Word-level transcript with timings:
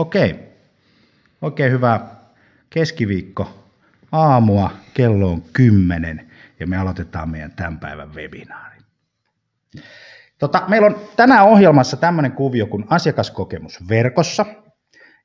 Okei. 0.00 0.34
Oikein 1.42 1.72
hyvää 1.72 2.16
keskiviikko 2.70 3.64
aamua. 4.12 4.70
Kello 4.94 5.32
on 5.32 5.42
kymmenen 5.52 6.30
ja 6.60 6.66
me 6.66 6.76
aloitetaan 6.76 7.28
meidän 7.28 7.52
tämän 7.52 7.78
päivän 7.78 8.14
webinaari. 8.14 8.78
Tota, 10.38 10.62
meillä 10.68 10.86
on 10.86 10.96
tänään 11.16 11.46
ohjelmassa 11.46 11.96
tämmöinen 11.96 12.32
kuvio 12.32 12.66
kuin 12.66 12.84
asiakaskokemus 12.88 13.88
verkossa. 13.88 14.46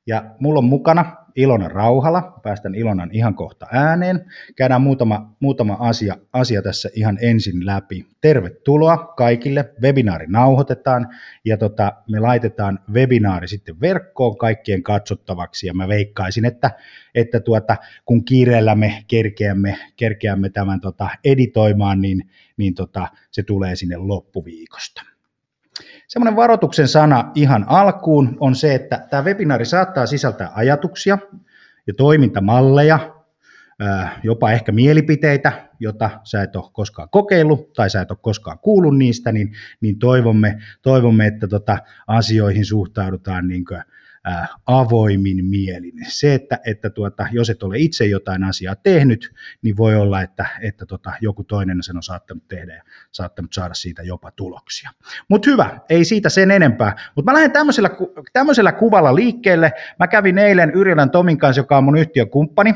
Ja 0.06 0.24
mulla 0.40 0.58
on 0.58 0.64
mukana 0.64 1.26
Ilona 1.36 1.68
Rauhala. 1.68 2.40
Päästän 2.42 2.74
Ilonan 2.74 3.10
ihan 3.12 3.34
kohta 3.34 3.66
ääneen. 3.72 4.24
Käydään 4.56 4.82
muutama, 4.82 5.36
muutama 5.40 5.76
asia, 5.80 6.16
asia 6.32 6.62
tässä 6.62 6.90
ihan 6.94 7.18
ensin 7.20 7.66
läpi. 7.66 8.06
Tervetuloa 8.20 8.96
kaikille. 8.96 9.74
Webinaari 9.82 10.26
nauhoitetaan 10.28 11.08
ja 11.44 11.56
tota, 11.56 11.92
me 12.10 12.20
laitetaan 12.20 12.78
webinaari 12.92 13.48
sitten 13.48 13.80
verkkoon 13.80 14.38
kaikkien 14.38 14.82
katsottavaksi. 14.82 15.66
Ja 15.66 15.74
mä 15.74 15.88
veikkaisin, 15.88 16.44
että, 16.44 16.70
että 17.14 17.40
tuota, 17.40 17.76
kun 18.04 18.24
kiireellä 18.24 18.74
me 18.74 19.04
kerkeämme, 19.06 19.78
kerkeämme 19.96 20.48
tämän 20.48 20.80
tota, 20.80 21.08
editoimaan, 21.24 22.00
niin, 22.00 22.30
niin 22.56 22.74
tota, 22.74 23.08
se 23.30 23.42
tulee 23.42 23.76
sinne 23.76 23.96
loppuviikosta. 23.96 25.15
Semmoinen 26.08 26.36
varoituksen 26.36 26.88
sana 26.88 27.30
ihan 27.34 27.64
alkuun 27.68 28.36
on 28.40 28.54
se, 28.54 28.74
että 28.74 29.06
tämä 29.10 29.24
webinaari 29.24 29.64
saattaa 29.64 30.06
sisältää 30.06 30.50
ajatuksia 30.54 31.18
ja 31.86 31.94
toimintamalleja, 31.94 33.16
jopa 34.22 34.52
ehkä 34.52 34.72
mielipiteitä, 34.72 35.52
jota 35.80 36.10
sä 36.24 36.42
et 36.42 36.56
ole 36.56 36.64
koskaan 36.72 37.08
kokeillut 37.10 37.72
tai 37.72 37.90
sä 37.90 38.00
et 38.00 38.10
ole 38.10 38.18
koskaan 38.22 38.58
kuullut 38.58 38.98
niistä, 38.98 39.32
niin, 39.32 39.52
niin 39.80 39.98
toivomme, 39.98 40.58
toivomme, 40.82 41.26
että 41.26 41.48
tota 41.48 41.78
asioihin 42.06 42.64
suhtaudutaan 42.64 43.48
niin 43.48 43.64
kuin 43.64 43.82
avoimin 44.66 45.44
mielin. 45.44 45.92
Se, 46.08 46.34
että, 46.34 46.58
että 46.66 46.90
tuota, 46.90 47.26
jos 47.32 47.50
et 47.50 47.62
ole 47.62 47.78
itse 47.78 48.04
jotain 48.06 48.44
asiaa 48.44 48.76
tehnyt, 48.76 49.34
niin 49.62 49.76
voi 49.76 49.96
olla, 49.96 50.22
että, 50.22 50.46
että 50.60 50.86
tota, 50.86 51.12
joku 51.20 51.44
toinen 51.44 51.82
sen 51.82 51.96
on 51.96 52.02
saattanut 52.02 52.48
tehdä 52.48 52.74
ja 52.74 52.82
saattanut 53.12 53.52
saada 53.52 53.74
siitä 53.74 54.02
jopa 54.02 54.30
tuloksia. 54.30 54.90
Mutta 55.28 55.50
hyvä, 55.50 55.80
ei 55.88 56.04
siitä 56.04 56.28
sen 56.28 56.50
enempää. 56.50 56.96
Mutta 57.16 57.30
mä 57.30 57.34
lähden 57.34 57.52
tämmöisellä, 57.52 57.90
tämmöisellä 58.32 58.72
kuvalla 58.72 59.14
liikkeelle. 59.14 59.72
Mä 59.98 60.06
kävin 60.06 60.38
eilen 60.38 60.70
Yrjölän 60.70 61.10
Tomin 61.10 61.38
kanssa, 61.38 61.60
joka 61.60 61.78
on 61.78 61.84
mun 61.84 61.98
yhtiökumppani, 61.98 62.74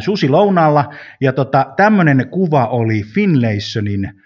Susi 0.00 0.28
Lounaalla, 0.28 0.94
ja 1.20 1.32
tota, 1.32 1.72
tämmöinen 1.76 2.28
kuva 2.30 2.66
oli 2.66 3.02
Finlaysonin 3.02 4.21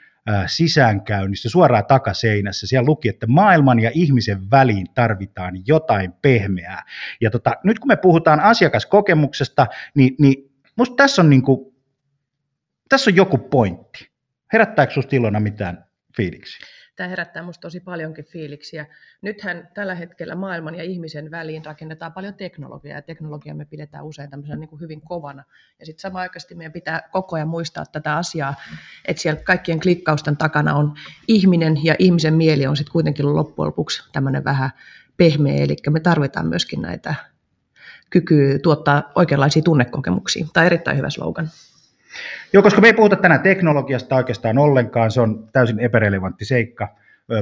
sisäänkäynnistä 0.47 1.49
suoraan 1.49 1.87
takaseinässä. 1.87 2.67
Siellä 2.67 2.87
luki, 2.87 3.09
että 3.09 3.27
maailman 3.27 3.81
ja 3.81 3.91
ihmisen 3.95 4.51
väliin 4.51 4.87
tarvitaan 4.95 5.55
jotain 5.67 6.13
pehmeää. 6.13 6.83
Ja 7.21 7.31
tota, 7.31 7.53
nyt 7.65 7.79
kun 7.79 7.89
me 7.89 7.97
puhutaan 7.97 8.41
asiakaskokemuksesta, 8.41 9.67
niin, 9.95 10.15
niin 10.19 10.53
musta 10.77 10.97
tässä 10.97 11.23
on, 11.23 11.31
niinku, 11.31 11.75
tässä 12.89 13.11
on 13.11 13.17
joku 13.17 13.39
pointti. 13.39 14.11
Herättääkö 14.53 14.93
sinusta 14.93 15.17
mitään 15.41 15.85
fiiliksiä? 16.17 16.67
Tämä 16.97 17.09
herättää 17.09 17.43
minusta 17.43 17.61
tosi 17.61 17.81
paljonkin 17.81 18.25
fiiliksiä. 18.25 18.87
Nythän 19.23 19.69
tällä 19.75 19.95
hetkellä 19.95 20.35
maailman 20.35 20.75
ja 20.75 20.83
ihmisen 20.83 21.31
väliin 21.31 21.65
rakennetaan 21.65 22.13
paljon 22.13 22.35
teknologiaa, 22.35 22.99
ja 22.99 23.03
teknologiaa 23.03 23.57
me 23.57 23.65
pidetään 23.65 24.05
usein 24.05 24.31
tämmöisenä 24.31 24.61
niin 24.61 24.69
kuin 24.69 24.81
hyvin 24.81 25.01
kovana. 25.01 25.45
Ja 25.81 25.87
sitten 25.87 26.01
samanaikaisesti 26.01 26.55
meidän 26.55 26.73
pitää 26.73 27.09
koko 27.13 27.37
ajan 27.37 27.49
muistaa 27.49 27.85
tätä 27.87 28.17
asiaa, 28.17 28.55
että 29.05 29.23
siellä 29.23 29.43
kaikkien 29.43 29.81
klikkausten 29.81 30.37
takana 30.37 30.75
on 30.75 30.95
ihminen, 31.29 31.85
ja 31.85 31.95
ihmisen 31.99 32.35
mieli 32.35 32.67
on 32.67 32.77
sitten 32.77 32.93
kuitenkin 32.93 33.35
loppujen 33.35 33.67
lopuksi 33.67 34.03
tämmöinen 34.13 34.45
vähän 34.45 34.71
pehmeä, 35.17 35.65
eli 35.65 35.77
me 35.91 36.01
tarvitaan 36.01 36.47
myöskin 36.47 36.83
näitä 36.83 37.15
kykyä 38.11 38.59
tuottaa 38.59 39.13
oikeanlaisia 39.15 39.63
tunnekokemuksia. 39.63 40.47
Tämä 40.53 40.63
on 40.63 40.67
erittäin 40.67 40.97
hyvä 40.97 41.11
slogan. 41.11 41.51
Joo, 42.53 42.63
koska 42.63 42.81
me 42.81 42.87
ei 42.87 42.93
puhuta 42.93 43.17
tänään 43.17 43.41
teknologiasta 43.41 44.17
oikeastaan 44.17 44.59
ollenkaan, 44.59 45.11
se 45.11 45.21
on 45.21 45.49
täysin 45.53 45.81
epärelevantti 45.81 46.45
seikka. 46.45 46.89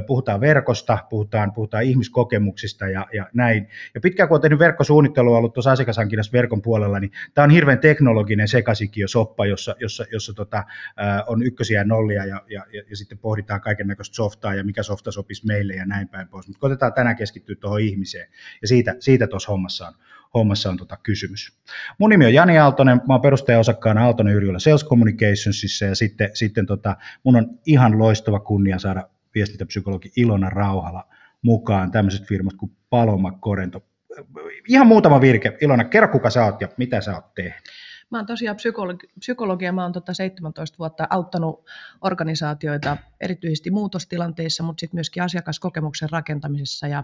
Puhutaan 0.07 0.41
verkosta, 0.41 0.97
puhutaan, 1.09 1.53
puhutaan 1.53 1.83
ihmiskokemuksista 1.83 2.87
ja, 2.87 3.05
ja 3.13 3.27
näin. 3.33 3.67
Ja 3.93 4.01
pitkään 4.01 4.29
kun 4.29 4.35
olen 4.35 4.41
tehnyt 4.41 4.59
verkkosuunnittelua, 4.59 5.37
ollut 5.37 5.53
tuossa 5.53 5.71
asiakashankinnassa 5.71 6.31
verkon 6.31 6.61
puolella, 6.61 6.99
niin 6.99 7.11
tämä 7.33 7.43
on 7.43 7.49
hirveän 7.49 7.79
teknologinen 7.79 8.47
sekasikio 8.47 9.07
soppa, 9.07 9.45
jossa, 9.45 9.75
jossa, 9.79 10.05
jossa 10.11 10.33
tota, 10.33 10.63
on 11.27 11.43
ykkösiä 11.43 11.79
ja 11.79 11.83
nollia 11.83 12.25
ja, 12.25 12.41
ja, 12.49 12.65
ja, 12.73 12.83
ja 12.89 12.95
sitten 12.95 13.17
pohditaan 13.17 13.61
kaiken 13.61 13.87
näköistä 13.87 14.15
softaa 14.15 14.55
ja 14.55 14.63
mikä 14.63 14.83
softa 14.83 15.11
sopisi 15.11 15.45
meille 15.45 15.73
ja 15.73 15.85
näin 15.85 16.07
päin 16.07 16.27
pois. 16.27 16.47
Mutta 16.47 16.59
koitetaan 16.59 16.93
tänään 16.93 17.15
keskittyä 17.15 17.55
tuohon 17.55 17.81
ihmiseen 17.81 18.27
ja 18.61 18.67
siitä, 18.67 18.95
siitä 18.99 19.27
tuossa 19.27 19.51
hommassa 19.51 19.87
on, 19.87 19.93
hommassa 20.35 20.69
on 20.69 20.77
tota 20.77 20.97
kysymys. 21.03 21.57
Mun 21.97 22.09
nimi 22.09 22.25
on 22.25 22.33
Jani 22.33 22.57
Aaltonen, 22.57 23.01
mä 23.07 23.13
oon 23.13 23.21
perustaja-osakkaana 23.21 24.03
Aaltonen 24.03 24.33
Yrjölä 24.33 24.59
Sales 24.59 24.85
Communicationsissa 24.85 25.85
ja 25.85 25.95
sitten, 25.95 26.29
sitten 26.33 26.65
tota, 26.65 26.95
mun 27.23 27.35
on 27.35 27.59
ihan 27.65 27.99
loistava 27.99 28.39
kunnia 28.39 28.79
saada 28.79 29.09
viestintäpsykologi 29.35 30.11
Ilona 30.15 30.49
Rauhala 30.49 31.07
mukaan 31.41 31.91
tämmöiset 31.91 32.27
firmat 32.27 32.53
kuin 32.53 32.71
Paloma 32.89 33.31
Korento. 33.31 33.85
Ihan 34.67 34.87
muutama 34.87 35.21
virke. 35.21 35.57
Ilona, 35.61 35.83
kerro 35.83 36.07
kuka 36.07 36.29
sä 36.29 36.45
oot 36.45 36.61
ja 36.61 36.67
mitä 36.77 37.01
sä 37.01 37.15
oot 37.15 37.33
tehnyt. 37.33 37.63
Mä 38.11 38.17
oon 38.17 38.25
tosiaan 38.25 38.55
psykologi, 38.55 39.07
psykologia, 39.19 39.71
mä 39.71 39.83
oon 39.83 39.91
tota 39.91 40.13
17 40.13 40.77
vuotta 40.77 41.07
auttanut 41.09 41.65
organisaatioita 42.01 42.97
erityisesti 43.21 43.71
muutostilanteissa, 43.71 44.63
mutta 44.63 44.79
sitten 44.79 44.97
myöskin 44.97 45.23
asiakaskokemuksen 45.23 46.09
rakentamisessa 46.09 46.87
ja 46.87 47.03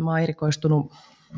mä 0.00 0.10
oon 0.10 0.20
erikoistunut 0.20 0.92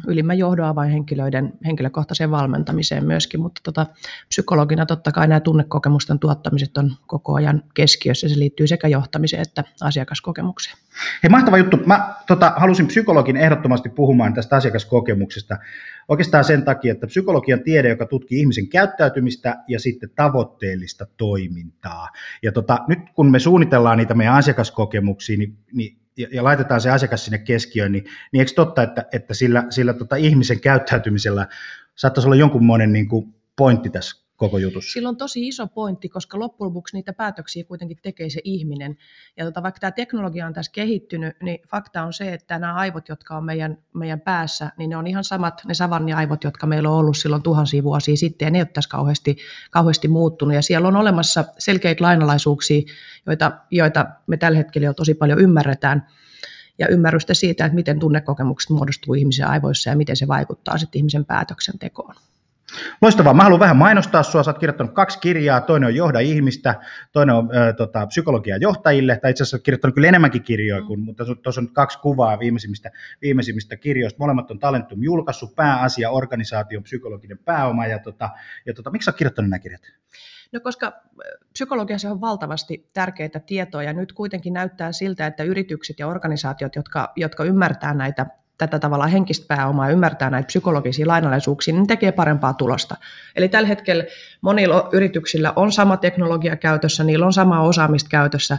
ylimmän 0.06 0.38
johdon 0.38 0.66
avainhenkilöiden 0.66 1.52
henkilökohtaiseen 1.66 2.30
valmentamiseen 2.30 3.04
myöskin, 3.04 3.40
mutta 3.40 3.60
tota, 3.64 3.86
psykologina 4.28 4.86
totta 4.86 5.12
kai 5.12 5.28
nämä 5.28 5.40
tunnekokemusten 5.40 6.18
tuottamiset 6.18 6.78
on 6.78 6.96
koko 7.06 7.34
ajan 7.34 7.62
keskiössä. 7.74 8.28
Se 8.28 8.38
liittyy 8.38 8.66
sekä 8.66 8.88
johtamiseen 8.88 9.42
että 9.42 9.64
asiakaskokemukseen. 9.80 10.76
Hei, 11.22 11.30
mahtava 11.30 11.58
juttu. 11.58 11.76
Mä 11.86 12.14
tota, 12.26 12.52
halusin 12.56 12.86
psykologin 12.86 13.36
ehdottomasti 13.36 13.88
puhumaan 13.88 14.34
tästä 14.34 14.56
asiakaskokemuksesta. 14.56 15.56
Oikeastaan 16.08 16.44
sen 16.44 16.64
takia, 16.64 16.92
että 16.92 17.06
psykologian 17.06 17.60
tiede, 17.60 17.88
joka 17.88 18.06
tutkii 18.06 18.40
ihmisen 18.40 18.68
käyttäytymistä 18.68 19.56
ja 19.68 19.80
sitten 19.80 20.10
tavoitteellista 20.14 21.06
toimintaa. 21.16 22.08
Ja 22.42 22.52
tota, 22.52 22.78
nyt 22.88 22.98
kun 23.14 23.30
me 23.30 23.38
suunnitellaan 23.38 23.98
niitä 23.98 24.14
meidän 24.14 24.34
asiakaskokemuksia, 24.34 25.38
niin, 25.38 25.58
niin 25.72 25.96
ja, 26.16 26.26
ja 26.32 26.44
laitetaan 26.44 26.80
se 26.80 26.90
asiakas 26.90 27.24
sinne 27.24 27.38
keskiöön, 27.38 27.92
niin, 27.92 28.04
niin 28.32 28.40
eikö 28.40 28.52
totta, 28.54 28.82
että, 28.82 29.04
että 29.12 29.34
sillä, 29.34 29.66
sillä 29.70 29.92
tota 29.92 30.16
ihmisen 30.16 30.60
käyttäytymisellä 30.60 31.46
saattaisi 31.94 32.28
olla 32.28 32.36
jonkunmoinen 32.36 32.92
niin 32.92 33.08
kuin 33.08 33.34
pointti 33.56 33.90
tässä 33.90 34.25
koko 34.36 34.58
jutussa. 34.58 34.92
Sillä 34.92 35.08
on 35.08 35.16
tosi 35.16 35.48
iso 35.48 35.66
pointti, 35.66 36.08
koska 36.08 36.38
loppujen 36.38 36.68
lopuksi 36.68 36.96
niitä 36.96 37.12
päätöksiä 37.12 37.64
kuitenkin 37.64 37.98
tekee 38.02 38.30
se 38.30 38.40
ihminen. 38.44 38.96
Ja 39.36 39.44
tota, 39.44 39.62
vaikka 39.62 39.80
tämä 39.80 39.90
teknologia 39.90 40.46
on 40.46 40.52
tässä 40.52 40.72
kehittynyt, 40.72 41.36
niin 41.42 41.58
fakta 41.70 42.02
on 42.02 42.12
se, 42.12 42.32
että 42.32 42.58
nämä 42.58 42.74
aivot, 42.74 43.08
jotka 43.08 43.36
on 43.36 43.44
meidän, 43.44 43.78
meidän 43.94 44.20
päässä, 44.20 44.72
niin 44.78 44.90
ne 44.90 44.96
on 44.96 45.06
ihan 45.06 45.24
samat 45.24 45.62
ne 45.66 45.74
savanni-aivot, 45.74 46.44
jotka 46.44 46.66
meillä 46.66 46.90
on 46.90 46.96
ollut 46.96 47.16
silloin 47.16 47.42
tuhansia 47.42 47.82
vuosia 47.82 48.16
sitten, 48.16 48.46
ja 48.46 48.50
ne 48.50 48.58
ei 48.58 48.62
ole 48.62 48.68
tässä 48.72 48.90
kauheasti, 48.90 49.36
kauheasti 49.70 50.08
muuttunut. 50.08 50.54
Ja 50.54 50.62
siellä 50.62 50.88
on 50.88 50.96
olemassa 50.96 51.44
selkeitä 51.58 52.04
lainalaisuuksia, 52.04 52.82
joita, 53.26 53.52
joita 53.70 54.06
me 54.26 54.36
tällä 54.36 54.58
hetkellä 54.58 54.86
jo 54.86 54.94
tosi 54.94 55.14
paljon 55.14 55.40
ymmärretään, 55.40 56.06
ja 56.78 56.88
ymmärrystä 56.88 57.34
siitä, 57.34 57.64
että 57.64 57.74
miten 57.74 57.98
tunnekokemukset 57.98 58.70
muodostuu 58.70 59.14
ihmisen 59.14 59.48
aivoissa 59.48 59.90
ja 59.90 59.96
miten 59.96 60.16
se 60.16 60.28
vaikuttaa 60.28 60.78
sitten 60.78 60.98
ihmisen 60.98 61.24
päätöksentekoon. 61.24 62.14
Loistavaa. 63.02 63.34
Mä 63.34 63.42
haluan 63.42 63.60
vähän 63.60 63.76
mainostaa 63.76 64.22
sua. 64.22 64.42
Sä 64.42 64.50
oot 64.50 64.58
kirjoittanut 64.58 64.94
kaksi 64.94 65.18
kirjaa. 65.18 65.60
Toinen 65.60 65.86
on 65.86 65.94
Johda 65.94 66.20
ihmistä, 66.20 66.74
toinen 67.12 67.34
on 67.34 67.56
äh, 67.56 67.74
tota, 67.76 68.06
psykologia 68.06 68.56
johtajille. 68.56 69.18
Tai 69.22 69.30
itse 69.30 69.42
asiassa 69.42 69.58
kirjoittanut 69.58 69.94
kyllä 69.94 70.08
enemmänkin 70.08 70.42
kirjoja, 70.42 70.82
kuin, 70.82 71.00
mutta 71.00 71.24
tuossa 71.42 71.60
on 71.60 71.72
kaksi 71.72 71.98
kuvaa 71.98 72.38
viimeisimmistä, 72.38 72.90
viimeisimmistä 73.22 73.76
kirjoista. 73.76 74.18
Molemmat 74.18 74.50
on 74.50 74.58
Talentum 74.58 75.02
julkaissut, 75.02 75.56
pääasia, 75.56 76.10
organisaation 76.10 76.82
psykologinen 76.82 77.38
pääoma. 77.38 77.86
Ja, 77.86 77.98
tota, 77.98 78.30
ja 78.66 78.74
tota, 78.74 78.90
miksi 78.90 79.04
sä 79.04 79.10
oot 79.10 79.16
kirjoittanut 79.16 79.50
nämä 79.50 79.58
kirjat? 79.58 79.82
No 80.52 80.60
koska 80.60 80.92
psykologiassa 81.52 82.10
on 82.10 82.20
valtavasti 82.20 82.90
tärkeitä 82.92 83.40
tietoa 83.40 83.82
ja 83.82 83.92
nyt 83.92 84.12
kuitenkin 84.12 84.52
näyttää 84.52 84.92
siltä, 84.92 85.26
että 85.26 85.42
yritykset 85.42 85.98
ja 85.98 86.06
organisaatiot, 86.06 86.76
jotka, 86.76 87.12
jotka 87.16 87.44
ymmärtää 87.44 87.94
näitä 87.94 88.26
tätä 88.58 88.78
tavalla 88.78 89.06
henkistä 89.06 89.46
pääomaa 89.48 89.90
ymmärtää 89.90 90.30
näitä 90.30 90.46
psykologisia 90.46 91.06
lainalaisuuksia, 91.06 91.74
niin 91.74 91.86
tekee 91.86 92.12
parempaa 92.12 92.54
tulosta. 92.54 92.96
Eli 93.36 93.48
tällä 93.48 93.68
hetkellä 93.68 94.04
monilla 94.40 94.88
yrityksillä 94.92 95.52
on 95.56 95.72
sama 95.72 95.96
teknologia 95.96 96.56
käytössä, 96.56 97.04
niillä 97.04 97.26
on 97.26 97.32
sama 97.32 97.62
osaamista 97.62 98.08
käytössä, 98.10 98.58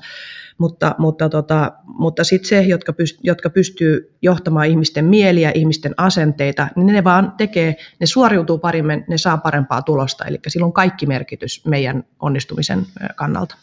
mutta, 0.57 0.95
mutta, 0.97 1.29
tota, 1.29 1.71
mutta 1.85 2.23
sitten 2.23 2.49
se, 2.49 2.61
jotka, 2.61 2.93
pyst, 2.93 3.19
jotka 3.23 3.49
pystyy 3.49 4.17
johtamaan 4.21 4.67
ihmisten 4.67 5.05
mieliä, 5.05 5.51
ihmisten 5.55 5.93
asenteita, 5.97 6.67
niin 6.75 6.85
ne 6.85 7.03
vaan 7.03 7.33
tekee, 7.37 7.75
ne 7.99 8.05
suoriutuu 8.05 8.57
paremmin, 8.57 9.05
ne 9.07 9.17
saa 9.17 9.37
parempaa 9.37 9.81
tulosta. 9.81 10.25
Eli 10.25 10.39
sillä 10.47 10.65
on 10.65 10.73
kaikki 10.73 11.05
merkitys 11.05 11.65
meidän 11.65 12.03
onnistumisen 12.19 12.85
kannalta. 13.15 13.55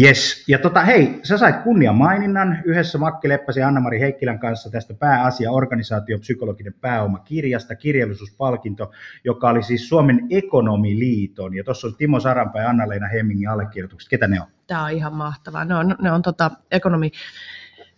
Yes. 0.00 0.44
Ja 0.48 0.58
tota, 0.58 0.80
hei, 0.80 1.20
sä 1.22 1.38
sait 1.38 1.56
kunniamaininnan 1.56 2.62
yhdessä 2.64 2.98
Makki 2.98 3.28
Leppäsen 3.28 3.60
ja 3.60 3.68
Anna-Mari 3.68 4.00
Heikkilän 4.00 4.38
kanssa 4.38 4.70
tästä 4.70 4.94
pääasia 4.94 5.50
organisaation 5.50 6.20
psykologinen 6.20 6.74
pääomakirjasta, 6.80 7.74
kirjallisuuspalkinto, 7.74 8.90
joka 9.24 9.48
oli 9.48 9.62
siis 9.62 9.88
Suomen 9.88 10.26
ekonomiliiton. 10.30 11.54
Ja 11.54 11.64
tuossa 11.64 11.86
on 11.86 11.96
Timo 11.96 12.20
Saranpää 12.20 12.62
ja 12.62 12.68
Anna-Leena 12.68 13.08
Hemmingin 13.08 13.48
allekirjoitukset. 13.48 14.10
Ketä 14.10 14.26
ne 14.26 14.40
on? 14.40 14.46
Tämä 14.66 14.84
on 14.84 14.90
ihan 14.90 15.14
mahtavaa. 15.14 15.64
Ne 15.64 15.74
on, 15.74 15.96
ne 16.02 16.12
on 16.12 16.22
tota, 16.22 16.50
ekonomi 16.70 17.10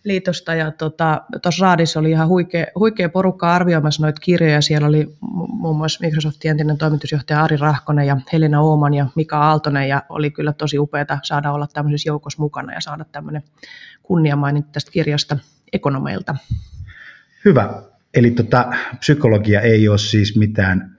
liitosta 0.05 0.55
ja 0.55 0.71
tuossa 0.71 1.21
tota, 1.31 1.49
Raadissa 1.61 1.99
oli 1.99 2.09
ihan 2.09 2.27
huikea, 2.27 2.65
huikea 2.79 3.09
porukka 3.09 3.53
arvioimassa 3.53 4.03
noita 4.03 4.21
kirjoja. 4.21 4.61
Siellä 4.61 4.87
oli 4.87 5.15
muun 5.47 5.77
muassa 5.77 6.05
Microsoftin 6.05 6.51
entinen 6.51 6.77
toimitusjohtaja 6.77 7.43
Ari 7.43 7.57
Rahkonen 7.57 8.07
ja 8.07 8.17
Helena 8.33 8.61
Ooman 8.61 8.93
ja 8.93 9.07
Mika 9.15 9.37
Aaltonen 9.37 9.89
ja 9.89 10.03
oli 10.09 10.31
kyllä 10.31 10.53
tosi 10.53 10.79
upeata 10.79 11.19
saada 11.23 11.51
olla 11.51 11.67
tämmöisessä 11.73 12.09
joukossa 12.09 12.41
mukana 12.41 12.73
ja 12.73 12.81
saada 12.81 13.05
tämmöinen 13.11 13.43
kunniamaininta 14.03 14.69
tästä 14.71 14.91
kirjasta 14.91 15.37
ekonomeilta. 15.73 16.35
Hyvä. 17.45 17.83
Eli 18.13 18.31
tota, 18.31 18.73
psykologia 18.99 19.61
ei 19.61 19.87
ole 19.87 19.97
siis 19.97 20.37
mitään 20.37 20.97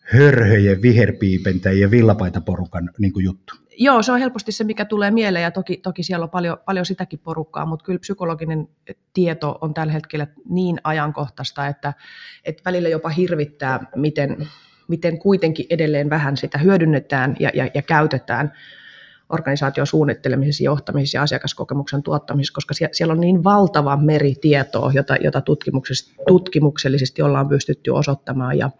hörhöjen, 0.00 0.82
viherpiipentäjien, 0.82 1.90
villapaitaporukan 1.90 2.90
niin 2.98 3.12
juttu. 3.16 3.61
Joo, 3.82 4.02
se 4.02 4.12
on 4.12 4.18
helposti 4.18 4.52
se, 4.52 4.64
mikä 4.64 4.84
tulee 4.84 5.10
mieleen 5.10 5.42
ja 5.42 5.50
toki, 5.50 5.76
toki 5.76 6.02
siellä 6.02 6.24
on 6.24 6.30
paljon, 6.30 6.56
paljon 6.64 6.86
sitäkin 6.86 7.18
porukkaa, 7.18 7.66
mutta 7.66 7.84
kyllä 7.84 7.98
psykologinen 7.98 8.68
tieto 9.14 9.58
on 9.60 9.74
tällä 9.74 9.92
hetkellä 9.92 10.26
niin 10.48 10.80
ajankohtaista, 10.84 11.66
että, 11.66 11.92
että 12.44 12.62
välillä 12.64 12.88
jopa 12.88 13.08
hirvittää, 13.08 13.86
miten, 13.96 14.48
miten 14.88 15.18
kuitenkin 15.18 15.66
edelleen 15.70 16.10
vähän 16.10 16.36
sitä 16.36 16.58
hyödynnetään 16.58 17.36
ja, 17.40 17.50
ja, 17.54 17.68
ja 17.74 17.82
käytetään 17.82 18.52
organisaation 19.28 19.86
suunnittelemisessa, 19.86 20.64
johtamisessa 20.64 21.18
ja 21.18 21.22
asiakaskokemuksen 21.22 22.02
tuottamisessa, 22.02 22.54
koska 22.54 22.74
siellä 22.92 23.12
on 23.12 23.20
niin 23.20 23.44
valtava 23.44 23.96
meri 23.96 24.34
tietoa, 24.40 24.90
jota, 24.94 25.16
jota 25.16 25.42
tutkimuksellisesti 26.26 27.22
ollaan 27.22 27.48
pystytty 27.48 27.90
osoittamaan. 27.90 28.58
Ja, 28.58 28.70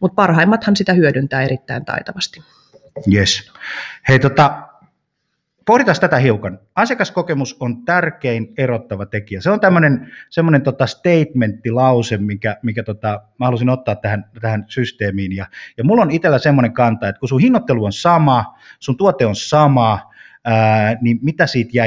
mutta 0.00 0.14
parhaimmathan 0.14 0.76
sitä 0.76 0.92
hyödyntää 0.92 1.42
erittäin 1.42 1.84
taitavasti. 1.84 2.40
Yes. 3.14 3.52
Hei, 4.08 4.18
tota, 4.18 4.62
pohditaan 5.66 5.96
tätä 6.00 6.16
hiukan. 6.16 6.58
Asiakaskokemus 6.76 7.56
on 7.60 7.84
tärkein 7.84 8.54
erottava 8.58 9.06
tekijä. 9.06 9.40
Se 9.40 9.50
on 9.50 9.60
tämmöinen 9.60 10.12
semmoinen 10.30 10.62
tota 10.62 10.86
statementtilause, 10.86 12.16
mikä, 12.16 12.56
mikä 12.62 12.82
tota, 12.82 13.22
mä 13.38 13.46
halusin 13.46 13.68
ottaa 13.68 13.96
tähän, 13.96 14.30
tähän 14.40 14.64
systeemiin. 14.68 15.36
Ja, 15.36 15.46
ja 15.78 15.84
mulla 15.84 16.02
on 16.02 16.10
itsellä 16.10 16.38
semmoinen 16.38 16.72
kanta, 16.72 17.08
että 17.08 17.20
kun 17.20 17.28
sun 17.28 17.40
hinnoittelu 17.40 17.84
on 17.84 17.92
sama, 17.92 18.58
sun 18.80 18.96
tuote 18.96 19.26
on 19.26 19.36
sama, 19.36 20.09
ää, 20.44 20.96
niin 21.00 21.18
mitä 21.22 21.46
siitä 21.46 21.70
jää 21.74 21.86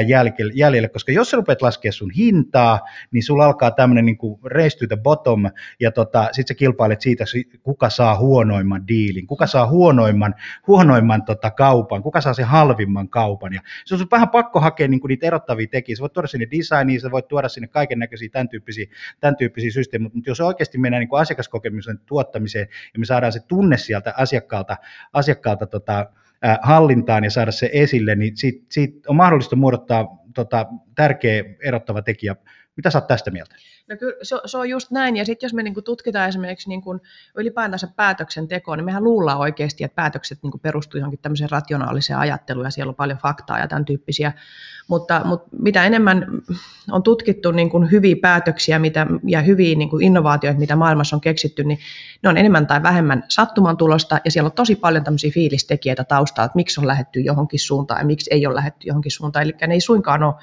jäljelle, 0.54 0.88
koska 0.88 1.12
jos 1.12 1.30
sä 1.30 1.36
rupeat 1.36 1.62
laskemaan 1.62 1.92
sun 1.92 2.10
hintaa, 2.10 2.80
niin 3.10 3.22
sulla 3.22 3.44
alkaa 3.44 3.70
tämmöinen 3.70 4.04
niin 4.04 4.18
race 4.44 4.78
to 4.78 4.86
the 4.86 4.96
bottom, 5.02 5.44
ja 5.80 5.90
tota, 5.90 6.28
sit 6.32 6.48
sä 6.48 6.54
kilpailet 6.54 7.00
siitä, 7.00 7.24
kuka 7.62 7.90
saa 7.90 8.18
huonoimman 8.18 8.88
diilin, 8.88 9.26
kuka 9.26 9.46
saa 9.46 9.66
huonoimman, 9.66 10.34
huonoimman 10.66 11.24
tota, 11.24 11.50
kaupan, 11.50 12.02
kuka 12.02 12.20
saa 12.20 12.34
sen 12.34 12.44
halvimman 12.44 13.08
kaupan, 13.08 13.52
ja 13.52 13.60
se 13.84 13.94
on 13.94 14.06
vähän 14.10 14.28
pakko 14.28 14.60
hakea 14.60 14.88
niin 14.88 15.00
kuin 15.00 15.08
niitä 15.08 15.26
erottavia 15.26 15.66
tekijöitä, 15.70 15.98
sä 15.98 16.02
voit 16.02 16.12
tuoda 16.12 16.28
sinne 16.28 16.46
designiin, 16.50 17.00
sä 17.00 17.10
voit 17.10 17.28
tuoda 17.28 17.48
sinne 17.48 17.68
kaiken 17.68 17.98
näköisiä 17.98 18.28
tämän 18.32 18.48
tyyppisiä, 18.48 18.86
tämän 19.20 19.36
tyyppisiä 19.36 19.70
systeemejä, 19.70 20.10
mutta 20.14 20.30
jos 20.30 20.40
oikeasti 20.40 20.78
mennään 20.78 21.00
niin 21.00 21.08
kuin 21.08 21.20
asiakaskokemuksen 21.20 21.98
tuottamiseen, 22.06 22.68
ja 22.94 22.98
me 22.98 23.04
saadaan 23.04 23.32
se 23.32 23.40
tunne 23.48 23.76
sieltä 23.76 24.14
asiakkaalta, 24.16 24.76
asiakkaalta 25.12 25.66
tota, 25.66 26.06
hallintaan 26.62 27.24
ja 27.24 27.30
saada 27.30 27.52
se 27.52 27.70
esille, 27.72 28.14
niin 28.14 28.36
siitä, 28.36 28.66
siitä 28.70 28.98
on 29.08 29.16
mahdollista 29.16 29.56
muodottaa 29.56 30.18
tota, 30.34 30.66
tärkeä 30.94 31.44
erottava 31.64 32.02
tekijä. 32.02 32.36
Mitä 32.76 32.90
sä 32.90 32.98
oot 32.98 33.06
tästä 33.06 33.30
mieltä? 33.30 33.54
No 33.88 33.96
kyllä 33.96 34.14
se, 34.22 34.36
se 34.46 34.58
on 34.58 34.68
just 34.68 34.90
näin, 34.90 35.16
ja 35.16 35.24
sitten 35.24 35.46
jos 35.46 35.54
me 35.54 35.62
niinku 35.62 35.82
tutkitaan 35.82 36.28
esimerkiksi 36.28 36.68
niinku 36.68 37.00
ylipäätänsä 37.36 37.88
päätöksentekoa, 37.96 38.76
niin 38.76 38.84
mehän 38.84 39.04
luullaan 39.04 39.38
oikeasti, 39.38 39.84
että 39.84 39.94
päätökset 39.94 40.38
niinku 40.42 40.58
perustuu 40.58 40.98
johonkin 40.98 41.20
tämmöiseen 41.20 41.50
rationaaliseen 41.50 42.18
ajatteluun, 42.18 42.66
ja 42.66 42.70
siellä 42.70 42.90
on 42.90 42.94
paljon 42.94 43.18
faktaa 43.18 43.58
ja 43.58 43.68
tämän 43.68 43.84
tyyppisiä, 43.84 44.32
mutta, 44.88 45.20
mutta 45.24 45.48
mitä 45.58 45.84
enemmän 45.84 46.26
on 46.90 47.02
tutkittu 47.02 47.52
niinku 47.52 47.80
hyviä 47.90 48.16
päätöksiä 48.22 48.78
mitä, 48.78 49.06
ja 49.26 49.42
hyviä 49.42 49.76
niinku 49.76 49.98
innovaatioita, 49.98 50.60
mitä 50.60 50.76
maailmassa 50.76 51.16
on 51.16 51.20
keksitty, 51.20 51.64
niin 51.64 51.78
ne 52.22 52.28
on 52.28 52.36
enemmän 52.36 52.66
tai 52.66 52.82
vähemmän 52.82 53.24
sattuman 53.28 53.76
tulosta, 53.76 54.20
ja 54.24 54.30
siellä 54.30 54.48
on 54.48 54.52
tosi 54.52 54.76
paljon 54.76 55.04
tämmöisiä 55.04 55.30
fiilistekijöitä 55.30 56.04
taustalla, 56.04 56.46
että 56.46 56.56
miksi 56.56 56.80
on 56.80 56.86
lähetty 56.86 57.20
johonkin 57.20 57.60
suuntaan 57.60 58.00
ja 58.00 58.06
miksi 58.06 58.30
ei 58.32 58.46
ole 58.46 58.54
lähetty 58.54 58.86
johonkin 58.86 59.12
suuntaan, 59.12 59.42
eli 59.42 59.54
ne 59.66 59.74
ei 59.74 59.80
suinkaan 59.80 60.22
ole 60.22 60.34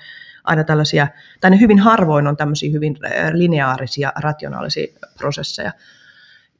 aina 0.43 0.63
tällaisia, 0.63 1.07
tai 1.41 1.51
ne 1.51 1.59
hyvin 1.59 1.79
harvoin 1.79 2.27
on 2.27 2.37
tämmöisiä 2.37 2.71
hyvin 2.71 2.97
äh, 3.05 3.31
lineaarisia, 3.33 4.13
rationaalisia 4.15 4.87
prosesseja. 5.17 5.71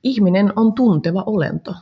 Ihminen 0.03 0.53
on 0.55 0.73
tunteva 0.73 1.23
olento. 1.25 1.75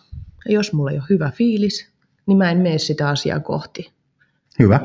Ja 0.45 0.53
jos 0.53 0.73
mulla 0.73 0.91
ei 0.91 0.97
ole 0.97 1.05
hyvä 1.09 1.31
fiilis, 1.31 1.89
niin 2.25 2.37
mä 2.37 2.51
en 2.51 2.57
mene 2.57 2.77
sitä 2.77 3.09
asiaa 3.09 3.39
kohti. 3.39 3.98
Hyvä. 4.59 4.79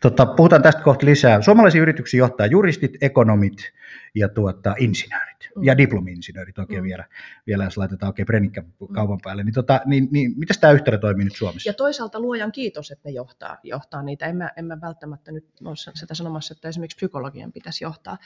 Totta, 0.00 0.26
puhutaan 0.26 0.62
tästä 0.62 0.82
kohta 0.82 1.06
lisää. 1.06 1.42
Suomalaisia 1.42 1.82
yrityksiä 1.82 2.18
johtaa 2.18 2.46
juristit, 2.46 3.02
ekonomit 3.02 3.72
ja 4.14 4.28
tuota, 4.28 4.74
insinöörit. 4.78 5.50
Mm. 5.56 5.64
Ja 5.64 5.78
diplomi-insinöörit 5.78 6.58
oikein 6.58 6.80
mm. 6.80 6.84
vielä, 6.84 7.04
vielä, 7.46 7.64
jos 7.64 7.76
laitetaan 7.76 8.10
oikein 8.10 8.26
prenikkä 8.26 8.62
kaupan 8.94 9.18
päälle. 9.24 9.44
Niin, 9.44 9.54
tota, 9.54 9.80
niin, 9.86 10.08
niin 10.10 10.32
miten 10.36 10.56
tämä 10.60 10.72
yhtälö 10.72 10.98
toimii 10.98 11.24
nyt 11.24 11.36
Suomessa? 11.36 11.68
Ja 11.68 11.74
toisaalta 11.74 12.20
luojan 12.20 12.52
kiitos, 12.52 12.90
että 12.90 13.08
ne 13.08 13.12
johtaa, 13.12 13.58
johtaa 13.62 14.02
niitä. 14.02 14.26
En 14.26 14.36
mä, 14.36 14.50
en 14.56 14.64
mä 14.64 14.80
välttämättä 14.80 15.32
nyt 15.32 15.46
ole 15.64 15.76
sitä 15.76 16.14
sanomassa, 16.14 16.54
että 16.54 16.68
esimerkiksi 16.68 16.96
psykologian 16.96 17.52
pitäisi 17.52 17.84
johtaa 17.84 18.18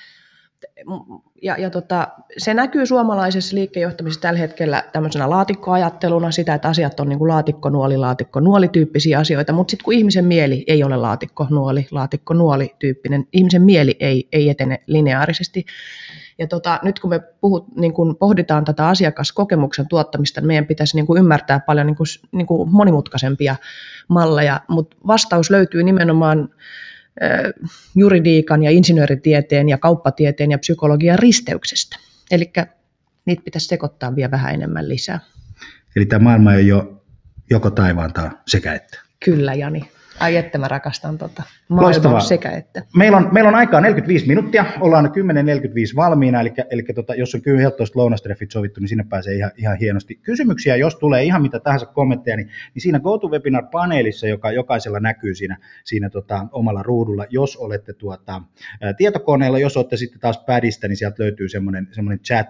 ja, 1.42 1.56
ja 1.58 1.70
tota, 1.70 2.08
se 2.38 2.54
näkyy 2.54 2.86
suomalaisessa 2.86 3.56
liikkejohtamisessa 3.56 4.20
tällä 4.20 4.38
hetkellä 4.38 4.84
tämmöisenä 4.92 5.30
laatikkoajatteluna, 5.30 6.30
sitä, 6.30 6.54
että 6.54 6.68
asiat 6.68 7.00
on 7.00 7.08
niin 7.08 7.18
kuin 7.18 7.28
laatikko, 7.28 7.68
nuoli, 7.68 7.96
laatikko, 7.96 8.40
nuoli 8.40 8.68
tyyppisiä 8.68 9.18
asioita, 9.18 9.52
mutta 9.52 9.70
sitten 9.70 9.84
kun 9.84 9.94
ihmisen 9.94 10.24
mieli 10.24 10.64
ei 10.66 10.84
ole 10.84 10.96
laatikko, 10.96 11.46
nuoli, 11.50 11.86
laatikko, 11.90 12.34
nuoli 12.34 12.74
tyyppinen, 12.78 13.26
ihmisen 13.32 13.62
mieli 13.62 13.96
ei, 14.00 14.28
ei 14.32 14.48
etene 14.48 14.82
lineaarisesti. 14.86 15.66
Ja 16.38 16.46
tota, 16.46 16.80
nyt 16.82 16.98
kun 16.98 17.10
me 17.10 17.20
puhut, 17.40 17.76
niin 17.76 17.92
kun 17.92 18.16
pohditaan 18.16 18.64
tätä 18.64 18.88
asiakaskokemuksen 18.88 19.88
tuottamista, 19.88 20.40
niin 20.40 20.46
meidän 20.46 20.66
pitäisi 20.66 20.96
niin 20.96 21.06
kuin 21.06 21.18
ymmärtää 21.18 21.60
paljon 21.60 21.86
niin 21.86 21.96
kuin, 21.96 22.06
niin 22.32 22.46
kuin 22.46 22.70
monimutkaisempia 22.72 23.56
malleja, 24.08 24.60
mutta 24.68 24.96
vastaus 25.06 25.50
löytyy 25.50 25.82
nimenomaan 25.82 26.48
juridiikan 27.94 28.62
ja 28.62 28.70
insinööritieteen 28.70 29.68
ja 29.68 29.78
kauppatieteen 29.78 30.50
ja 30.50 30.58
psykologian 30.58 31.18
risteyksestä. 31.18 31.96
Eli 32.30 32.52
niitä 33.24 33.42
pitäisi 33.44 33.66
sekoittaa 33.66 34.16
vielä 34.16 34.30
vähän 34.30 34.54
enemmän 34.54 34.88
lisää. 34.88 35.20
Eli 35.96 36.06
tämä 36.06 36.24
maailma 36.24 36.54
ei 36.54 36.72
ole 36.72 36.84
joko 37.50 37.70
taivaan 37.70 38.12
tai 38.12 38.30
sekä 38.46 38.74
että. 38.74 39.00
Kyllä, 39.24 39.54
Jani. 39.54 39.90
Ai 40.20 40.36
että 40.36 40.58
mä 40.58 40.68
rakastan 40.68 41.18
tota 41.18 41.42
maailmaa 41.68 42.20
sekä 42.20 42.50
että. 42.50 42.82
Meillä 42.96 43.16
on, 43.16 43.28
meillä 43.32 43.48
on 43.48 43.54
aikaa 43.54 43.80
45 43.80 44.26
minuuttia, 44.26 44.64
ollaan 44.80 45.06
10.45 45.06 45.96
valmiina, 45.96 46.40
eli, 46.40 46.52
eli 46.70 46.82
tota, 46.82 47.14
jos 47.14 47.34
on 47.34 47.40
11 47.46 47.98
lounastreffit 47.98 48.50
sovittu, 48.50 48.80
niin 48.80 48.88
sinne 48.88 49.04
pääsee 49.08 49.34
ihan, 49.34 49.50
ihan 49.56 49.76
hienosti. 49.76 50.14
Kysymyksiä, 50.14 50.76
jos 50.76 50.96
tulee 50.96 51.24
ihan 51.24 51.42
mitä 51.42 51.60
tahansa 51.60 51.86
kommentteja, 51.86 52.36
niin, 52.36 52.50
niin 52.74 52.82
siinä 52.82 53.00
GoToWebinar-paneelissa, 53.00 54.28
joka 54.28 54.50
jokaisella 54.52 55.00
näkyy 55.00 55.34
siinä, 55.34 55.56
siinä 55.84 56.10
tota, 56.10 56.46
omalla 56.52 56.82
ruudulla, 56.82 57.26
jos 57.30 57.56
olette 57.56 57.92
tuota, 57.92 58.42
ää, 58.80 58.92
tietokoneella, 58.92 59.58
jos 59.58 59.76
olette 59.76 59.96
sitten 59.96 60.20
taas 60.20 60.38
pädistä, 60.38 60.88
niin 60.88 60.96
sieltä 60.96 61.22
löytyy 61.22 61.48
semmoinen, 61.48 61.88
semmoinen 61.92 62.20
chat, 62.20 62.48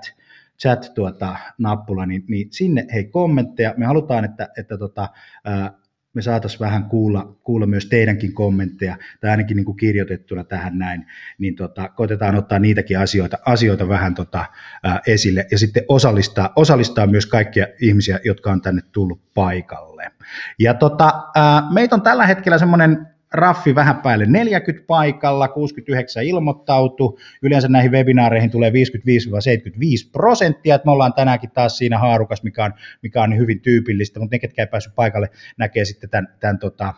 chat-nappula, 0.63 1.77
tuota, 1.87 2.07
niin, 2.07 2.25
niin 2.29 2.49
sinne 2.51 2.87
hei 2.93 3.05
kommentteja. 3.05 3.75
Me 3.77 3.87
halutaan, 3.87 4.25
että, 4.25 4.49
että 4.59 4.79
tota, 4.79 5.09
ää, 5.45 5.73
me 6.19 6.23
saataisiin 6.23 6.61
vähän 6.61 6.85
kuulla, 6.85 7.37
kuulla 7.43 7.67
myös 7.67 7.87
teidänkin 7.87 8.33
kommentteja, 8.33 8.97
tai 9.21 9.31
ainakin 9.31 9.57
niin 9.57 9.65
kuin 9.65 9.77
kirjoitettuna 9.77 10.45
tähän 10.45 10.79
näin, 10.79 11.07
niin 11.39 11.57
tota, 11.57 11.89
koitetaan 11.89 12.35
ottaa 12.35 12.59
niitäkin 12.59 12.99
asioita, 12.99 13.39
asioita 13.47 13.89
vähän 13.89 14.15
tota, 14.15 14.45
ää, 14.83 15.01
esille, 15.07 15.47
ja 15.51 15.59
sitten 15.59 15.85
osallistaa, 15.89 16.53
osallistaa 16.57 17.07
myös 17.07 17.27
kaikkia 17.27 17.67
ihmisiä, 17.81 18.21
jotka 18.25 18.53
on 18.53 18.63
tänne 18.63 18.83
tullut 18.93 19.21
paikalle. 19.35 20.11
Ja 20.59 20.75
tota, 20.75 21.23
ää, 21.35 21.63
meitä 21.73 21.95
on 21.95 22.03
tällä 22.03 22.27
hetkellä 22.27 22.59
semmoinen 22.59 23.07
raffi 23.33 23.75
vähän 23.75 23.97
päälle 23.97 24.27
40 24.27 24.87
paikalla, 24.87 25.49
69 25.49 26.25
ilmoittautu. 26.25 27.19
Yleensä 27.43 27.69
näihin 27.69 27.93
webinaareihin 27.93 28.51
tulee 28.51 28.71
55-75 28.71 28.75
prosenttia, 30.13 30.75
että 30.75 30.87
me 30.87 30.93
ollaan 30.93 31.15
tänäänkin 31.15 31.51
taas 31.51 31.79
siinä 31.79 31.99
haarukas, 31.99 32.43
mikä 32.43 32.65
on, 32.65 32.75
mikä 33.03 33.23
on 33.23 33.37
hyvin 33.37 33.61
tyypillistä, 33.61 34.21
mutta 34.21 34.35
ne, 34.35 34.39
ketkä 34.39 34.63
ei 34.63 34.67
päässyt 34.67 34.95
paikalle, 34.95 35.31
näkee 35.57 35.85
sitten 35.85 36.11
tämän, 36.11 36.29
tämän 36.41 36.59
tota, 36.59 36.95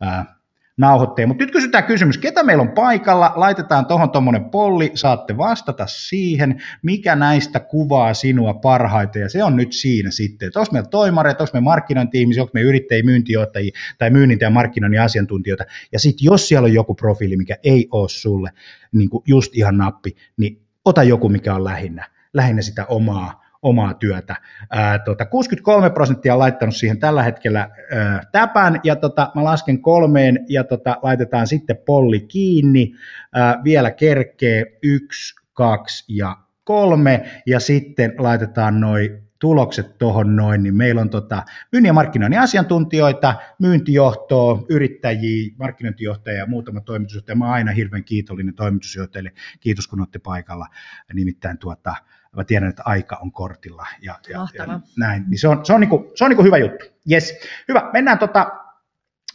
ää, 0.00 0.35
nauhoitteen. 0.76 1.28
Mutta 1.28 1.44
nyt 1.44 1.52
kysytään 1.52 1.84
kysymys, 1.84 2.18
ketä 2.18 2.42
meillä 2.42 2.62
on 2.62 2.72
paikalla, 2.72 3.32
laitetaan 3.36 3.86
tuohon 3.86 4.10
tuommoinen 4.10 4.44
polli, 4.44 4.90
saatte 4.94 5.36
vastata 5.36 5.86
siihen, 5.86 6.62
mikä 6.82 7.16
näistä 7.16 7.60
kuvaa 7.60 8.14
sinua 8.14 8.54
parhaiten, 8.54 9.22
ja 9.22 9.28
se 9.28 9.44
on 9.44 9.56
nyt 9.56 9.72
siinä 9.72 10.10
sitten, 10.10 10.46
että 10.46 10.60
onko 10.60 10.72
meillä 10.72 10.88
toimareita, 10.88 11.42
onko 11.42 11.50
meillä 11.52 11.64
markkinointi-ihmisiä, 11.64 12.42
onko 12.42 12.50
meillä 12.54 12.68
yrittäjiä, 12.68 13.02
myyntijohtajia 13.02 13.72
tai 13.98 14.10
myynnin 14.10 14.38
ja 14.40 14.50
markkinoinnin 14.50 15.00
asiantuntijoita, 15.00 15.64
ja 15.92 15.98
sitten 15.98 16.24
jos 16.24 16.48
siellä 16.48 16.66
on 16.66 16.74
joku 16.74 16.94
profiili, 16.94 17.36
mikä 17.36 17.56
ei 17.62 17.88
ole 17.90 18.08
sulle 18.08 18.50
niin 18.92 19.08
just 19.26 19.56
ihan 19.56 19.78
nappi, 19.78 20.16
niin 20.36 20.60
ota 20.84 21.02
joku, 21.02 21.28
mikä 21.28 21.54
on 21.54 21.64
lähinnä, 21.64 22.08
lähinnä 22.34 22.62
sitä 22.62 22.86
omaa, 22.86 23.45
omaa 23.62 23.94
työtä. 23.94 24.36
Ää, 24.70 24.98
tota, 24.98 25.26
63 25.26 25.90
prosenttia 25.90 26.32
on 26.32 26.38
laittanut 26.38 26.76
siihen 26.76 26.98
tällä 26.98 27.22
hetkellä 27.22 27.60
ää, 27.60 28.22
täpän, 28.32 28.80
ja 28.84 28.96
tota, 28.96 29.30
mä 29.34 29.44
lasken 29.44 29.82
kolmeen, 29.82 30.44
ja 30.48 30.64
tota, 30.64 30.96
laitetaan 31.02 31.46
sitten 31.46 31.78
polli 31.86 32.20
kiinni, 32.20 32.92
ää, 33.34 33.60
vielä 33.64 33.90
kerkee 33.90 34.64
yksi, 34.82 35.34
kaksi 35.52 36.16
ja 36.16 36.36
kolme, 36.64 37.42
ja 37.46 37.60
sitten 37.60 38.14
laitetaan 38.18 38.80
noin 38.80 39.25
tulokset 39.38 39.98
tuohon 39.98 40.36
noin, 40.36 40.62
niin 40.62 40.74
meillä 40.74 41.00
on 41.00 41.10
tota, 41.10 41.42
myynnin 41.72 41.88
ja 41.88 41.92
markkinoinnin 41.92 42.40
asiantuntijoita, 42.40 43.34
myyntijohtoa, 43.58 44.64
yrittäjiä, 44.68 45.54
markkinointijohtajia 45.58 46.38
ja 46.38 46.46
muutama 46.46 46.80
toimitusjohtaja. 46.80 47.36
Mä 47.36 47.44
oon 47.44 47.54
aina 47.54 47.72
hirveän 47.72 48.04
kiitollinen 48.04 48.54
toimitusjohtajille. 48.54 49.32
Kiitos 49.60 49.86
kun 49.86 50.00
olette 50.00 50.18
paikalla. 50.18 50.66
Nimittäin 51.12 51.58
tuota, 51.58 51.94
mä 52.36 52.44
tiedän, 52.44 52.68
että 52.68 52.82
aika 52.84 53.18
on 53.22 53.32
kortilla 53.32 53.86
ja, 54.02 54.18
ja, 54.28 54.46
ja 54.54 54.80
näin. 54.98 55.24
Niin 55.28 55.38
se 55.38 55.48
on, 55.48 55.66
se 55.66 55.72
on, 55.72 55.80
niinku, 55.80 56.12
se 56.14 56.24
on 56.24 56.30
niinku 56.30 56.44
hyvä 56.44 56.58
juttu. 56.58 56.84
Yes. 57.10 57.34
Hyvä, 57.68 57.90
mennään 57.92 58.18
tota, 58.18 58.52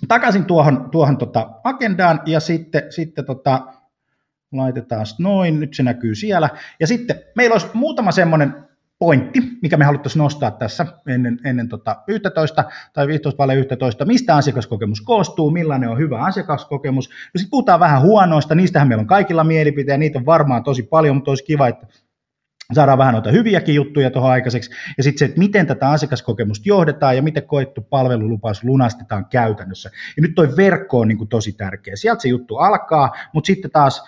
takaisin 0.08 0.46
tuohon, 0.46 0.90
tuohon 0.92 1.18
tota 1.18 1.50
agendaan 1.64 2.22
ja 2.26 2.40
sitten, 2.40 2.92
sitten 2.92 3.26
tota, 3.26 3.74
laitetaan 4.52 5.06
noin, 5.20 5.60
nyt 5.60 5.74
se 5.74 5.84
näkyy 5.84 6.16
siellä. 6.16 6.50
Ja 6.80 6.88
sitten 6.88 7.20
meillä 7.36 7.54
olisi 7.54 7.68
muutama 7.74 8.12
semmoinen 8.12 8.71
pointti, 9.02 9.40
mikä 9.62 9.78
me 9.78 9.86
haluttaisiin 9.86 10.20
nostaa 10.20 10.52
tässä 10.52 10.86
ennen, 11.08 11.40
ennen 11.46 11.70
tota 11.70 11.96
11 12.08 12.64
tai 12.94 13.08
15 13.08 13.54
11, 13.54 14.06
mistä 14.06 14.36
asiakaskokemus 14.36 15.02
koostuu, 15.02 15.52
millainen 15.52 15.90
on 15.90 15.98
hyvä 15.98 16.20
asiakaskokemus. 16.20 17.10
No 17.10 17.38
sitten 17.38 17.52
puhutaan 17.52 17.80
vähän 17.80 18.02
huonoista, 18.02 18.56
niistähän 18.56 18.88
meillä 18.88 19.02
on 19.02 19.08
kaikilla 19.08 19.44
mielipiteitä, 19.44 19.98
niitä 19.98 20.20
on 20.20 20.26
varmaan 20.26 20.64
tosi 20.64 20.84
paljon, 20.84 21.16
mutta 21.16 21.32
olisi 21.32 21.44
kiva, 21.44 21.68
että 21.68 21.88
saadaan 22.74 22.98
vähän 22.98 23.14
noita 23.14 23.32
hyviäkin 23.32 23.76
juttuja 23.76 24.12
tuohon 24.12 24.32
aikaiseksi, 24.32 24.72
ja 24.98 25.04
sitten 25.04 25.20
se, 25.20 25.26
että 25.26 25.40
miten 25.40 25.68
tätä 25.68 25.90
asiakaskokemusta 25.90 26.64
johdetaan 26.66 27.16
ja 27.16 27.22
miten 27.22 27.44
koettu 27.44 27.82
palvelulupaus 27.82 28.64
lunastetaan 28.64 29.26
käytännössä. 29.26 29.90
Ja 30.18 30.22
nyt 30.22 30.36
toi 30.36 30.58
verkko 30.58 31.00
on 31.00 31.08
niin 31.08 31.18
kuin 31.18 31.28
tosi 31.28 31.52
tärkeä. 31.52 31.96
Sieltä 31.96 32.22
se 32.22 32.30
juttu 32.30 32.58
alkaa, 32.58 33.12
mutta 33.34 33.48
sitten 33.48 33.72
taas 33.72 34.04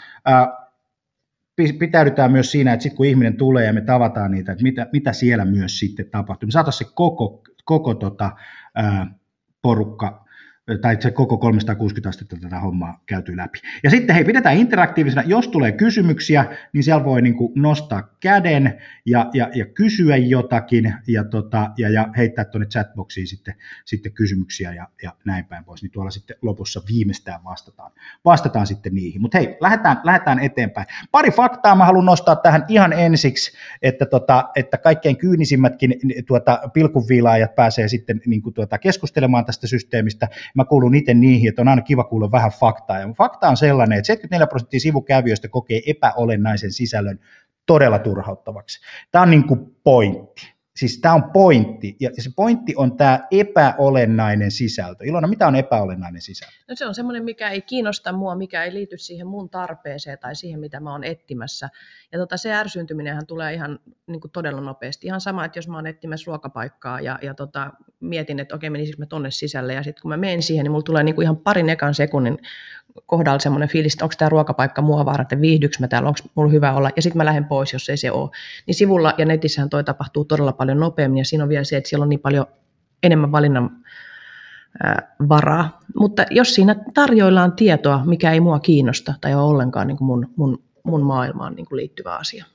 pitäydytään 1.56 2.32
myös 2.32 2.52
siinä, 2.52 2.74
että 2.74 2.84
sitten 2.84 2.98
kun 2.98 3.06
ihminen 3.06 3.38
tulee 3.38 3.66
ja 3.66 3.74
me 3.74 3.82
tavataan 3.82 4.32
niitä, 4.32 4.52
että 4.52 4.64
mitä, 4.64 4.88
mitä 4.94 5.14
siellä 5.14 5.46
myös 5.46 5.80
sitten 5.80 6.10
tapahtuu. 6.10 6.48
Me 6.48 6.52
saataisiin 6.52 6.88
se 6.88 6.94
koko, 6.96 7.44
koko 7.66 7.94
tota, 7.94 8.32
ää, 8.76 9.16
porukka 9.62 10.23
tai 10.82 10.98
se 11.00 11.12
koko 11.12 11.38
360 11.38 12.10
astetta 12.10 12.38
tätä 12.42 12.60
hommaa 12.60 13.04
käyty 13.06 13.38
läpi. 13.38 13.60
Ja 13.84 13.90
sitten 13.90 14.16
hei, 14.16 14.26
pidetään 14.26 14.58
interaktiivisena, 14.58 15.24
jos 15.26 15.48
tulee 15.48 15.72
kysymyksiä, 15.72 16.46
niin 16.74 16.84
siellä 16.84 17.04
voi 17.04 17.22
niin 17.22 17.36
kuin 17.36 17.52
nostaa 17.56 18.16
käden 18.20 18.82
ja, 19.06 19.30
ja, 19.34 19.50
ja 19.56 19.66
kysyä 19.66 20.18
jotakin 20.18 20.94
ja, 21.08 21.24
tota, 21.24 21.72
ja, 21.78 21.90
ja 21.90 22.10
heittää 22.18 22.46
tuonne 22.46 22.68
chatboxiin 22.68 23.28
sitten, 23.28 23.56
sitten 23.86 24.12
kysymyksiä 24.12 24.74
ja, 24.74 24.88
ja 25.04 25.16
näin 25.26 25.46
päin 25.46 25.66
pois, 25.66 25.82
niin 25.82 25.92
tuolla 25.92 26.12
sitten 26.12 26.36
lopussa 26.42 26.82
viimeistään 26.90 27.44
vastataan, 27.44 27.92
vastataan 28.26 28.68
sitten 28.68 28.96
niihin. 28.96 29.22
Mutta 29.22 29.38
hei, 29.38 29.58
lähdetään, 29.62 30.02
lähdetään 30.04 30.40
eteenpäin. 30.40 30.88
Pari 31.12 31.32
faktaa 31.32 31.76
mä 31.76 31.86
haluan 31.86 32.06
nostaa 32.06 32.36
tähän 32.36 32.66
ihan 32.68 32.94
ensiksi, 32.94 33.58
että, 33.82 34.06
tota, 34.06 34.50
että 34.56 34.78
kaikkein 34.78 35.18
kyynisimmätkin 35.18 35.96
tuota, 36.28 36.60
pilkunviilaajat 36.74 37.56
pääsee 37.56 37.88
sitten 37.88 38.22
niin 38.26 38.42
kuin 38.42 38.54
tuota, 38.54 38.78
keskustelemaan 38.78 39.46
tästä 39.46 39.68
systeemistä, 39.68 40.28
mä 40.54 40.66
kuulun 40.66 40.96
itse 40.96 41.14
niihin, 41.14 41.50
että 41.50 41.62
on 41.62 41.68
aina 41.68 41.82
kiva 41.82 42.04
kuulla 42.04 42.32
vähän 42.32 42.52
faktaa. 42.52 43.00
Ja 43.00 43.14
fakta 43.18 43.50
on 43.50 43.58
sellainen, 43.58 43.98
että 43.98 44.08
74 44.08 44.48
prosenttia 44.48 44.80
sivukävijöistä 44.80 45.48
kokee 45.48 45.82
epäolennaisen 45.88 46.72
sisällön 46.72 47.20
todella 47.66 48.00
turhauttavaksi. 48.00 48.80
Tämä 49.12 49.24
on 49.24 49.30
niin 49.30 49.48
kuin 49.48 49.76
pointti. 49.84 50.54
Siis 50.76 51.00
tämä 51.02 51.16
on 51.16 51.24
pointti, 51.24 51.96
ja 52.00 52.10
se 52.20 52.30
pointti 52.36 52.74
on 52.78 52.98
tämä 52.98 53.28
epäolennainen 53.32 54.52
sisältö. 54.52 55.06
Ilona, 55.06 55.28
mitä 55.28 55.48
on 55.48 55.56
epäolennainen 55.56 56.22
sisältö? 56.22 56.54
No 56.70 56.76
se 56.76 56.86
on 56.86 56.96
semmoinen, 56.96 57.24
mikä 57.24 57.50
ei 57.50 57.62
kiinnosta 57.62 58.14
mua, 58.14 58.36
mikä 58.36 58.64
ei 58.64 58.74
liity 58.74 58.98
siihen 58.98 59.28
mun 59.28 59.50
tarpeeseen 59.50 60.20
tai 60.20 60.36
siihen, 60.36 60.60
mitä 60.60 60.80
mä 60.80 60.92
oon 60.92 61.04
etsimässä. 61.04 61.70
Ja 62.12 62.20
tota, 62.20 62.38
se 62.38 62.54
ärsyntyminenhän 62.54 63.28
tulee 63.28 63.54
ihan 63.54 63.80
niin 64.08 64.22
kuin 64.22 64.32
todella 64.32 64.62
nopeasti. 64.62 65.08
Ihan 65.08 65.22
sama, 65.22 65.46
että 65.46 65.58
jos 65.58 65.68
mä 65.68 65.76
oon 65.76 65.88
etsimässä 65.88 66.26
ruokapaikkaa 66.28 67.02
ja, 67.02 67.20
ja 67.22 67.34
tota, 67.34 67.72
mietin, 68.00 68.40
että 68.40 68.56
okei, 68.56 68.70
menisikö 68.70 68.98
mä 69.00 69.06
tonne 69.06 69.32
sisälle, 69.32 69.74
ja 69.74 69.84
sitten 69.84 70.02
kun 70.02 70.10
mä 70.10 70.18
menen 70.18 70.42
siihen, 70.42 70.64
niin 70.64 70.72
mulla 70.72 70.84
tulee 70.84 71.04
niin 71.04 71.16
kuin 71.16 71.24
ihan 71.24 71.38
parin 71.38 71.70
ekan 71.70 71.94
sekunnin 71.94 72.38
kohdalla 73.06 73.40
semmoinen 73.40 73.70
fiilis, 73.70 73.94
että 73.94 74.06
onko 74.06 74.16
tämä 74.18 74.30
ruokapaikka 74.30 74.82
mua 74.82 75.06
varten, 75.06 75.42
viihdyks 75.42 75.80
mä 75.80 75.88
täällä, 75.88 76.08
onko 76.08 76.20
mulla 76.36 76.52
hyvä 76.52 76.74
olla, 76.74 76.90
ja 76.96 77.02
sitten 77.02 77.18
mä 77.18 77.26
lähden 77.26 77.46
pois, 77.46 77.74
jos 77.74 77.90
ei 77.90 77.98
se 77.98 78.12
ole. 78.12 78.30
Niin 78.68 78.76
sivulla 78.76 79.14
ja 79.18 79.26
netissähän 79.26 79.70
toi 79.70 79.84
tapahtuu 79.84 80.26
todella 80.26 80.54
paljon 80.54 80.80
nopeammin, 80.80 81.18
ja 81.18 81.26
siinä 81.26 81.44
on 81.44 81.50
vielä 81.50 81.64
se, 81.64 81.78
että 81.78 81.90
siellä 81.90 82.04
on 82.04 82.10
niin 82.10 82.20
paljon 82.20 82.46
enemmän 83.04 83.32
valinnan 83.32 83.70
varaa. 85.30 85.80
Mutta 85.96 86.26
jos 86.32 86.56
siinä 86.56 86.76
tarjoillaan 86.94 87.52
tietoa, 87.52 88.06
mikä 88.06 88.32
ei 88.32 88.40
mua 88.40 88.60
kiinnosta 88.60 89.14
tai 89.22 89.34
ole 89.34 89.44
ollenkaan 89.44 89.88
niin 89.88 89.98
kuin 89.98 90.06
mun, 90.06 90.30
mun, 90.36 90.64
mun 90.84 91.04
maailmaan 91.04 91.56
niin 91.56 91.66
kuin 91.66 91.78
liittyvä 91.78 92.16
asia, 92.16 92.46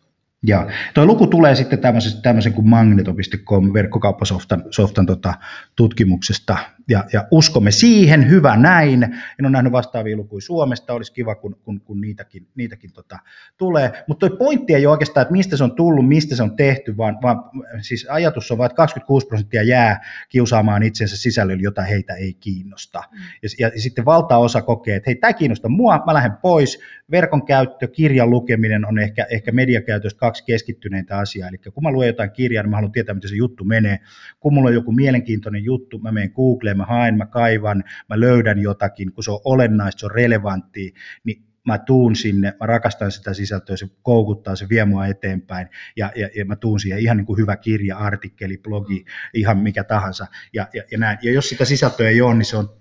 ja 0.42 0.66
tuo 0.94 1.06
luku 1.06 1.26
tulee 1.26 1.54
sitten 1.54 1.78
tämmöisen, 1.78 2.22
tämmöisen 2.22 2.52
kuin 2.52 2.68
magneto.com 2.68 3.72
verkkokauppasoftan 3.72 4.64
softan, 4.70 5.06
tota, 5.06 5.34
tutkimuksesta, 5.76 6.58
ja, 6.88 7.04
ja, 7.12 7.26
uskomme 7.30 7.70
siihen, 7.70 8.30
hyvä 8.30 8.56
näin. 8.56 9.02
En 9.02 9.44
ole 9.44 9.50
nähnyt 9.50 9.72
vastaavia 9.72 10.16
lukuja 10.16 10.40
Suomesta, 10.40 10.92
olisi 10.92 11.12
kiva, 11.12 11.34
kun, 11.34 11.56
kun, 11.62 11.80
kun 11.80 12.00
niitäkin, 12.00 12.46
niitäkin 12.54 12.92
tota, 12.92 13.18
tulee. 13.56 14.04
Mutta 14.08 14.28
tuo 14.28 14.38
pointti 14.38 14.74
ei 14.74 14.86
ole 14.86 14.92
oikeastaan, 14.92 15.22
että 15.22 15.32
mistä 15.32 15.56
se 15.56 15.64
on 15.64 15.74
tullut, 15.74 16.08
mistä 16.08 16.36
se 16.36 16.42
on 16.42 16.56
tehty, 16.56 16.96
vaan, 16.96 17.18
vaan 17.22 17.42
siis 17.80 18.06
ajatus 18.10 18.50
on 18.50 18.58
vain, 18.58 18.66
että 18.66 18.76
26 18.76 19.26
prosenttia 19.26 19.62
jää 19.62 20.00
kiusaamaan 20.28 20.82
itsensä 20.82 21.16
sisällöllä, 21.16 21.62
jota 21.62 21.82
heitä 21.82 22.14
ei 22.14 22.34
kiinnosta. 22.34 23.02
Mm. 23.12 23.18
Ja, 23.42 23.48
ja, 23.58 23.68
ja 23.74 23.80
sitten 23.80 24.04
valtaosa 24.04 24.62
kokee, 24.62 24.96
että 24.96 25.10
hei, 25.10 25.14
tämä 25.14 25.32
kiinnostaa 25.32 25.70
mua, 25.70 26.02
mä 26.06 26.14
lähden 26.14 26.36
pois. 26.42 26.80
Verkon 27.10 27.46
käyttö, 27.46 27.88
kirjan 27.88 28.30
lukeminen 28.30 28.86
on 28.86 28.98
ehkä, 28.98 29.26
ehkä 29.30 29.52
mediakäytöstä 29.52 30.18
kaksi 30.18 30.44
keskittyneitä 30.44 31.18
asiaa. 31.18 31.48
Eli 31.48 31.58
kun 31.58 31.82
mä 31.82 31.90
luen 31.90 32.06
jotain 32.06 32.30
kirjaa, 32.30 32.62
niin 32.62 32.70
mä 32.70 32.76
haluan 32.76 32.92
tietää, 32.92 33.14
miten 33.14 33.30
se 33.30 33.36
juttu 33.36 33.64
menee. 33.64 33.98
Kun 34.40 34.54
mulla 34.54 34.68
on 34.68 34.74
joku 34.74 34.92
mielenkiintoinen 34.92 35.64
juttu, 35.64 35.98
mä 35.98 36.12
menen 36.12 36.32
Googleen, 36.34 36.77
mä 36.78 36.84
haen, 36.84 37.16
mä 37.16 37.26
kaivan, 37.26 37.84
mä 38.08 38.20
löydän 38.20 38.58
jotakin, 38.58 39.12
kun 39.12 39.24
se 39.24 39.30
on 39.30 39.40
olennaista, 39.44 40.00
se 40.00 40.06
on 40.06 40.12
relevanttia, 40.12 40.92
niin 41.24 41.48
mä 41.66 41.78
tuun 41.78 42.16
sinne, 42.16 42.54
mä 42.60 42.66
rakastan 42.66 43.12
sitä 43.12 43.34
sisältöä, 43.34 43.76
se 43.76 43.86
koukuttaa, 44.02 44.56
se 44.56 44.68
vie 44.68 44.84
mua 44.84 45.06
eteenpäin, 45.06 45.68
ja, 45.96 46.12
ja, 46.16 46.28
ja 46.36 46.44
mä 46.44 46.56
tuun 46.56 46.80
siihen. 46.80 46.98
Ihan 46.98 47.16
niin 47.16 47.26
kuin 47.26 47.38
hyvä 47.38 47.56
kirja, 47.56 47.96
artikkeli, 47.96 48.58
blogi, 48.58 49.04
ihan 49.34 49.58
mikä 49.58 49.84
tahansa, 49.84 50.26
ja, 50.52 50.68
ja, 50.74 50.82
ja 50.90 50.98
näin. 50.98 51.18
Ja 51.22 51.32
jos 51.32 51.48
sitä 51.48 51.64
sisältöä 51.64 52.08
ei 52.08 52.20
ole, 52.20 52.34
niin 52.34 52.44
se 52.44 52.56
on 52.56 52.78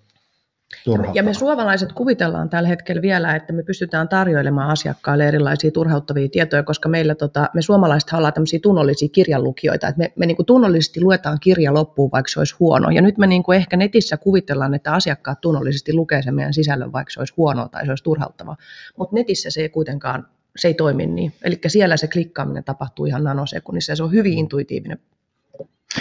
ja 1.13 1.23
me 1.23 1.33
suomalaiset 1.33 1.93
kuvitellaan 1.93 2.49
tällä 2.49 2.69
hetkellä 2.69 3.01
vielä, 3.01 3.35
että 3.35 3.53
me 3.53 3.63
pystytään 3.63 4.09
tarjoilemaan 4.09 4.69
asiakkaille 4.69 5.27
erilaisia 5.27 5.71
turhauttavia 5.71 6.29
tietoja, 6.29 6.63
koska 6.63 6.89
meillä 6.89 7.15
tota, 7.15 7.49
me 7.53 7.61
suomalaiset 7.61 8.13
ollaan 8.13 8.33
tämmöisiä 8.33 8.59
tunnollisia 8.63 9.09
kirjanlukijoita, 9.09 9.87
että 9.87 9.99
me, 9.99 10.13
me 10.15 10.25
niin 10.25 10.35
kuin 10.35 10.45
tunnollisesti 10.45 11.01
luetaan 11.01 11.39
kirja 11.39 11.73
loppuun, 11.73 12.11
vaikka 12.11 12.29
se 12.29 12.39
olisi 12.39 12.55
huono. 12.59 12.89
Ja 12.89 13.01
nyt 13.01 13.17
me 13.17 13.27
niin 13.27 13.43
kuin 13.43 13.55
ehkä 13.55 13.77
netissä 13.77 14.17
kuvitellaan, 14.17 14.73
että 14.73 14.93
asiakkaat 14.93 15.41
tunnollisesti 15.41 15.93
lukee 15.93 16.21
sen 16.21 16.35
meidän 16.35 16.53
sisällön, 16.53 16.91
vaikka 16.91 17.11
se 17.11 17.19
olisi 17.19 17.33
huono 17.37 17.67
tai 17.67 17.85
se 17.85 17.91
olisi 17.91 18.03
turhauttava. 18.03 18.55
Mutta 18.97 19.15
netissä 19.15 19.49
se 19.49 19.61
ei 19.61 19.69
kuitenkaan 19.69 20.27
se 20.57 20.67
ei 20.67 20.73
toimi 20.73 21.05
niin. 21.05 21.33
Eli 21.43 21.59
siellä 21.67 21.97
se 21.97 22.07
klikkaaminen 22.07 22.63
tapahtuu 22.63 23.05
ihan 23.05 23.23
nanosekunnissa 23.23 23.91
ja 23.91 23.95
se 23.95 24.03
on 24.03 24.11
hyvin 24.11 24.37
intuitiivinen 24.37 24.99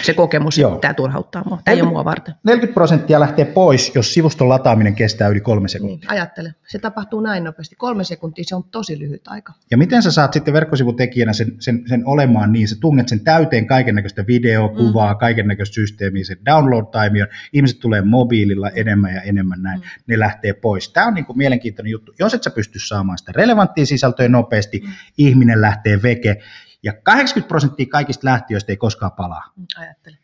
se 0.02 0.14
kokemus, 0.14 0.58
Joo. 0.58 0.78
tämä 0.78 0.94
turhauttaa 0.94 1.42
mua. 1.46 1.60
Tämä 1.64 1.74
ei 1.74 1.82
ole 1.82 1.90
mua 1.90 2.04
varten. 2.04 2.34
40 2.44 2.74
prosenttia 2.74 3.20
lähtee 3.20 3.44
pois, 3.44 3.92
jos 3.94 4.14
sivuston 4.14 4.48
lataaminen 4.48 4.94
kestää 4.94 5.28
yli 5.28 5.40
kolme 5.40 5.68
sekuntia. 5.68 6.10
Niin, 6.10 6.10
ajattele. 6.10 6.54
Se 6.66 6.78
tapahtuu 6.78 7.20
näin 7.20 7.44
nopeasti. 7.44 7.76
Kolme 7.76 8.04
sekuntia, 8.04 8.44
se 8.46 8.54
on 8.54 8.64
tosi 8.64 8.98
lyhyt 8.98 9.28
aika. 9.28 9.52
Ja 9.70 9.76
miten 9.76 10.02
sä 10.02 10.12
saat 10.12 10.32
sitten 10.32 10.54
verkkosivutekijänä 10.54 11.32
sen, 11.32 11.56
sen, 11.58 11.82
sen 11.88 12.06
olemaan 12.06 12.52
niin, 12.52 12.68
sä 12.68 12.76
tunnet 12.80 13.08
sen 13.08 13.20
täyteen 13.20 13.66
kaiken 13.66 13.94
näköistä 13.94 14.26
videokuvaa, 14.26 15.12
mm. 15.12 15.18
kaiken 15.18 15.46
näköistä 15.46 15.74
systeemiä, 15.74 16.24
se 16.24 16.36
download 16.46 16.86
time, 16.86 17.26
ihmiset 17.52 17.80
tulee 17.80 18.02
mobiililla 18.02 18.70
enemmän 18.70 19.14
ja 19.14 19.22
enemmän 19.22 19.62
näin, 19.62 19.80
mm. 19.80 19.86
ne 20.06 20.18
lähtee 20.18 20.52
pois. 20.52 20.88
Tämä 20.88 21.06
on 21.06 21.14
niin 21.14 21.26
kuin 21.26 21.38
mielenkiintoinen 21.38 21.90
juttu. 21.90 22.14
Jos 22.18 22.34
et 22.34 22.42
sä 22.42 22.50
pysty 22.50 22.78
saamaan 22.78 23.18
sitä 23.18 23.32
relevanttia 23.34 23.86
sisältöä 23.86 24.28
nopeasti, 24.28 24.82
mm. 24.86 24.92
ihminen 25.18 25.60
lähtee 25.60 26.02
veke. 26.02 26.42
Ja 26.86 26.92
80 27.02 27.48
prosenttia 27.48 27.86
kaikista 27.86 28.26
lähtiöistä 28.26 28.72
ei 28.72 28.76
koskaan 28.76 29.12
palaa. 29.12 29.42
Ajattele. 29.78 30.16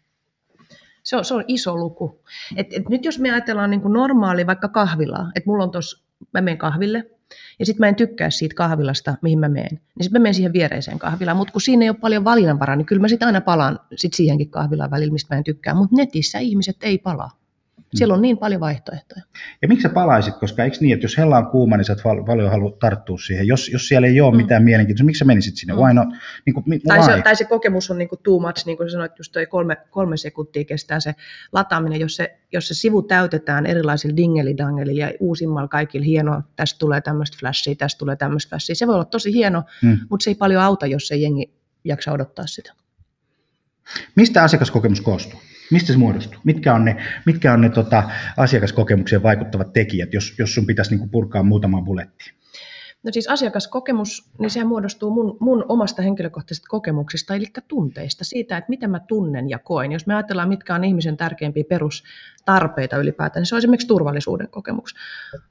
Se 1.02 1.16
on, 1.16 1.24
se 1.24 1.34
on 1.34 1.44
iso 1.48 1.76
luku. 1.76 2.24
Et, 2.56 2.66
et 2.72 2.88
nyt 2.88 3.04
jos 3.04 3.18
me 3.18 3.30
ajatellaan 3.30 3.70
niin 3.70 3.80
kuin 3.80 3.92
normaali 3.92 4.46
vaikka 4.46 4.68
kahvilaa, 4.68 5.32
että 5.34 5.50
mulla 5.50 5.64
on 5.64 5.70
tuossa, 5.70 6.04
mä 6.32 6.40
menen 6.40 6.58
kahville, 6.58 7.10
ja 7.58 7.66
sitten 7.66 7.80
mä 7.80 7.88
en 7.88 7.96
tykkää 7.96 8.30
siitä 8.30 8.54
kahvilasta, 8.54 9.14
mihin 9.22 9.38
mä 9.38 9.48
menen, 9.48 9.70
niin 9.70 10.04
sitten 10.04 10.20
mä 10.20 10.22
menen 10.22 10.34
siihen 10.34 10.52
viereiseen 10.52 10.98
kahvilaan. 10.98 11.36
Mutta 11.36 11.52
kun 11.52 11.60
siinä 11.60 11.82
ei 11.84 11.88
ole 11.88 11.96
paljon 12.00 12.24
valinnanvaraa, 12.24 12.76
niin 12.76 12.86
kyllä 12.86 13.02
mä 13.02 13.08
sitten 13.08 13.26
aina 13.26 13.40
palaan 13.40 13.80
sit 13.96 14.12
siihenkin 14.12 14.50
kahvilaan 14.50 14.90
välillä, 14.90 15.12
mistä 15.12 15.34
mä 15.34 15.38
en 15.38 15.44
tykkää. 15.44 15.74
Mutta 15.74 15.96
netissä 15.96 16.38
ihmiset 16.38 16.76
ei 16.82 16.98
palaa. 16.98 17.41
Siellä 17.94 18.14
on 18.14 18.22
niin 18.22 18.38
paljon 18.38 18.60
vaihtoehtoja. 18.60 19.22
Ja 19.62 19.68
miksi 19.68 19.82
sä 19.82 19.88
palaisit, 19.88 20.36
koska 20.36 20.64
eikö 20.64 20.76
niin, 20.80 20.94
että 20.94 21.04
jos 21.04 21.18
hella 21.18 21.38
on 21.38 21.46
kuuma, 21.46 21.76
niin 21.76 21.84
sä 21.84 21.92
et 21.92 21.98
paljon 22.26 22.50
halua 22.50 22.76
tarttua 22.80 23.18
siihen. 23.18 23.46
Jos, 23.46 23.68
jos 23.68 23.88
siellä 23.88 24.08
ei 24.08 24.20
ole 24.20 24.32
mm. 24.32 24.36
mitään 24.36 24.62
mielenkiintoista, 24.62 25.04
miksi 25.04 25.18
sä 25.18 25.24
menisit 25.24 25.56
sinne? 25.56 25.74
Mm. 25.74 25.80
Why 25.80 25.94
not? 25.94 26.08
Niin 26.46 26.54
kuin, 26.54 26.80
tai, 26.88 27.02
se, 27.02 27.22
tai 27.22 27.36
se 27.36 27.44
kokemus 27.44 27.90
on 27.90 27.98
niin 27.98 28.08
kuin 28.08 28.20
too 28.22 28.40
much, 28.40 28.66
niin 28.66 28.76
kuin 28.76 28.88
sä 28.88 28.92
sanoit, 28.92 29.18
just 29.18 29.32
toi 29.32 29.46
kolme, 29.46 29.76
kolme 29.90 30.16
sekuntia 30.16 30.64
kestää 30.64 31.00
se 31.00 31.14
lataaminen. 31.52 32.00
Jos 32.00 32.16
se, 32.16 32.38
jos 32.52 32.68
se 32.68 32.74
sivu 32.74 33.02
täytetään 33.02 33.66
erilaisilla 33.66 34.16
dingelidangeli 34.16 34.96
ja 34.96 35.12
uusimmalla 35.20 35.68
kaikilla 35.68 36.04
hieno, 36.04 36.42
tästä 36.56 36.78
tulee 36.78 37.00
tämmöistä 37.00 37.36
flashia, 37.40 37.74
tästä 37.74 37.98
tulee 37.98 38.16
tämmöistä 38.16 38.48
flashia. 38.48 38.74
Se 38.74 38.86
voi 38.86 38.94
olla 38.94 39.04
tosi 39.04 39.32
hieno, 39.32 39.62
mm. 39.82 39.98
mutta 40.10 40.24
se 40.24 40.30
ei 40.30 40.34
paljon 40.34 40.62
auta, 40.62 40.86
jos 40.86 41.10
ei 41.10 41.22
jengi 41.22 41.54
jaksa 41.84 42.12
odottaa 42.12 42.46
sitä. 42.46 42.72
Mistä 44.16 44.42
asiakaskokemus 44.42 45.00
koostuu? 45.00 45.40
Mistä 45.72 45.92
se 45.92 45.98
muodostuu? 45.98 46.40
Mitkä 46.44 46.74
on 46.74 46.84
ne, 46.84 46.96
mitkä 47.26 47.52
on 47.52 47.60
ne 47.60 47.68
tota, 47.68 48.02
asiakaskokemukseen 48.36 49.22
vaikuttavat 49.22 49.72
tekijät, 49.72 50.12
jos, 50.12 50.34
jos 50.38 50.54
sun 50.54 50.66
pitäisi 50.66 50.90
niinku 50.90 51.08
purkaa 51.08 51.42
muutama 51.42 51.82
buletti? 51.82 52.32
No 53.04 53.12
siis 53.12 53.28
asiakaskokemus, 53.28 54.30
niin 54.38 54.50
sehän 54.50 54.68
muodostuu 54.68 55.10
mun, 55.10 55.36
mun 55.40 55.64
omasta 55.68 56.02
henkilökohtaisesta 56.02 56.68
kokemuksesta, 56.68 57.34
eli 57.34 57.46
tunteista, 57.68 58.24
siitä, 58.24 58.56
että 58.56 58.70
mitä 58.70 58.88
mä 58.88 59.00
tunnen 59.00 59.50
ja 59.50 59.58
koen. 59.58 59.92
Jos 59.92 60.06
me 60.06 60.14
ajatellaan, 60.14 60.48
mitkä 60.48 60.74
on 60.74 60.84
ihmisen 60.84 61.16
tärkeimpiä 61.16 61.64
perustarpeita 61.68 62.96
ylipäätään, 62.96 63.40
niin 63.40 63.46
se 63.46 63.54
on 63.54 63.58
esimerkiksi 63.58 63.86
turvallisuuden 63.86 64.48
kokemus. 64.48 64.94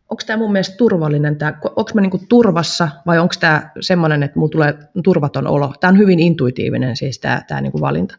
Onko 0.10 0.24
tämä 0.26 0.38
mun 0.38 0.52
mielestä 0.52 0.78
turvallinen, 0.78 1.38
onko 1.76 1.92
mä 1.94 2.02
niinku 2.02 2.22
turvassa 2.30 2.90
vai 3.06 3.20
onko 3.20 3.34
tämä 3.40 3.70
semmoinen, 3.80 4.24
että 4.24 4.40
mulla 4.40 4.52
tulee 4.52 4.74
turvaton 5.04 5.48
olo? 5.48 5.74
Tämä 5.80 5.92
on 5.92 5.98
hyvin 5.98 6.20
intuitiivinen 6.20 6.98
siis 6.98 7.20
tämä 7.20 7.62
niinku 7.62 7.82
valinta. 7.82 8.16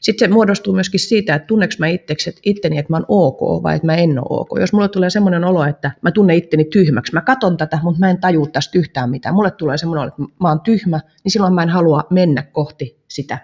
Sitten 0.00 0.28
se 0.28 0.34
muodostuu 0.34 0.74
myöskin 0.74 1.00
siitä, 1.00 1.34
että 1.34 1.46
tunneks 1.46 1.78
mä 1.78 1.86
itseksi, 1.86 2.30
että 2.30 2.40
itteni, 2.44 2.78
että 2.78 2.92
mä 2.92 2.96
oon 2.96 3.06
ok 3.08 3.62
vai 3.62 3.76
että 3.76 3.86
mä 3.86 3.94
en 3.94 4.18
ole 4.18 4.26
ok. 4.40 4.48
Jos 4.60 4.72
mulle 4.72 4.88
tulee 4.88 5.10
semmoinen 5.10 5.44
olo, 5.44 5.64
että 5.64 5.90
mä 6.02 6.10
tunnen 6.10 6.36
itteni 6.36 6.64
tyhmäksi, 6.64 7.12
mä 7.12 7.20
katon 7.20 7.56
tätä, 7.56 7.78
mutta 7.82 8.00
mä 8.00 8.10
en 8.10 8.20
tajua 8.20 8.46
tästä 8.46 8.78
yhtään 8.78 9.10
mitään. 9.10 9.34
Mulle 9.34 9.50
tulee 9.50 9.78
semmoinen 9.78 10.02
olo, 10.02 10.08
että 10.08 10.22
mä 10.40 10.48
oon 10.48 10.60
tyhmä, 10.60 11.00
niin 11.24 11.32
silloin 11.32 11.54
mä 11.54 11.62
en 11.62 11.68
halua 11.68 12.04
mennä 12.10 12.42
kohti 12.42 12.98
sitä. 13.08 13.38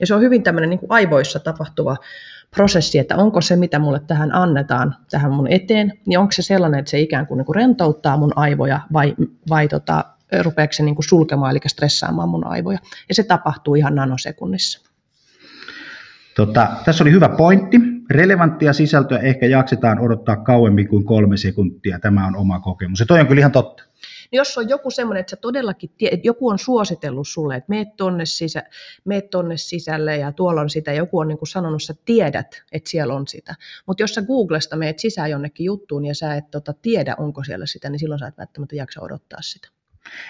Ja 0.00 0.06
se 0.06 0.14
on 0.14 0.20
hyvin 0.20 0.42
tämmöinen 0.42 0.70
niin 0.70 0.80
kuin 0.80 0.92
aivoissa 0.92 1.38
tapahtuva 1.38 1.96
prosessi, 2.56 2.98
että 2.98 3.16
onko 3.16 3.40
se, 3.40 3.56
mitä 3.56 3.78
mulle 3.78 4.00
tähän 4.06 4.34
annetaan, 4.34 4.96
tähän 5.10 5.32
mun 5.32 5.52
eteen, 5.52 5.92
niin 6.06 6.18
onko 6.18 6.32
se 6.32 6.42
sellainen, 6.42 6.80
että 6.80 6.90
se 6.90 7.00
ikään 7.00 7.26
kuin, 7.26 7.38
niin 7.38 7.46
kuin 7.46 7.56
rentouttaa 7.56 8.16
mun 8.16 8.32
aivoja 8.36 8.80
vai, 8.92 9.14
vai 9.48 9.68
tota, 9.68 10.04
rupeako 10.42 10.72
se 10.72 10.82
niin 10.82 10.94
kuin 10.94 11.08
sulkemaan, 11.08 11.50
eli 11.50 11.60
stressaamaan 11.66 12.28
mun 12.28 12.46
aivoja. 12.46 12.78
Ja 13.08 13.14
se 13.14 13.22
tapahtuu 13.22 13.74
ihan 13.74 13.94
nanosekunnissa. 13.94 14.85
Tota, 16.36 16.68
tässä 16.84 17.04
oli 17.04 17.10
hyvä 17.10 17.28
pointti. 17.28 17.76
Relevanttia 18.10 18.72
sisältöä 18.72 19.18
ehkä 19.18 19.46
jaksetaan 19.46 19.98
odottaa 20.00 20.36
kauemmin 20.36 20.88
kuin 20.88 21.04
kolme 21.04 21.36
sekuntia. 21.36 21.98
Tämä 21.98 22.26
on 22.26 22.36
oma 22.36 22.60
kokemus. 22.60 23.00
Ja 23.00 23.06
toi 23.06 23.20
on 23.20 23.26
kyllä 23.26 23.40
ihan 23.40 23.52
totta. 23.52 23.82
Jos 24.32 24.58
on 24.58 24.68
joku 24.68 24.90
semmoinen, 24.90 25.20
että 25.20 25.30
sä 25.30 25.36
todellakin, 25.36 25.90
tie, 25.98 26.08
että 26.12 26.28
joku 26.28 26.48
on 26.48 26.58
suositellut 26.58 27.28
sulle, 27.28 27.56
että 27.56 27.70
meet 27.70 27.88
tonne, 27.96 28.26
sisä, 28.26 28.62
meet 29.04 29.30
tonne 29.30 29.56
sisälle 29.56 30.16
ja 30.16 30.32
tuolla 30.32 30.60
on 30.60 30.70
sitä, 30.70 30.92
joku 30.92 31.18
on 31.18 31.28
niin 31.28 31.38
kuin 31.38 31.48
sanonut, 31.48 31.82
että 31.82 31.86
sä 31.86 32.02
tiedät, 32.04 32.62
että 32.72 32.90
siellä 32.90 33.14
on 33.14 33.26
sitä. 33.26 33.54
Mutta 33.86 34.02
jos 34.02 34.14
sä 34.14 34.22
Googlesta 34.22 34.76
meet 34.76 34.98
sisään 34.98 35.30
jonnekin 35.30 35.64
juttuun 35.64 36.04
ja 36.04 36.14
sä 36.14 36.34
et 36.34 36.50
tota, 36.50 36.72
tiedä, 36.82 37.14
onko 37.18 37.44
siellä 37.44 37.66
sitä, 37.66 37.90
niin 37.90 37.98
silloin 37.98 38.18
sä 38.18 38.26
et 38.26 38.38
välttämättä 38.38 38.76
jaksa 38.76 39.00
odottaa 39.00 39.42
sitä. 39.42 39.68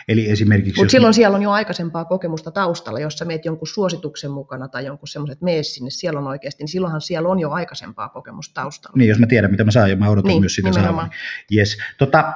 Eli 0.08 0.30
esimerkiksi... 0.30 0.80
Mutta 0.80 0.92
silloin 0.92 1.14
siellä 1.14 1.36
on 1.36 1.42
jo 1.42 1.50
aikaisempaa 1.50 2.04
kokemusta 2.04 2.50
taustalla, 2.50 3.00
jos 3.00 3.14
sä 3.14 3.24
meet 3.24 3.44
jonkun 3.44 3.68
suosituksen 3.68 4.30
mukana 4.30 4.68
tai 4.68 4.86
jonkun 4.86 5.08
semmoisen, 5.08 5.32
että 5.32 5.44
mene 5.44 5.62
sinne, 5.62 5.90
siellä 5.90 6.20
on 6.20 6.26
oikeasti, 6.26 6.62
niin 6.62 6.68
silloinhan 6.68 7.00
siellä 7.00 7.28
on 7.28 7.40
jo 7.40 7.50
aikaisempaa 7.50 8.08
kokemusta 8.08 8.54
taustalla. 8.54 8.96
Niin, 8.96 9.08
jos 9.08 9.18
mä 9.18 9.26
tiedän, 9.26 9.50
mitä 9.50 9.64
mä 9.64 9.70
saan 9.70 9.90
ja 9.90 9.96
mä 9.96 10.10
odotan 10.10 10.28
niin, 10.28 10.42
myös 10.42 10.54
sitä 10.54 10.72
saavani. 10.72 11.10
Yes. 11.56 11.78
Tota, 11.98 12.32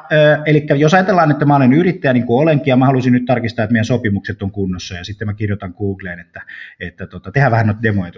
eli 0.47 0.66
jos 0.78 0.94
ajatellaan, 0.94 1.30
että 1.30 1.44
mä 1.44 1.56
olen 1.56 1.73
yrittäjä, 1.73 2.12
niin 2.12 2.26
kuin 2.26 2.42
olenkin, 2.42 2.70
ja 2.70 2.76
mä 2.76 2.87
haluaisin 2.87 3.12
nyt 3.12 3.25
tarkistaa, 3.25 3.64
että 3.64 3.73
meidän 3.73 3.85
sopimukset 3.85 4.42
on 4.42 4.50
kunnossa, 4.50 4.94
ja 4.94 5.04
sitten 5.04 5.28
mä 5.28 5.35
kirjoitan 5.35 5.75
Googleen, 5.78 6.20
että, 6.20 6.42
että 6.80 7.06
tota, 7.06 7.32
tehdään 7.32 7.52
vähän 7.52 7.66
noita 7.66 7.82
demoja 7.82 8.12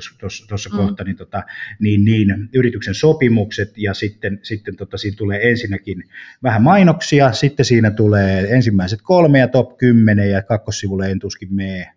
tuossa 0.49 0.71
mm. 0.71 0.77
kohta, 0.77 1.05
niin, 1.05 1.17
tota, 1.17 1.43
niin, 1.79 2.05
niin, 2.05 2.49
yrityksen 2.55 2.95
sopimukset, 2.95 3.79
ja 3.79 3.95
sitten, 3.95 4.39
sitten 4.43 4.77
tota, 4.77 4.99
siinä 4.99 5.17
tulee 5.17 5.51
ensinnäkin 5.51 6.05
vähän 6.43 6.63
mainoksia, 6.63 7.33
sitten 7.33 7.65
siinä 7.65 7.91
tulee 7.91 8.47
ensimmäiset 8.51 9.03
kolme 9.13 9.39
ja 9.39 9.49
top 9.49 9.77
10 9.79 10.31
ja 10.31 10.43
kakkossivulle 10.43 11.11
en 11.11 11.19
tuskin 11.19 11.55
mene. 11.55 11.93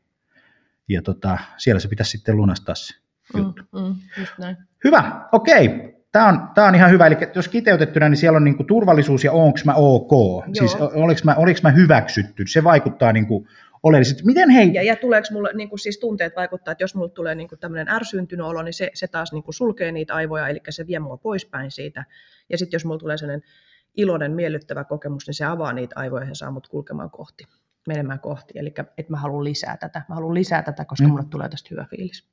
Ja 0.89 1.01
tota, 1.01 1.37
siellä 1.57 1.79
se 1.79 1.87
pitäisi 1.87 2.11
sitten 2.11 2.37
lunastaa 2.37 2.75
se 2.75 2.93
mm, 3.33 3.39
juttu. 3.39 3.63
Mm, 3.73 3.79
mm, 3.79 3.95
just 4.19 4.37
näin. 4.39 4.57
Hyvä, 4.83 5.27
okei. 5.31 5.95
Tämä 6.11 6.27
on, 6.27 6.49
tämä 6.55 6.67
on 6.67 6.75
ihan 6.75 6.91
hyvä. 6.91 7.07
Eli 7.07 7.15
jos 7.35 7.47
kiteytettynä, 7.47 8.09
niin 8.09 8.17
siellä 8.17 8.37
on 8.37 8.43
niin 8.43 8.57
kuin 8.57 8.67
turvallisuus 8.67 9.23
ja 9.23 9.31
onko 9.31 9.59
mä 9.65 9.73
ok. 9.73 10.11
Joo. 10.11 10.43
Siis 10.53 10.75
oliko 10.75 11.21
mä, 11.23 11.35
oliko 11.35 11.59
mä 11.63 11.71
hyväksytty. 11.71 12.47
Se 12.47 12.63
vaikuttaa 12.63 13.13
niin 13.13 13.27
kuin 13.27 13.47
oleellisesti. 13.83 14.25
Miten 14.25 14.49
hei... 14.49 14.73
Ja, 14.73 14.83
ja 14.83 14.95
tuleeko 14.95 15.27
mulle, 15.31 15.49
niin 15.53 15.69
kuin 15.69 15.79
siis 15.79 15.99
tunteet 15.99 16.35
vaikuttaa, 16.35 16.71
että 16.71 16.83
jos 16.83 16.95
mulle 16.95 17.11
tulee 17.11 17.35
niin 17.35 17.49
kuin 17.49 17.59
tämmöinen 17.59 17.89
ärsyyntynyt 17.89 18.45
olo, 18.45 18.61
niin 18.61 18.73
se, 18.73 18.91
se 18.93 19.07
taas 19.07 19.31
niin 19.31 19.43
kuin 19.43 19.55
sulkee 19.55 19.91
niitä 19.91 20.13
aivoja, 20.13 20.47
eli 20.47 20.59
se 20.69 20.87
vie 20.87 20.99
mua 20.99 21.17
poispäin 21.17 21.71
siitä. 21.71 22.05
Ja 22.49 22.57
sitten 22.57 22.75
jos 22.75 22.85
mulle 22.85 22.99
tulee 22.99 23.17
sellainen 23.17 23.49
iloinen, 23.97 24.31
miellyttävä 24.31 24.83
kokemus, 24.83 25.27
niin 25.27 25.33
se 25.33 25.45
avaa 25.45 25.73
niitä 25.73 25.95
aivoja 25.97 26.27
ja 26.27 26.35
saa 26.35 26.51
mut 26.51 26.67
kulkemaan 26.67 27.11
kohti, 27.11 27.43
menemään 27.87 28.19
kohti. 28.19 28.53
Eli 28.55 28.73
että 28.97 29.11
mä 29.11 29.17
haluan 29.17 29.43
lisää 29.43 29.77
tätä. 29.77 30.01
Mä 30.09 30.15
haluan 30.15 30.33
lisää 30.33 30.61
tätä, 30.61 30.85
koska 30.85 31.03
mm. 31.03 31.09
mulle 31.09 31.25
tulee 31.29 31.49
tästä 31.49 31.67
hyvä 31.71 31.85
fiilis. 31.89 32.27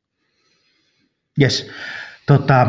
Yes. 1.40 1.70
Tota, 2.26 2.66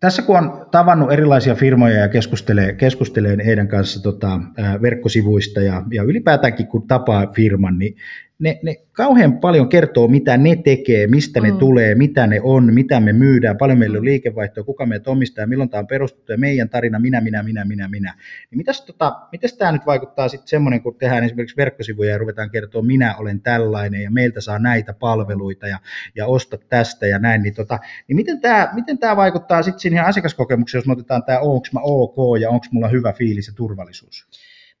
tässä 0.00 0.22
kun 0.22 0.38
on 0.38 0.66
tavannut 0.70 1.12
erilaisia 1.12 1.54
firmoja 1.54 2.00
ja 2.00 2.08
keskustelee, 2.08 2.72
keskustelee 2.72 3.36
heidän 3.46 3.68
kanssa 3.68 4.02
tota, 4.02 4.40
verkkosivuista 4.82 5.60
ja, 5.60 5.82
ja 5.92 6.02
ylipäätäänkin 6.02 6.66
kun 6.66 6.86
tapaa 6.86 7.26
firman, 7.26 7.78
niin 7.78 7.96
ne, 8.38 8.60
ne 8.62 8.76
kauhean 8.92 9.38
paljon 9.38 9.68
kertoo, 9.68 10.08
mitä 10.08 10.36
ne 10.36 10.56
tekee, 10.56 11.06
mistä 11.06 11.40
mm. 11.40 11.46
ne 11.46 11.52
tulee, 11.52 11.94
mitä 11.94 12.26
ne 12.26 12.40
on, 12.42 12.74
mitä 12.74 13.00
me 13.00 13.12
myydään, 13.12 13.56
paljon 13.56 13.78
meillä 13.78 13.98
on 13.98 14.04
liikevaihtoa, 14.04 14.64
kuka 14.64 14.86
meitä 14.86 15.10
omistaa, 15.10 15.46
milloin 15.46 15.70
tämä 15.70 15.78
on 15.78 15.86
perustettu 15.86 16.32
ja 16.32 16.38
meidän 16.38 16.68
tarina, 16.68 16.98
minä, 16.98 17.20
minä, 17.20 17.42
minä, 17.42 17.64
minä, 17.64 17.88
minä. 17.88 18.14
Niin 18.50 18.56
mitäs, 18.56 18.82
tota, 18.82 19.20
mitäs 19.32 19.52
tämä 19.52 19.72
nyt 19.72 19.86
vaikuttaa 19.86 20.28
sitten 20.28 20.48
semmoinen, 20.48 20.82
kun 20.82 20.94
tehdään 20.94 21.24
esimerkiksi 21.24 21.56
verkkosivuja 21.56 22.10
ja 22.10 22.18
ruvetaan 22.18 22.50
kertoa, 22.50 22.82
minä 22.82 23.16
olen 23.16 23.40
tällainen 23.40 24.02
ja 24.02 24.10
meiltä 24.10 24.40
saa 24.40 24.58
näitä 24.58 24.92
palveluita 24.92 25.68
ja, 25.68 25.78
ja 26.14 26.26
osta 26.26 26.58
tästä 26.68 27.06
ja 27.06 27.18
näin, 27.18 27.42
niin, 27.42 27.54
tota, 27.54 27.78
niin 28.08 28.16
miten 28.16 28.40
tämä 28.40 28.68
miten 28.74 28.98
tämä 28.98 29.16
vaikuttaa 29.16 29.62
sitten 29.62 29.80
siihen 29.80 30.04
asiakaskokemukseen, 30.04 30.78
jos 30.78 30.86
me 30.86 30.92
otetaan 30.92 31.22
tämä 31.22 31.38
onko 31.38 31.66
mä 31.72 31.80
ok 31.82 32.40
ja 32.40 32.50
onko 32.50 32.66
mulla 32.70 32.88
hyvä 32.88 33.12
fiilis 33.12 33.46
ja 33.46 33.52
turvallisuus? 33.56 34.26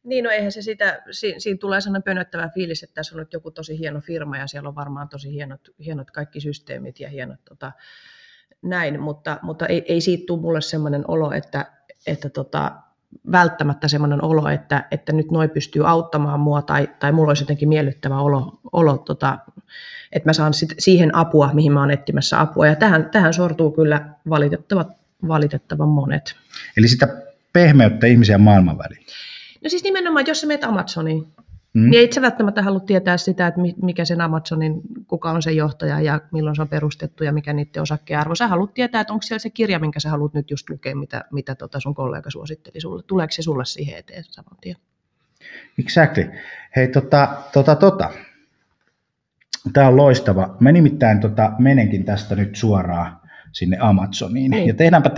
Niin, 0.04 0.24
no 0.24 0.30
eihän 0.30 0.52
se 0.52 0.62
sitä, 0.62 1.02
si, 1.10 1.34
siinä 1.38 1.58
tulee 1.58 1.80
sellainen 1.80 2.02
pönöttävä 2.02 2.48
fiilis, 2.54 2.82
että 2.82 2.94
tässä 2.94 3.14
on 3.14 3.18
nyt 3.18 3.32
joku 3.32 3.50
tosi 3.50 3.78
hieno 3.78 4.00
firma 4.00 4.36
ja 4.36 4.46
siellä 4.46 4.68
on 4.68 4.74
varmaan 4.74 5.08
tosi 5.08 5.32
hienot, 5.32 5.60
hienot 5.84 6.10
kaikki 6.10 6.40
systeemit 6.40 7.00
ja 7.00 7.08
hienot 7.08 7.44
tota, 7.44 7.72
näin, 8.62 9.00
mutta, 9.00 9.38
mutta 9.42 9.66
ei, 9.66 9.84
ei 9.88 10.00
siitä 10.00 10.24
tule 10.26 10.40
mulle 10.40 10.60
sellainen 10.60 11.04
olo, 11.08 11.32
että, 11.32 11.66
että 12.06 12.28
tota, 12.28 12.72
välttämättä 13.32 13.88
sellainen 13.88 14.24
olo, 14.24 14.48
että, 14.48 14.84
että 14.90 15.12
nyt 15.12 15.30
noin 15.30 15.50
pystyy 15.50 15.88
auttamaan 15.88 16.40
mua 16.40 16.62
tai, 16.62 16.88
tai 16.98 17.12
mulla 17.12 17.30
olisi 17.30 17.42
jotenkin 17.42 17.68
miellyttävä 17.68 18.20
olo, 18.20 18.60
olo 18.72 18.98
tota, 18.98 19.38
että 20.12 20.28
mä 20.28 20.32
saan 20.32 20.54
sit 20.54 20.74
siihen 20.78 21.14
apua, 21.16 21.50
mihin 21.52 21.72
mä 21.72 21.80
oon 21.80 21.90
etsimässä 21.90 22.40
apua. 22.40 22.66
Ja 22.66 22.76
tähän, 22.76 23.10
tähän 23.10 23.34
sortuu 23.34 23.70
kyllä 23.70 24.08
valitettavat, 24.28 24.88
valitettavan 25.28 25.88
monet. 25.88 26.36
Eli 26.76 26.88
sitä 26.88 27.08
pehmeyttä 27.52 28.06
ihmisiä 28.06 28.38
maailman 28.38 28.78
väliin. 28.78 29.06
No 29.64 29.70
siis 29.70 29.84
nimenomaan, 29.84 30.26
jos 30.28 30.40
sä 30.40 30.46
menet 30.46 30.64
Amazoniin, 30.64 31.26
mm. 31.74 31.90
niin 31.90 31.94
ei 31.94 32.04
itse 32.04 32.20
välttämättä 32.20 32.62
halua 32.62 32.80
tietää 32.80 33.16
sitä, 33.16 33.46
että 33.46 33.60
mikä 33.82 34.04
sen 34.04 34.20
Amazonin, 34.20 34.80
kuka 35.06 35.30
on 35.30 35.42
se 35.42 35.52
johtaja 35.52 36.00
ja 36.00 36.20
milloin 36.32 36.56
se 36.56 36.62
on 36.62 36.68
perustettu 36.68 37.24
ja 37.24 37.32
mikä 37.32 37.52
niiden 37.52 37.82
osakkearvo. 37.82 38.34
Sä 38.34 38.48
haluat 38.48 38.74
tietää, 38.74 39.00
että 39.00 39.12
onko 39.12 39.22
siellä 39.22 39.38
se 39.38 39.50
kirja, 39.50 39.78
minkä 39.78 40.00
sä 40.00 40.10
haluat 40.10 40.34
nyt 40.34 40.50
just 40.50 40.70
lukea, 40.70 40.96
mitä, 40.96 41.24
mitä 41.32 41.54
tota 41.54 41.80
sun 41.80 41.94
kollega 41.94 42.30
suositteli 42.30 42.80
sulle. 42.80 43.02
Tuleeko 43.02 43.30
se 43.30 43.42
sulle 43.42 43.64
siihen 43.64 43.98
eteen 43.98 44.24
saman 44.24 44.58
tien? 44.60 44.76
Exactly. 45.78 46.30
Hei, 46.76 46.88
tota, 46.88 47.28
tota, 47.52 47.76
tota. 47.76 48.10
Tämä 49.72 49.88
on 49.88 49.96
loistava. 49.96 50.56
Mä 50.60 50.72
nimittäin 50.72 51.20
tota, 51.20 51.52
menenkin 51.58 52.04
tästä 52.04 52.36
nyt 52.36 52.56
suoraan 52.56 53.20
sinne 53.54 53.76
Amazoniin. 53.80 54.50
Niin. 54.50 54.68
Ja 54.68 54.74
tehdäänpä 54.74 55.10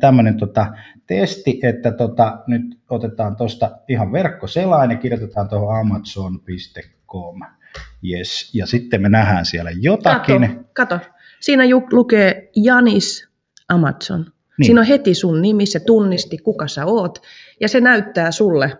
tämmöinen 0.00 0.36
tota, 0.38 0.66
testi, 1.06 1.60
että 1.62 1.92
tota, 1.92 2.38
nyt 2.46 2.78
otetaan 2.90 3.36
tuosta 3.36 3.70
ihan 3.88 4.12
verkkoselain 4.12 4.90
ja 4.90 4.96
kirjoitetaan 4.96 5.48
tuohon 5.48 5.80
amazon.com. 5.80 7.40
Yes. 8.10 8.50
Ja 8.54 8.66
sitten 8.66 9.02
me 9.02 9.08
nähdään 9.08 9.46
siellä 9.46 9.70
jotakin. 9.80 10.40
Kato, 10.72 10.96
kato. 10.96 10.98
Siinä 11.40 11.64
ju- 11.64 11.88
lukee 11.92 12.50
Janis 12.56 13.28
Amazon. 13.68 14.20
Niin. 14.20 14.32
Niin. 14.58 14.66
Siinä 14.66 14.80
on 14.80 14.86
heti 14.86 15.14
sun 15.14 15.42
nimi, 15.42 15.66
se 15.66 15.80
tunnisti, 15.80 16.38
kuka 16.38 16.68
sä 16.68 16.86
oot, 16.86 17.22
ja 17.60 17.68
se 17.68 17.80
näyttää 17.80 18.30
sulle. 18.30 18.78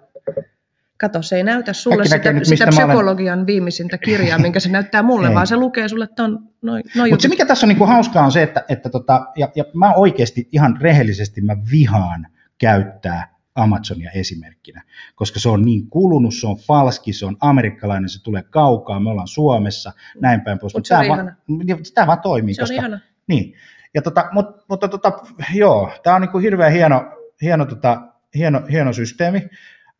Kato, 0.96 1.22
se 1.22 1.36
ei 1.36 1.42
näytä 1.42 1.72
sulle 1.72 1.96
Kaikki 1.96 2.10
näkee 2.10 2.32
sitä, 2.32 2.38
nyt, 2.38 2.46
sitä 2.46 2.64
mä 2.64 2.70
olen. 2.76 2.88
psykologian 2.88 3.46
viimeisintä 3.46 3.98
kirjaa, 3.98 4.38
minkä 4.38 4.60
se 4.60 4.68
näyttää 4.68 5.02
mulle, 5.02 5.28
Ei. 5.28 5.34
vaan 5.34 5.46
se 5.46 5.56
lukee 5.56 5.88
sulle 5.88 6.06
ton, 6.16 6.48
noin 6.64 6.84
noi 6.96 7.10
Mutta 7.10 7.22
se 7.22 7.28
mikä 7.28 7.46
tässä 7.46 7.66
on 7.66 7.68
niinku 7.68 7.86
hauskaa 7.86 8.24
on 8.24 8.32
se, 8.32 8.42
että, 8.42 8.64
että 8.68 8.90
tota, 8.90 9.26
ja, 9.36 9.48
ja 9.54 9.64
mä 9.74 9.94
oikeasti 9.94 10.48
ihan 10.52 10.78
rehellisesti 10.80 11.40
mä 11.40 11.56
vihaan 11.70 12.26
käyttää 12.58 13.34
Amazonia 13.54 14.10
esimerkkinä, 14.10 14.82
koska 15.14 15.40
se 15.40 15.48
on 15.48 15.62
niin 15.62 15.90
kulunut, 15.90 16.34
se 16.34 16.46
on 16.46 16.56
falski, 16.56 17.12
se 17.12 17.26
on 17.26 17.36
amerikkalainen, 17.40 18.08
se 18.08 18.22
tulee 18.22 18.42
kaukaa, 18.42 19.00
me 19.00 19.10
ollaan 19.10 19.28
Suomessa, 19.28 19.92
näin 20.20 20.40
päin 20.40 20.58
pois. 20.58 20.74
Mut 20.74 20.80
Mut 20.80 20.86
se 20.86 20.94
on 20.94 21.00
tää 21.06 21.08
vaan, 21.08 21.36
niin, 21.46 21.78
Tämä 21.94 22.06
vaan 22.06 22.20
toimii. 22.20 22.54
Se 22.54 22.62
on 22.62 22.64
koska, 22.64 22.74
ihana. 22.74 23.00
Niin. 23.26 23.54
Ja 23.94 24.02
tota, 24.02 24.28
mut, 24.32 24.46
mutta 24.68 24.88
tota, 24.88 25.12
joo, 25.54 25.90
tämä 26.02 26.16
on 26.16 26.22
niinku 26.22 26.38
hirveän 26.38 26.72
hieno, 26.72 27.04
hieno, 27.42 27.64
tota, 27.64 28.02
hieno, 28.34 28.62
hieno 28.70 28.92
systeemi. 28.92 29.48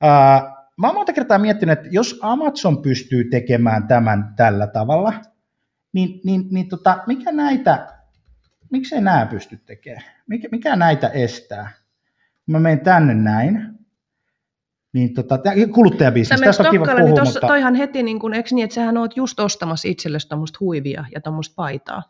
Ää, 0.01 0.55
mä 0.77 0.87
oon 0.87 0.95
monta 0.97 1.13
kertaa 1.13 1.39
miettinyt, 1.39 1.79
että 1.79 1.89
jos 1.91 2.19
Amazon 2.23 2.83
pystyy 2.83 3.25
tekemään 3.25 3.89
tämän 3.89 4.35
tällä 4.37 4.67
tavalla, 4.67 5.13
niin, 5.95 6.21
niin, 6.25 6.49
niin 6.51 6.69
tota, 6.69 6.99
mikä 7.07 7.33
näitä, 7.33 7.87
miksei 8.71 9.01
nämä 9.01 9.27
pysty 9.27 9.57
tekemään? 9.57 10.05
Mikä, 10.27 10.49
mikä 10.53 10.77
näitä 10.77 11.09
estää? 11.09 11.71
Mä 12.47 12.59
menen 12.59 12.81
tänne 12.81 13.15
näin, 13.15 13.79
niin 14.93 15.15
tota, 15.15 15.37
Sä 15.37 15.67
kuluttajabisnes, 15.75 16.41
tästä 16.41 16.63
on 16.63 16.71
kiva 16.71 16.85
Stokkalle, 16.85 17.01
puhua, 17.01 17.15
niin 17.15 17.25
tossa, 17.25 17.41
mutta 17.41 17.47
toihan 17.47 17.75
heti, 17.75 18.03
niin 18.03 18.21
kun, 18.21 18.35
eikö 18.35 18.49
niin, 18.53 18.65
että 18.65 18.75
sähän 18.75 18.97
oot 18.97 19.17
just 19.17 19.41
ostamassa 19.41 19.89
itsellesi 19.89 20.29
tuommoista 20.29 20.57
huivia 20.61 21.05
ja 21.15 21.21
tuommoista 21.21 21.55
paitaa 21.57 22.03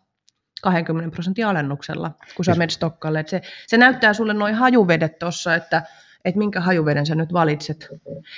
20 0.63 1.15
prosentin 1.15 1.47
alennuksella, 1.47 2.11
kun 2.37 2.45
sä 2.45 2.53
Siis- 2.53 2.59
menet 2.59 2.71
Stokkalle. 2.71 3.21
Et 3.21 3.29
se, 3.29 3.43
se 3.67 3.77
näyttää 3.77 4.13
sulle 4.15 4.35
noin 4.35 4.55
hajuvedet 4.55 5.19
tuossa, 5.19 5.55
että, 5.55 5.83
että 6.25 6.39
minkä 6.39 6.61
hajuveden 6.61 7.07
sä 7.07 7.15
nyt 7.15 7.33
valitset. 7.33 7.89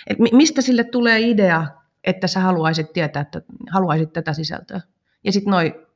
Et 0.07 0.19
mi, 0.19 0.29
mistä 0.33 0.63
sille 0.63 0.85
tulee 0.85 1.21
idea, 1.21 1.67
että 2.05 2.27
sä 2.27 2.41
haluaisit 2.41 2.93
tietää, 2.93 3.23
että 3.23 3.43
haluaisit 3.71 4.13
tätä 4.13 4.33
sisältöä. 4.33 4.81
Ja 5.25 5.33
sitten 5.33 5.51
noi, 5.51 5.87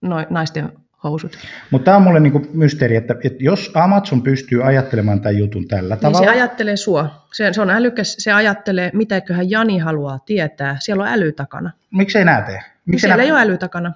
noi 0.00 0.26
naisten 0.30 0.72
housut. 1.04 1.38
mutta 1.70 1.84
tämä 1.84 1.96
on 1.96 2.02
mulle 2.02 2.20
niinku 2.20 2.46
mysteeri, 2.52 2.96
että, 2.96 3.14
että 3.24 3.44
jos 3.44 3.70
Amazon 3.74 4.22
pystyy 4.22 4.64
ajattelemaan 4.64 5.20
tämän 5.20 5.38
jutun 5.38 5.68
tällä 5.68 5.94
Niin 5.94 6.00
tavalla, 6.00 6.32
se 6.32 6.38
ajattelee 6.38 6.76
sua. 6.76 7.26
Se, 7.32 7.52
se 7.52 7.60
on 7.60 7.70
älykäs, 7.70 8.16
se 8.18 8.32
ajattelee, 8.32 8.90
mitäköhän 8.94 9.50
Jani 9.50 9.78
haluaa 9.78 10.18
tietää. 10.18 10.76
Siellä 10.80 11.02
on 11.02 11.08
äly 11.08 11.32
takana. 11.32 11.70
miksei 11.90 12.24
nämä 12.24 12.42
tee? 12.42 12.60
Miksei 12.86 13.00
siellä 13.00 13.16
nää- 13.16 13.24
ei 13.24 13.32
ole 13.32 13.40
äly 13.40 13.58
takana. 13.58 13.92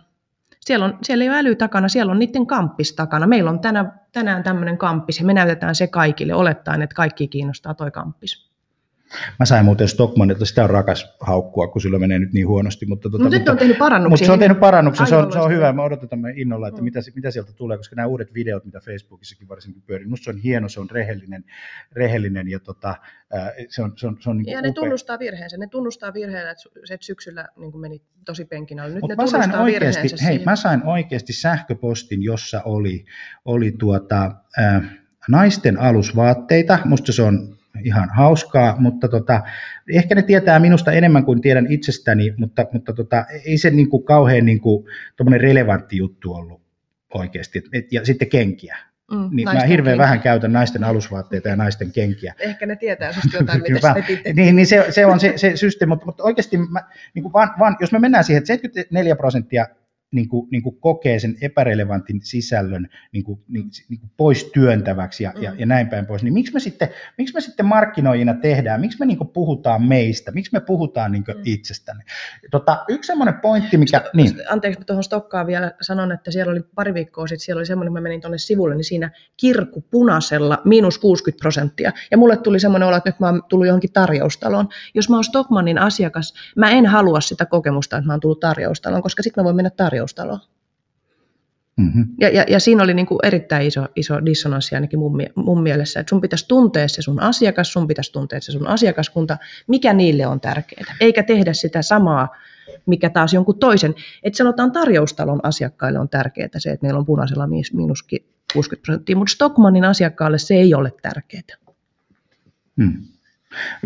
Siellä, 0.61 0.85
on, 0.85 0.99
siellä 1.03 1.25
ei 1.25 1.31
ole 1.31 1.38
äly 1.38 1.55
takana, 1.57 1.88
siellä 1.88 2.12
on 2.12 2.18
niiden 2.18 2.47
kamppis 2.47 2.92
takana. 2.92 3.27
Meillä 3.27 3.51
on 3.51 3.61
tänä, 3.61 3.85
tänään 4.12 4.42
tämmöinen 4.42 4.79
kamppis 4.79 5.18
ja 5.18 5.27
me 5.27 5.35
näytetään 5.35 5.75
se 5.75 5.87
kaikille, 5.87 6.35
olettaen, 6.35 6.83
että 6.83 6.94
kaikki 6.94 7.29
kiinnostaa 7.29 7.75
toi 7.75 7.90
kamppis. 7.90 8.54
Mä 9.38 9.46
sain 9.46 9.64
muuten 9.64 9.88
Stockmanilta, 9.88 10.44
sitä 10.44 10.64
on 10.64 10.70
rakas 10.70 11.14
haukkua, 11.20 11.68
kun 11.68 11.83
sillä 11.83 11.98
menee 11.98 12.18
nyt 12.18 12.33
niin 12.33 12.48
huonosti. 12.48 12.87
Mutta, 12.87 13.11
tota, 13.11 13.24
Mutta 13.24 13.38
nyt 13.38 13.48
on 13.48 13.59
tehnyt 13.59 13.79
parannuksia. 13.79 14.11
mutta 14.11 14.27
se 14.27 14.33
on 14.33 14.38
tehnyt 14.38 14.61
parannuksen, 14.61 15.07
se 15.07 15.16
on, 15.16 15.33
se 15.33 15.38
on 15.38 15.50
hyvä. 15.50 15.72
Mä 15.72 15.83
odotetaan 15.83 16.20
me 16.20 16.33
innolla, 16.37 16.68
että 16.68 16.83
mitä, 16.83 17.00
mitä 17.14 17.31
sieltä 17.31 17.53
tulee, 17.53 17.77
koska 17.77 17.96
nämä 17.96 18.07
uudet 18.07 18.35
videot, 18.35 18.64
mitä 18.64 18.81
Facebookissakin 18.81 19.48
varsinkin 19.48 19.83
pyörii, 19.83 20.07
musta 20.07 20.24
se 20.24 20.31
on 20.31 20.37
hieno, 20.38 20.68
se 20.68 20.81
on 20.81 20.90
rehellinen, 20.90 21.44
rehellinen 21.92 22.48
ja 22.50 22.61
tota, 22.61 22.94
se 23.68 23.83
on, 23.83 23.92
se 23.96 24.07
on, 24.07 24.16
se 24.20 24.31
on 24.31 24.37
niin 24.38 24.46
Ja 24.53 24.62
ne 24.62 24.68
upea. 24.68 24.83
tunnustaa 24.83 25.18
virheensä. 25.18 25.57
Ne 25.57 25.66
tunnustaa 25.66 26.14
virheensä, 26.14 26.50
että 26.50 26.62
se 26.85 26.94
että 26.94 27.07
syksyllä 27.07 27.48
niin 27.57 27.81
meni 27.81 28.03
tosi 28.24 28.44
penkin 28.44 28.81
alle. 28.81 28.94
Nyt 28.94 29.00
Mutta 29.00 29.16
ne 29.16 29.22
mä 29.22 29.27
sain, 29.27 29.55
oikeasti, 29.55 30.00
hei, 30.00 30.09
siihen. 30.09 30.42
mä 30.44 30.57
sain 30.57 30.83
oikeasti 30.85 31.33
sähköpostin, 31.33 32.22
jossa 32.22 32.62
oli, 32.64 33.05
oli 33.44 33.72
tuota, 33.79 34.35
ää, 34.59 34.83
naisten 35.29 35.81
alusvaatteita. 35.81 36.79
Musta 36.85 37.12
se 37.12 37.22
on 37.22 37.54
ihan 37.83 38.11
hauskaa, 38.11 38.77
mutta 38.79 39.09
tota, 39.09 39.43
ehkä 39.93 40.15
ne 40.15 40.23
tietää 40.23 40.59
minusta 40.59 40.93
enemmän 40.93 41.25
kuin 41.25 41.41
tiedän 41.41 41.67
itsestäni, 41.71 42.35
mutta, 42.37 42.67
mutta 42.73 42.93
tota, 42.93 43.25
ei 43.45 43.59
se 43.59 43.71
niin 43.71 43.89
kuin 43.89 44.05
kauhean 44.05 44.47
niin 44.47 44.61
kuin, 44.61 44.87
relevantti 45.39 45.97
juttu 45.97 46.35
ollut 46.35 46.63
oikeasti. 47.15 47.63
Et, 47.73 47.93
ja 47.93 48.05
sitten 48.05 48.29
kenkiä. 48.29 48.79
Mm, 49.11 49.29
Niin 49.33 49.49
mä 49.49 49.61
hirveän 49.61 49.93
kenkiä. 49.93 50.03
vähän 50.03 50.21
käytän 50.21 50.53
naisten 50.53 50.85
alusvaatteita 50.85 51.49
ja 51.49 51.57
naisten 51.57 51.93
kenkiä. 51.93 52.35
Ehkä 52.39 52.67
ne 52.67 52.77
tietää 52.77 53.13
susta 53.13 53.37
jotain, 53.37 53.63
mitä 53.73 53.95
niin, 54.35 54.57
niin 54.57 54.67
se, 54.67 54.87
se, 54.91 55.07
on 55.07 55.21
se, 55.21 55.33
se 55.37 55.57
systeemi, 55.57 55.89
mutta, 55.89 56.07
mutta 56.07 56.25
oikeasti 56.25 56.57
mä, 56.57 56.81
niin 57.15 57.23
kuin 57.23 57.33
vaan, 57.33 57.51
vaan, 57.59 57.77
jos 57.81 57.93
me 57.93 57.99
mennään 57.99 58.25
siihen, 58.25 58.39
että 58.39 58.47
74 58.47 59.17
prosenttia 59.17 59.67
niin 60.14 60.29
kuin, 60.29 60.48
niin 60.50 60.62
kuin 60.62 60.77
kokee 60.81 61.18
sen 61.18 61.37
epärelevantin 61.40 62.20
sisällön 62.22 62.88
niin 63.12 63.24
kuin, 63.24 63.40
niin, 63.48 63.70
niin 63.88 64.00
kuin 64.00 64.11
pois 64.16 64.44
työntäväksi 64.44 65.24
ja, 65.24 65.33
mm. 65.37 65.42
ja, 65.42 65.50
Mm. 65.50 65.59
ja 65.59 65.66
näin 65.66 65.88
päin 65.88 66.07
pois, 66.07 66.22
niin 66.22 66.35
miksi 66.35 66.53
me 66.55 66.61
sitten, 66.61 66.88
miksi 67.18 67.35
me 67.35 67.40
sitten 67.40 67.66
markkinoijina 67.66 68.35
tehdään, 68.35 68.81
miksi 68.81 68.98
me 68.98 69.07
niin 69.07 69.18
kuin 69.18 69.29
puhutaan 69.29 69.83
meistä, 69.83 70.31
miksi 70.33 70.53
me 70.53 70.61
puhutaan 70.61 71.12
niin 71.12 71.24
kuin 71.24 71.37
Mm. 71.37 71.42
itsestämme. 71.44 72.03
Tota, 72.50 72.85
yksi 72.88 73.07
semmoinen 73.07 73.35
pointti, 73.35 73.77
mikä... 73.77 73.98
Sto- 73.98 74.11
niin, 74.14 74.35
Anteeksi, 74.50 74.81
mä 74.81 74.85
tuohon 74.85 75.05
Stokkaan 75.05 75.46
vielä 75.46 75.72
sanon, 75.81 76.12
että 76.12 76.31
siellä 76.31 76.50
oli 76.53 76.61
pari 76.74 76.94
viikkoa 76.94 77.27
sitten, 77.27 77.44
siellä 77.44 77.61
oli 77.61 77.66
semmoinen, 77.66 77.92
mä 77.92 78.00
menin 78.00 78.20
tuonne 78.20 78.38
sivulle, 78.38 78.74
niin 78.74 78.85
siinä 78.85 79.11
kirkku 79.37 79.85
punaisella 79.90 80.59
miinus 80.64 80.98
60 80.98 81.40
prosenttia. 81.42 81.92
Ja 82.11 82.18
mulle 82.18 82.37
tuli 82.37 82.61
semmoinen 82.61 82.88
olo, 82.88 82.96
että 82.96 83.11
nyt 83.11 83.20
mä 83.20 83.27
oon 83.27 83.42
tullut 83.48 83.66
johonkin 83.66 83.92
tarjoustaloon. 83.92 84.68
Jos 84.94 85.09
mä 85.11 85.16
oon 85.16 85.24
Stockmannin 85.24 85.79
asiakas, 85.79 86.35
mä 86.57 86.70
en 86.70 86.87
halua 86.87 87.20
sitä 87.20 87.46
kokemusta, 87.46 87.96
että 87.96 88.07
mä 88.07 88.12
oon 88.12 88.20
tullut 88.20 88.40
tarjoustaloon, 88.40 89.03
koska 89.03 89.22
sitten 89.22 89.42
mä 89.42 89.44
voin 89.44 89.57
mennä 89.57 89.70
tarjoustaloon. 89.70 90.04
Mm-hmm. 91.77 92.05
Ja, 92.21 92.29
ja, 92.29 92.45
ja 92.49 92.61
siinä 92.61 92.83
oli 92.83 92.95
niin 92.95 93.07
kuin 93.07 93.19
erittäin 93.23 93.67
iso, 93.67 93.87
iso 93.97 94.25
dissonanssi 94.25 94.75
ainakin 94.75 94.99
mun, 94.99 95.23
mun 95.37 95.62
mielessä, 95.62 96.01
että 96.01 96.11
sun 96.11 96.21
pitäisi 96.21 96.49
tuntea 96.49 96.88
se 96.88 97.03
sun 97.03 97.21
asiakas, 97.21 97.73
sun 97.73 97.87
pitäisi 97.87 98.12
tuntea 98.12 98.40
se 98.40 98.53
sun 98.53 98.67
asiakaskunta, 98.67 99.38
mikä 99.67 99.93
niille 99.93 100.27
on 100.27 100.40
tärkeää, 100.40 100.97
eikä 101.01 101.23
tehdä 101.23 101.53
sitä 101.53 101.83
samaa, 101.83 102.37
mikä 102.87 103.11
taas 103.11 103.35
jonkun 103.35 103.59
toisen. 103.59 103.95
Että 104.23 104.37
sanotaan 104.37 104.73
tarjoustalon 104.73 105.40
asiakkaille 105.43 105.99
on 105.99 106.09
tärkeää 106.09 106.49
se, 106.59 106.71
että 106.71 106.87
meillä 106.87 106.99
on 106.99 107.07
punaisella 107.07 107.47
miinus 107.47 107.73
miinus 107.73 108.03
60 108.53 108.85
prosenttia, 108.87 109.17
mutta 109.17 109.33
Stockmannin 109.33 109.85
asiakkaalle 109.85 110.38
se 110.38 110.55
ei 110.55 110.75
ole 110.75 110.93
tärkeää. 111.03 111.43
Hmm. 112.83 113.13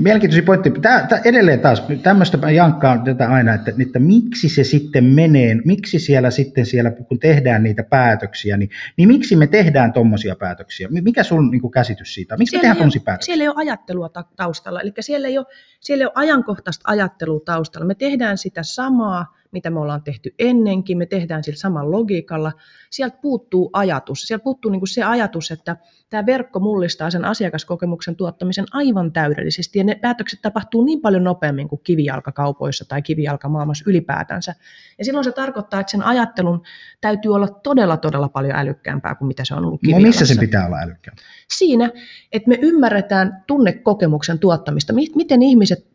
Mielenkiintoisia 0.01 0.43
pointti. 0.47 0.71
Tää, 0.71 1.07
tää 1.07 1.21
edelleen 1.25 1.61
taas, 1.61 1.83
tämmöistä 2.03 2.37
mä 2.37 2.51
jankkaan 2.51 3.05
tätä 3.05 3.29
aina, 3.29 3.55
että, 3.55 3.73
että 3.83 3.99
miksi 3.99 4.49
se 4.49 4.65
sitten 4.65 5.05
menee, 5.05 5.57
miksi 5.65 5.99
siellä 5.99 6.31
sitten 6.31 6.67
siellä, 6.67 6.91
kun 6.91 7.19
tehdään 7.19 7.63
niitä 7.63 7.83
päätöksiä, 7.83 8.57
niin, 8.57 8.71
niin 8.97 9.09
miksi 9.09 9.37
me 9.37 9.47
tehdään 9.47 9.93
tuommoisia 9.93 10.37
päätöksiä? 10.37 10.89
Mi- 10.91 11.01
Mikä 11.01 11.23
sun 11.23 11.51
niin 11.51 11.61
kuin, 11.61 11.71
käsitys 11.71 12.15
siitä? 12.15 12.37
Miksi 12.37 12.51
me 12.57 12.61
Siellä 12.61 12.63
tehdään 12.63 12.77
ei, 12.77 12.79
tuommoisia 12.79 13.03
päätöksiä? 13.05 13.27
siellä 13.27 13.43
ei 13.45 13.49
ole 13.49 13.57
ajattelua 13.59 14.09
ta- 14.09 14.25
taustalla, 14.37 14.81
eli 14.81 14.93
siellä 15.01 15.29
ei, 15.29 15.39
ole, 15.39 15.47
siellä 15.81 16.03
ei 16.03 16.07
ole 16.07 16.13
ajankohtaista 16.15 16.83
ajattelua 16.93 17.41
taustalla. 17.45 17.87
Me 17.87 17.95
tehdään 17.95 18.39
sitä 18.39 18.63
samaa, 18.63 19.37
mitä 19.53 19.71
me 19.71 19.81
ollaan 19.81 20.03
tehty 20.03 20.35
ennenkin, 20.39 20.99
me 20.99 21.07
tehdään 21.07 21.45
sillä 21.45 21.59
samalla 21.59 21.91
logiikalla. 21.91 22.53
Sieltä 22.91 23.19
puuttuu 23.23 23.71
ajatus. 23.73 24.23
Sieltä 24.23 24.43
puuttuu 24.43 24.71
niin 24.71 24.81
kuin 24.81 24.89
se 24.89 25.03
ajatus, 25.03 25.51
että 25.51 25.77
tämä 26.11 26.27
verkko 26.27 26.61
mullistaa 26.61 27.11
sen 27.11 27.25
asiakaskokemuksen 27.25 28.17
tuottamisen 28.17 28.65
aivan 28.73 29.13
täydellisesti, 29.13 29.79
ja 29.79 29.85
ne 29.85 29.95
päätökset 29.95 30.43
tapahtuu 30.43 30.85
niin 30.85 31.01
paljon 31.01 31.25
nopeammin 31.25 31.69
kuin 31.69 31.81
kivijalkakaupoissa 31.85 32.85
tai 32.89 33.03
kivijalkamaailmassa 33.03 33.85
ylipäätänsä. 33.87 34.55
Ja 34.99 35.05
silloin 35.05 35.25
se 35.25 35.33
tarkoittaa, 35.33 35.81
että 35.81 35.91
sen 35.91 36.03
ajattelun 36.03 36.63
täytyy 37.01 37.35
olla 37.35 37.49
todella, 37.49 37.97
todella 37.97 38.29
paljon 38.29 38.57
älykkäämpää 38.57 39.15
kuin 39.15 39.29
mitä 39.29 39.45
se 39.45 39.55
on 39.55 39.65
ollut 39.65 39.81
No, 39.83 40.01
missä 40.01 40.27
sen 40.27 40.39
pitää 40.39 40.67
olla 40.67 40.79
älykkää? 40.79 41.15
Siinä, 41.55 41.91
että 42.33 42.49
me 42.49 42.59
ymmärretään 42.63 43.45
tunnekokemuksen 43.47 44.39
tuottamista, 44.39 44.93
mi- 44.93 45.13
miten, 45.15 45.43
ihmiset, 45.43 45.87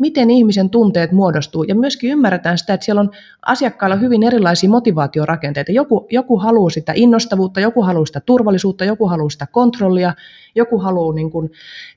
miten 0.00 0.30
ihmisen 0.30 0.70
tunteet 0.70 1.12
muodostuu, 1.12 1.62
ja 1.62 1.74
myöskin 1.74 2.10
ymmärretään 2.10 2.58
sitä, 2.58 2.74
että 2.74 2.84
siellä 2.84 3.00
on 3.00 3.10
asiakkailla 3.42 3.96
hyvin 3.96 4.22
erilaisia 4.22 4.70
motivaatiorakenteita. 4.70 5.72
Joku, 5.72 6.06
joku 6.10 6.38
haluaa 6.38 6.70
sitä 6.70 6.92
innostavuutta, 6.96 7.60
joku 7.60 7.82
haluaa 7.82 8.06
sitä 8.06 8.20
turvallisuutta, 8.20 8.84
joku 8.84 9.06
haluaa 9.06 9.30
sitä 9.30 9.46
kontrollia, 9.52 10.14
joku 10.54 10.78
haluaa, 10.78 11.14
niin 11.14 11.30
kuin, 11.30 11.50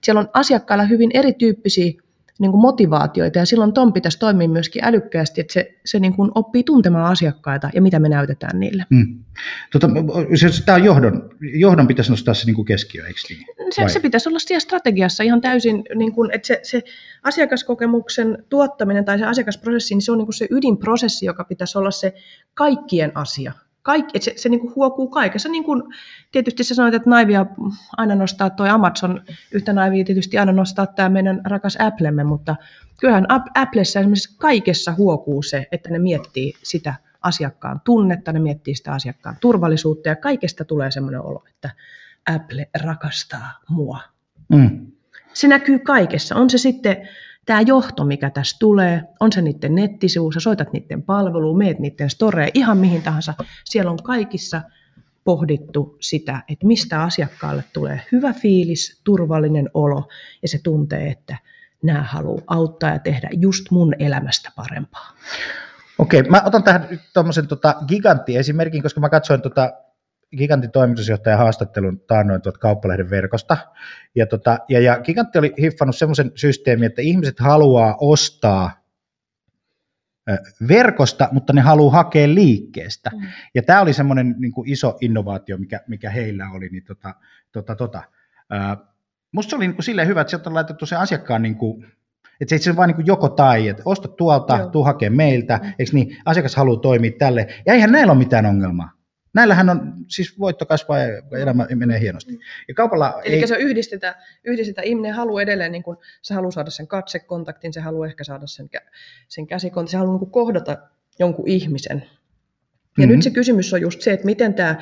siellä 0.04 0.20
on 0.20 0.30
asiakkailla 0.34 0.84
hyvin 0.84 1.10
erityyppisiä 1.14 1.94
niin 2.40 2.52
kuin 2.52 2.62
motivaatioita, 2.62 3.40
ja 3.40 3.46
silloin 3.46 3.74
ton 3.74 3.94
pitäisi 3.94 4.20
toimia 4.20 4.50
myöskin 4.50 4.84
älykkäästi, 4.84 5.42
että 5.42 5.54
se, 5.54 5.80
se 5.86 6.00
niin 6.00 6.16
kuin 6.16 6.32
oppii 6.36 6.64
tuntemaan 6.64 7.12
asiakkaita 7.12 7.70
ja 7.74 7.82
mitä 7.82 8.00
me 8.00 8.10
näytetään 8.10 8.60
niille. 8.60 8.86
Hmm. 8.96 9.24
Tota, 9.72 9.88
se, 10.36 10.66
tämä 10.66 10.76
on 10.76 10.84
johdon, 10.84 11.30
johdon 11.42 11.88
pitäisi 11.88 12.12
nostaa 12.12 12.34
se 12.34 12.46
niin 12.46 12.56
kuin 12.56 12.66
keskiö, 12.66 13.08
eikö 13.08 13.20
niin? 13.30 13.46
Se, 13.72 13.82
Vai? 13.82 13.90
se 13.90 14.00
pitäisi 14.00 14.30
olla 14.30 14.40
siellä 14.40 14.60
strategiassa 14.60 15.24
ihan 15.24 15.42
täysin, 15.42 15.84
niin 15.96 16.12
kuin, 16.12 16.32
että 16.32 16.48
se, 16.48 16.60
se 16.64 16.84
asiakaskokemuksen 17.24 18.46
tuottaminen 18.50 19.06
tai 19.06 19.20
se 19.20 19.26
asiakasprosessi, 19.26 19.96
niin 19.96 20.02
se 20.02 20.12
on 20.12 20.18
niin 20.18 20.26
kuin 20.26 20.34
se 20.34 20.48
ydinprosessi, 20.52 21.26
joka 21.26 21.44
pitäisi 21.44 21.78
olla 21.78 21.92
se 21.92 22.14
kaikkien 22.54 23.12
asia. 23.16 23.54
Kaikki, 23.82 24.18
että 24.18 24.26
se, 24.26 24.34
se 24.36 24.50
niin 24.50 24.60
kuin 24.60 24.76
huokuu 24.76 25.08
kaikessa. 25.08 25.50
Niin 25.50 25.64
kuin, 25.64 25.84
tietysti 26.32 26.64
sä 26.64 26.76
sanoit, 26.76 26.94
että 26.94 27.10
naivia 27.10 27.46
aina 27.98 28.16
nostaa 28.16 28.50
toi 28.50 28.70
Amazon, 28.70 29.22
yhtä 29.52 29.74
naivia 29.74 30.06
tietysti 30.06 30.38
aina 30.38 30.52
nostaa 30.52 30.88
tämä 30.88 31.10
meidän 31.10 31.42
rakas 31.46 31.78
Applemme, 31.80 32.24
mutta 32.24 32.56
kyllähän 33.00 33.26
Ap- 33.30 33.52
Applessa 33.56 34.00
esimerkiksi 34.00 34.38
kaikessa 34.38 34.94
huokuu 34.98 35.44
se, 35.44 35.68
että 35.72 35.90
ne 35.90 36.00
miettii 36.00 36.54
sitä 36.64 36.94
asiakkaan 37.22 37.82
tunnetta, 37.84 38.32
ne 38.32 38.40
miettii 38.40 38.76
sitä 38.76 38.94
asiakkaan 38.94 39.38
turvallisuutta 39.42 40.10
ja 40.10 40.16
kaikesta 40.16 40.66
tulee 40.66 40.92
semmoinen 40.92 41.22
olo, 41.22 41.44
että 41.50 41.70
Apple 42.36 42.70
rakastaa 42.84 43.60
mua. 43.70 44.00
Mm. 44.50 44.88
Se 45.34 45.48
näkyy 45.48 45.80
kaikessa. 45.80 46.36
On 46.36 46.50
se 46.50 46.58
sitten 46.58 47.10
tämä 47.50 47.62
johto, 47.62 48.06
mikä 48.06 48.30
tässä 48.30 48.58
tulee, 48.60 49.04
on 49.20 49.32
se 49.32 49.42
niiden 49.42 49.76
nettisivu, 49.76 50.32
sä 50.32 50.40
soitat 50.40 50.74
niiden 50.74 51.04
palveluun, 51.04 51.58
meet 51.58 51.80
niiden 51.80 52.10
storeen, 52.10 52.52
ihan 52.54 52.78
mihin 52.78 53.02
tahansa. 53.02 53.34
Siellä 53.66 53.92
on 53.92 54.04
kaikissa 54.04 54.62
pohdittu 55.24 55.98
sitä, 56.00 56.44
että 56.50 56.68
mistä 56.68 57.04
asiakkaalle 57.04 57.64
tulee 57.74 58.02
hyvä 58.12 58.34
fiilis, 58.34 59.02
turvallinen 59.04 59.70
olo 59.74 60.08
ja 60.42 60.48
se 60.48 60.60
tuntee, 60.64 61.08
että 61.08 61.38
nämä 61.84 62.04
haluaa 62.04 62.44
auttaa 62.48 62.90
ja 62.90 63.00
tehdä 63.00 63.30
just 63.32 63.72
mun 63.72 63.94
elämästä 64.00 64.52
parempaa. 64.56 65.12
Okei, 66.00 66.24
mä 66.24 66.42
otan 66.46 66.64
tähän 66.64 66.88
tuommoisen 67.14 67.48
tota, 67.48 67.76
gigantti-esimerkin, 67.88 68.82
koska 68.82 69.00
mä 69.00 69.10
katsoin 69.10 69.42
tota, 69.42 69.74
Gigantin 70.38 70.72
toimitusjohtajan 70.72 71.40
haastattelun 71.40 72.00
taannoin 72.00 72.42
tuot 72.42 72.58
kauppalehden 72.58 73.10
verkosta. 73.10 73.58
Ja, 74.16 74.26
tota, 74.26 74.60
ja, 74.70 74.80
ja 74.80 75.00
Gigantti 75.00 75.40
oli 75.40 75.54
hiffannut 75.62 75.96
semmoisen 75.96 76.32
systeemin, 76.36 76.86
että 76.86 77.02
ihmiset 77.02 77.40
haluaa 77.40 77.98
ostaa 78.02 78.80
verkosta, 80.68 81.30
mutta 81.32 81.54
ne 81.54 81.62
haluaa 81.62 81.94
hakea 81.94 82.28
liikkeestä. 82.28 83.12
Mm. 83.14 83.28
Ja 83.56 83.64
tämä 83.64 83.82
oli 83.82 83.94
semmoinen 83.94 84.36
niin 84.38 84.54
iso 84.66 84.98
innovaatio, 85.02 85.58
mikä, 85.58 85.82
mikä 85.88 86.10
heillä 86.10 86.50
oli. 86.54 86.70
Niin 86.70 86.84
tota, 86.84 87.16
tota, 87.52 87.76
tota. 87.76 88.04
musta 89.32 89.50
se 89.50 89.56
oli 89.56 89.68
niin 89.68 89.76
kuin 89.76 89.84
silleen 89.84 90.08
hyvä, 90.08 90.22
että 90.22 90.32
sieltä 90.32 90.50
on 90.50 90.54
laitettu 90.54 90.86
se 90.86 90.96
asiakkaan 90.96 91.42
niin 91.42 91.56
kuin, 91.56 91.86
että 92.42 92.50
se 92.50 92.56
ei 92.56 92.60
se 92.60 92.76
vain 92.76 92.96
niin 92.98 93.08
joko 93.08 93.30
tai, 93.30 93.68
että 93.68 93.84
osta 93.86 94.08
tuolta, 94.08 94.58
Joo. 94.58 94.70
tuu 94.70 94.84
hakea 94.84 95.12
meiltä, 95.12 95.60
mm. 95.64 95.74
eikö 95.80 95.92
niin, 95.94 96.18
asiakas 96.26 96.56
haluaa 96.56 96.80
toimia 96.80 97.12
tälle, 97.20 97.48
ja 97.66 97.74
eihän 97.74 97.92
näillä 97.92 98.12
ole 98.12 98.20
mitään 98.20 98.46
ongelmaa. 98.46 98.99
Näillähän 99.34 99.70
on, 99.70 99.94
siis 100.08 100.40
voitto 100.40 100.66
kasvaa 100.66 101.00
ja 101.00 101.22
elämä 101.42 101.68
menee 101.76 102.00
hienosti. 102.00 102.40
Ja 102.68 102.74
kaupalla 102.74 103.22
Eli 103.24 103.36
ei... 103.36 103.48
se 103.48 103.56
yhdistetään, 103.56 104.16
yhdistetään, 104.44 104.88
ihminen 104.88 105.14
haluaa 105.14 105.42
edelleen, 105.42 105.72
niin 105.72 105.84
kun, 105.84 105.98
se 106.22 106.34
haluaa 106.34 106.52
saada 106.52 106.70
sen 106.70 106.88
katsekontaktin, 106.88 107.74
se 107.74 107.80
haluaa 107.80 108.08
ehkä 108.08 108.24
saada 108.24 108.48
sen, 108.48 108.70
sen 109.28 109.48
käsikontaktin, 109.48 109.92
se 109.92 109.98
haluaa 109.98 110.18
niin 110.18 110.32
kohdata 110.32 110.78
jonkun 111.20 111.48
ihmisen. 111.48 111.98
Ja 112.00 113.06
mm-hmm. 113.06 113.16
nyt 113.16 113.24
se 113.24 113.30
kysymys 113.30 113.74
on 113.74 113.82
just 113.82 114.02
se, 114.02 114.14
että 114.14 114.26
miten 114.26 114.54
tämä 114.54 114.76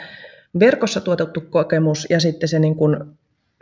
verkossa 0.59 1.01
tuotettu 1.01 1.41
kokemus 1.41 2.07
ja 2.09 2.19
sitten 2.19 2.49
se 2.49 2.59
niin 2.59 2.75
kuin 2.75 2.97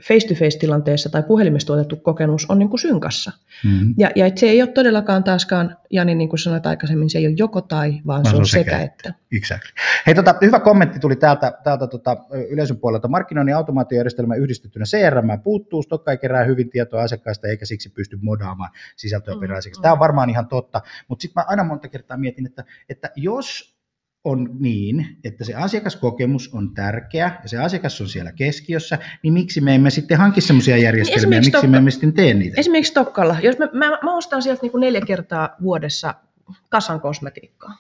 face-to-face-tilanteessa 0.01 1.10
tai 1.10 1.23
puhelimessa 1.23 1.67
tuotettu 1.67 1.95
kokemus 1.95 2.45
on 2.49 2.60
niin 2.60 2.69
kuin 2.69 2.79
synkassa. 2.79 3.31
Mm-hmm. 3.63 3.93
Ja, 3.97 4.12
ja 4.15 4.31
se 4.36 4.45
ei 4.45 4.62
ole 4.62 4.71
todellakaan 4.71 5.23
taaskaan, 5.23 5.77
Jani, 5.89 6.15
niin 6.15 6.29
kuin 6.29 6.39
sanoit 6.39 6.65
aikaisemmin, 6.65 7.10
se 7.10 7.17
ei 7.17 7.27
ole 7.27 7.36
joko 7.38 7.62
tai, 7.62 8.01
vaan 8.08 8.23
no, 8.23 8.29
se 8.29 8.36
on 8.36 8.47
sekä, 8.47 8.71
sekä 8.71 8.84
että. 8.84 9.13
Exactly. 9.31 9.71
Hei, 10.08 10.15
tota, 10.15 10.36
hyvä 10.41 10.60
kommentti 10.60 10.99
tuli 10.99 11.15
täältä, 11.15 11.53
täältä 11.63 11.88
tota, 11.88 12.17
yleisön 12.49 12.77
puolelta. 12.77 13.08
Markkinoinnin 13.08 13.55
automaatiojärjestelmä 13.55 14.36
yhdistettynä 14.36 14.86
CRM 14.86 15.41
puuttuu, 15.43 15.84
Stokka 15.84 16.12
ei 16.12 16.17
kerää 16.17 16.43
hyvin 16.43 16.69
tietoa 16.69 17.01
asiakkaista 17.01 17.47
eikä 17.47 17.65
siksi 17.65 17.89
pysty 17.89 18.17
modaamaan 18.21 18.71
sisältöä 18.95 19.34
mm-hmm. 19.34 19.81
Tämä 19.81 19.93
on 19.93 19.99
varmaan 19.99 20.29
ihan 20.29 20.47
totta, 20.47 20.81
mutta 21.08 21.21
sitten 21.21 21.41
mä 21.41 21.45
aina 21.47 21.63
monta 21.63 21.88
kertaa 21.88 22.17
mietin, 22.17 22.45
että, 22.45 22.63
että 22.89 23.12
jos 23.15 23.74
on 24.25 24.49
niin, 24.59 25.17
että 25.23 25.43
se 25.43 25.53
asiakaskokemus 25.53 26.53
on 26.53 26.73
tärkeä 26.73 27.39
ja 27.43 27.49
se 27.49 27.57
asiakas 27.57 28.01
on 28.01 28.07
siellä 28.09 28.31
keskiössä, 28.31 28.99
niin 29.23 29.33
miksi 29.33 29.61
me 29.61 29.75
emme 29.75 29.89
sitten 29.89 30.17
hanki 30.17 30.41
sellaisia 30.41 30.77
järjestelmiä, 30.77 31.39
miksi 31.39 31.51
Tokka, 31.51 31.67
me 31.67 31.77
emme 31.77 31.91
sitten 31.91 32.13
tee 32.13 32.33
niitä? 32.33 32.59
Esimerkiksi 32.59 32.93
Tokkalla, 32.93 33.38
jos 33.43 33.57
mä, 33.57 33.69
mä, 33.73 33.99
mä 34.03 34.15
ostan 34.15 34.41
sieltä 34.41 34.61
niin 34.61 34.71
kuin 34.71 34.81
neljä 34.81 35.01
kertaa 35.01 35.55
vuodessa 35.61 36.15
kasan 36.69 37.01
kosmetiikkaa, 37.01 37.77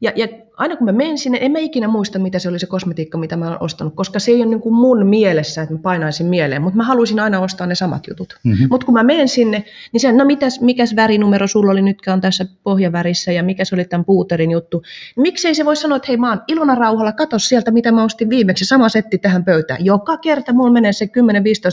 ja, 0.00 0.12
ja 0.16 0.28
aina 0.56 0.76
kun 0.76 0.84
mä 0.84 0.92
menen 0.92 1.18
sinne, 1.18 1.38
en 1.40 1.52
mä 1.52 1.58
ikinä 1.58 1.88
muista, 1.88 2.18
mitä 2.18 2.38
se 2.38 2.48
oli 2.48 2.58
se 2.58 2.66
kosmetiikka, 2.66 3.18
mitä 3.18 3.36
mä 3.36 3.48
olen 3.48 3.62
ostanut, 3.62 3.94
koska 3.94 4.18
se 4.18 4.30
ei 4.30 4.36
ole 4.36 4.46
niin 4.46 4.60
kuin 4.60 4.74
mun 4.74 5.06
mielessä, 5.06 5.62
että 5.62 5.74
mä 5.74 5.80
painaisin 5.82 6.26
mieleen, 6.26 6.62
mutta 6.62 6.76
mä 6.76 6.84
haluaisin 6.84 7.20
aina 7.20 7.40
ostaa 7.40 7.66
ne 7.66 7.74
samat 7.74 8.06
jutut. 8.08 8.38
Mm-hmm. 8.44 8.66
Mutta 8.70 8.84
kun 8.84 8.94
mä 8.94 9.02
menen 9.02 9.28
sinne, 9.28 9.64
niin 9.92 10.00
se, 10.00 10.12
no 10.12 10.24
mitäs, 10.24 10.60
mikäs 10.60 10.96
värinumero 10.96 11.46
sulla 11.46 11.72
oli 11.72 11.82
nytkään 11.82 12.14
on 12.14 12.20
tässä 12.20 12.46
pohjavärissä 12.62 13.32
ja 13.32 13.42
mikä 13.42 13.64
se 13.64 13.74
oli 13.74 13.84
tämän 13.84 14.04
puuterin 14.04 14.50
juttu. 14.50 14.82
Niin 15.16 15.22
miksei 15.22 15.54
se 15.54 15.64
voi 15.64 15.76
sanoa, 15.76 15.96
että 15.96 16.08
hei 16.08 16.16
mä 16.16 16.28
oon 16.28 16.42
Ilona 16.48 16.74
Rauhalla, 16.74 17.12
katso 17.12 17.38
sieltä, 17.38 17.70
mitä 17.70 17.92
mä 17.92 18.04
ostin 18.04 18.30
viimeksi, 18.30 18.64
sama 18.64 18.88
setti 18.88 19.18
tähän 19.18 19.44
pöytään. 19.44 19.84
Joka 19.84 20.16
kerta 20.16 20.52
mulla 20.52 20.72
menee 20.72 20.92
se 20.92 21.04
10-15 21.04 21.08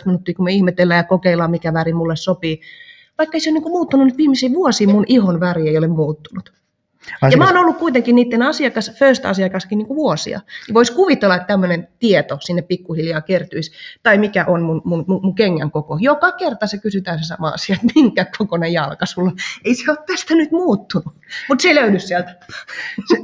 minuuttia, 0.05 0.35
kun 0.35 0.45
me 0.45 0.51
ihmetellään 0.51 0.99
ja 0.99 1.03
kokeillaan, 1.03 1.51
mikä 1.51 1.73
väri 1.73 1.93
mulle 1.93 2.15
sopii. 2.15 2.61
Vaikka 3.17 3.35
ei 3.37 3.41
se 3.41 3.49
ole 3.49 3.53
niin 3.53 3.63
kuin 3.63 3.73
muuttunut 3.73 4.07
nyt 4.07 4.17
viimeisiä 4.17 4.53
vuosia, 4.53 4.87
mun 4.87 5.05
ihon 5.07 5.39
väri 5.39 5.69
ei 5.69 5.77
ole 5.77 5.87
muuttunut. 5.87 6.57
Asiakas... 7.01 7.31
Ja 7.31 7.37
mä 7.37 7.45
oon 7.45 7.57
ollut 7.57 7.77
kuitenkin 7.77 8.15
niiden 8.15 8.41
asiakas, 8.41 8.91
first-asiakaskin 8.99 9.77
niin 9.77 9.87
kuin 9.87 9.97
vuosia. 9.97 10.41
Voisi 10.73 10.93
kuvitella, 10.93 11.35
että 11.35 11.47
tämmöinen 11.47 11.87
tieto 11.99 12.37
sinne 12.41 12.61
pikkuhiljaa 12.61 13.21
kertyisi. 13.21 13.71
Tai 14.03 14.17
mikä 14.17 14.45
on 14.45 14.61
mun, 14.61 14.81
mun, 14.85 15.05
mun, 15.07 15.19
mun 15.23 15.35
kengän 15.35 15.71
koko. 15.71 15.97
Joka 16.01 16.31
kerta 16.31 16.67
se 16.67 16.77
kysytään 16.77 17.19
se 17.19 17.25
sama 17.25 17.49
asia, 17.49 17.73
että 17.73 17.87
minkä 17.95 18.25
kokoinen 18.37 18.73
jalka 18.73 19.05
sulla 19.05 19.31
Ei 19.65 19.75
se 19.75 19.91
ole 19.91 19.97
tästä 20.07 20.35
nyt 20.35 20.51
muuttunut. 20.51 21.15
Mutta 21.49 21.61
se 21.61 21.67
ei 21.67 21.75
löydy 21.75 21.99
sieltä. 21.99 22.35
Se, 23.07 23.17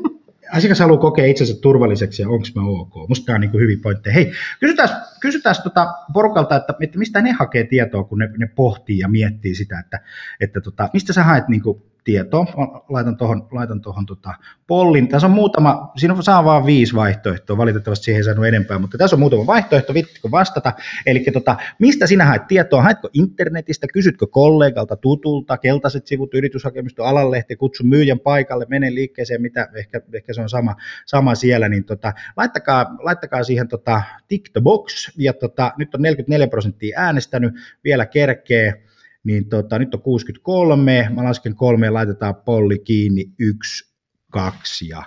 asiakas 0.51 0.79
haluaa 0.79 0.99
kokea 0.99 1.25
itsensä 1.25 1.53
turvalliseksi 1.61 2.21
ja 2.21 2.29
onko 2.29 2.47
mä 2.55 2.61
ok. 2.67 3.09
Musta 3.09 3.25
tämä 3.25 3.35
on 3.35 3.41
niin 3.41 3.51
kuin 3.51 3.61
hyvin 3.61 3.81
pointti. 3.81 4.13
Hei, 4.13 4.31
kysytään, 4.59 4.89
kysytään 5.19 5.55
tota 5.63 5.93
porukalta, 6.13 6.55
että, 6.55 6.73
että 6.81 6.99
mistä 6.99 7.21
ne 7.21 7.31
hakee 7.31 7.63
tietoa, 7.63 8.03
kun 8.03 8.19
ne, 8.19 8.29
ne 8.37 8.47
pohtii 8.55 8.99
ja 8.99 9.07
miettii 9.07 9.55
sitä, 9.55 9.79
että, 9.79 9.99
että 10.39 10.61
tota, 10.61 10.89
mistä 10.93 11.13
sä 11.13 11.23
haet 11.23 11.47
niin 11.47 11.61
kuin 11.61 11.81
tietoa. 12.03 12.45
Laitan 12.89 13.17
tuohon 13.17 13.47
laitan 13.51 13.81
tohon, 13.81 14.05
tota 14.05 14.33
pollin. 14.67 15.07
Tässä 15.07 15.27
on 15.27 15.33
muutama, 15.33 15.91
siinä 15.95 16.15
saa 16.21 16.45
vain 16.45 16.65
viisi 16.65 16.95
vaihtoehtoa, 16.95 17.57
valitettavasti 17.57 18.05
siihen 18.05 18.19
ei 18.19 18.23
saanut 18.23 18.45
enempää, 18.45 18.79
mutta 18.79 18.97
tässä 18.97 19.15
on 19.15 19.19
muutama 19.19 19.45
vaihtoehto, 19.45 19.93
vittikö 19.93 20.31
vastata. 20.31 20.73
Eli 21.05 21.25
tota, 21.33 21.57
mistä 21.79 22.07
sinä 22.07 22.25
haet 22.25 22.47
tietoa? 22.47 22.81
Haetko 22.81 23.09
internetistä, 23.13 23.87
kysytkö 23.93 24.27
kollegalta, 24.27 24.95
tutulta, 24.95 25.57
keltaiset 25.57 26.07
sivut, 26.07 26.33
yrityshakemisto, 26.33 27.03
alalehti, 27.03 27.55
kutsu 27.55 27.83
myyjän 27.83 28.19
paikalle, 28.19 28.65
mene 28.69 28.93
liikkeeseen, 28.93 29.41
mitä, 29.41 29.69
ehkä, 29.75 30.01
ehkä 30.13 30.33
se 30.33 30.41
on 30.41 30.49
sama, 30.49 30.75
sama 31.05 31.35
siellä, 31.35 31.69
niin 31.69 31.83
tota, 31.83 32.13
laittakaa, 32.37 32.95
laittakaa 32.99 33.43
siihen 33.43 33.67
tota, 33.67 34.01
tick 34.27 34.51
the 34.53 34.61
box, 34.61 35.11
ja 35.17 35.33
tota, 35.33 35.73
nyt 35.77 35.95
on 35.95 36.01
44 36.01 36.47
prosenttia 36.47 36.99
äänestänyt, 36.99 37.53
vielä 37.83 38.05
kerkee, 38.05 38.83
niin 39.23 39.49
tota, 39.49 39.79
nyt 39.79 39.93
on 39.93 40.01
63, 40.01 41.09
mä 41.15 41.23
lasken 41.23 41.55
kolme 41.55 41.85
ja 41.85 41.93
laitetaan 41.93 42.35
polli 42.35 42.79
kiinni, 42.79 43.25
yksi, 43.39 43.93
kaksi 44.31 44.87
ja, 44.87 45.03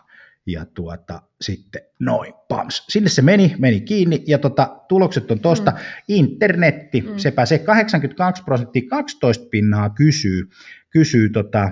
ja 0.47 0.67
tuota, 0.75 1.23
sitten 1.41 1.83
noin, 2.01 2.35
pams. 2.49 2.87
Sinne 2.89 3.09
se 3.09 3.23
meni, 3.23 3.55
meni 3.59 3.81
kiinni 3.81 4.23
ja 4.27 4.39
tota, 4.39 4.81
tulokset 4.89 5.31
on 5.31 5.41
tuosta. 5.41 5.71
Mm. 5.71 5.77
Internetti, 6.09 7.01
mm. 7.01 7.17
se 7.17 7.31
pääsee 7.31 7.59
82 7.59 8.43
prosenttia, 8.45 8.83
12 8.91 9.47
pinnaa 9.51 9.91
kysyy, 9.91 10.49
kysyy 10.91 11.29
tota, 11.29 11.71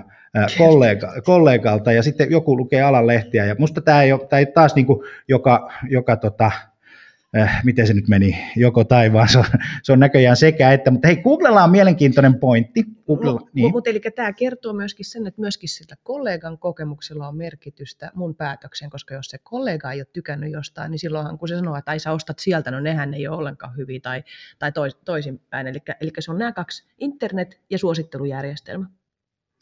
kollega, 0.57 1.21
kollegalta 1.25 1.91
ja 1.91 2.03
sitten 2.03 2.31
joku 2.31 2.57
lukee 2.57 2.81
alan 2.81 3.07
lehtiä 3.07 3.45
ja 3.45 3.55
musta 3.59 3.81
tämä 3.81 4.03
ei 4.03 4.11
ole, 4.11 4.27
ei 4.37 4.45
taas 4.45 4.75
niin 4.75 4.85
kuin 4.85 4.99
joka, 5.27 5.71
joka 5.89 6.15
tota, 6.15 6.51
äh, 7.37 7.61
miten 7.63 7.87
se 7.87 7.93
nyt 7.93 8.07
meni, 8.07 8.37
joko 8.55 8.83
tai, 8.83 9.13
vaan 9.13 9.29
se 9.33 9.39
on, 9.39 9.45
se 9.83 9.91
on 9.91 9.99
näköjään 9.99 10.37
sekä 10.37 10.73
että. 10.73 10.91
Mutta 10.91 11.07
hei, 11.07 11.17
Googlella 11.17 11.63
on 11.63 11.71
mielenkiintoinen 11.71 12.39
pointti. 12.39 12.83
Googlella, 13.07 13.39
no, 13.39 13.47
niin. 13.53 13.71
Mutta 13.71 13.89
eli 13.89 14.01
tämä 14.15 14.33
kertoo 14.33 14.73
myöskin 14.73 15.05
sen, 15.05 15.27
että 15.27 15.41
myöskin 15.41 15.69
sillä 15.69 15.95
kollegan 16.03 16.57
kokemuksella 16.57 17.27
on 17.27 17.37
merkitystä 17.37 18.11
mun 18.15 18.35
päätökseen, 18.35 18.91
koska 18.91 19.13
jos 19.13 19.25
se 19.25 19.37
kollega 19.37 19.91
ei 19.91 19.99
ole 19.99 20.07
tykännyt 20.13 20.51
jostain, 20.51 20.91
niin 20.91 20.99
silloinhan 20.99 21.37
kun 21.37 21.47
se 21.47 21.55
sanoo, 21.55 21.75
että 21.75 21.91
ai 21.91 21.99
sä 21.99 22.11
ostat 22.11 22.39
sieltä, 22.39 22.71
no 22.71 22.79
nehän 22.79 23.13
ei 23.13 23.27
ole 23.27 23.37
ollenkaan 23.37 23.77
hyviä 23.77 23.99
tai, 23.99 24.23
tai 24.59 24.71
tois, 24.71 24.95
toisinpäin. 24.95 25.67
Eli, 25.67 25.79
eli 26.01 26.11
se 26.19 26.31
on 26.31 26.37
nämä 26.37 26.51
kaksi, 26.51 26.85
internet 26.97 27.59
ja 27.69 27.77
suosittelujärjestelmä. 27.77 28.85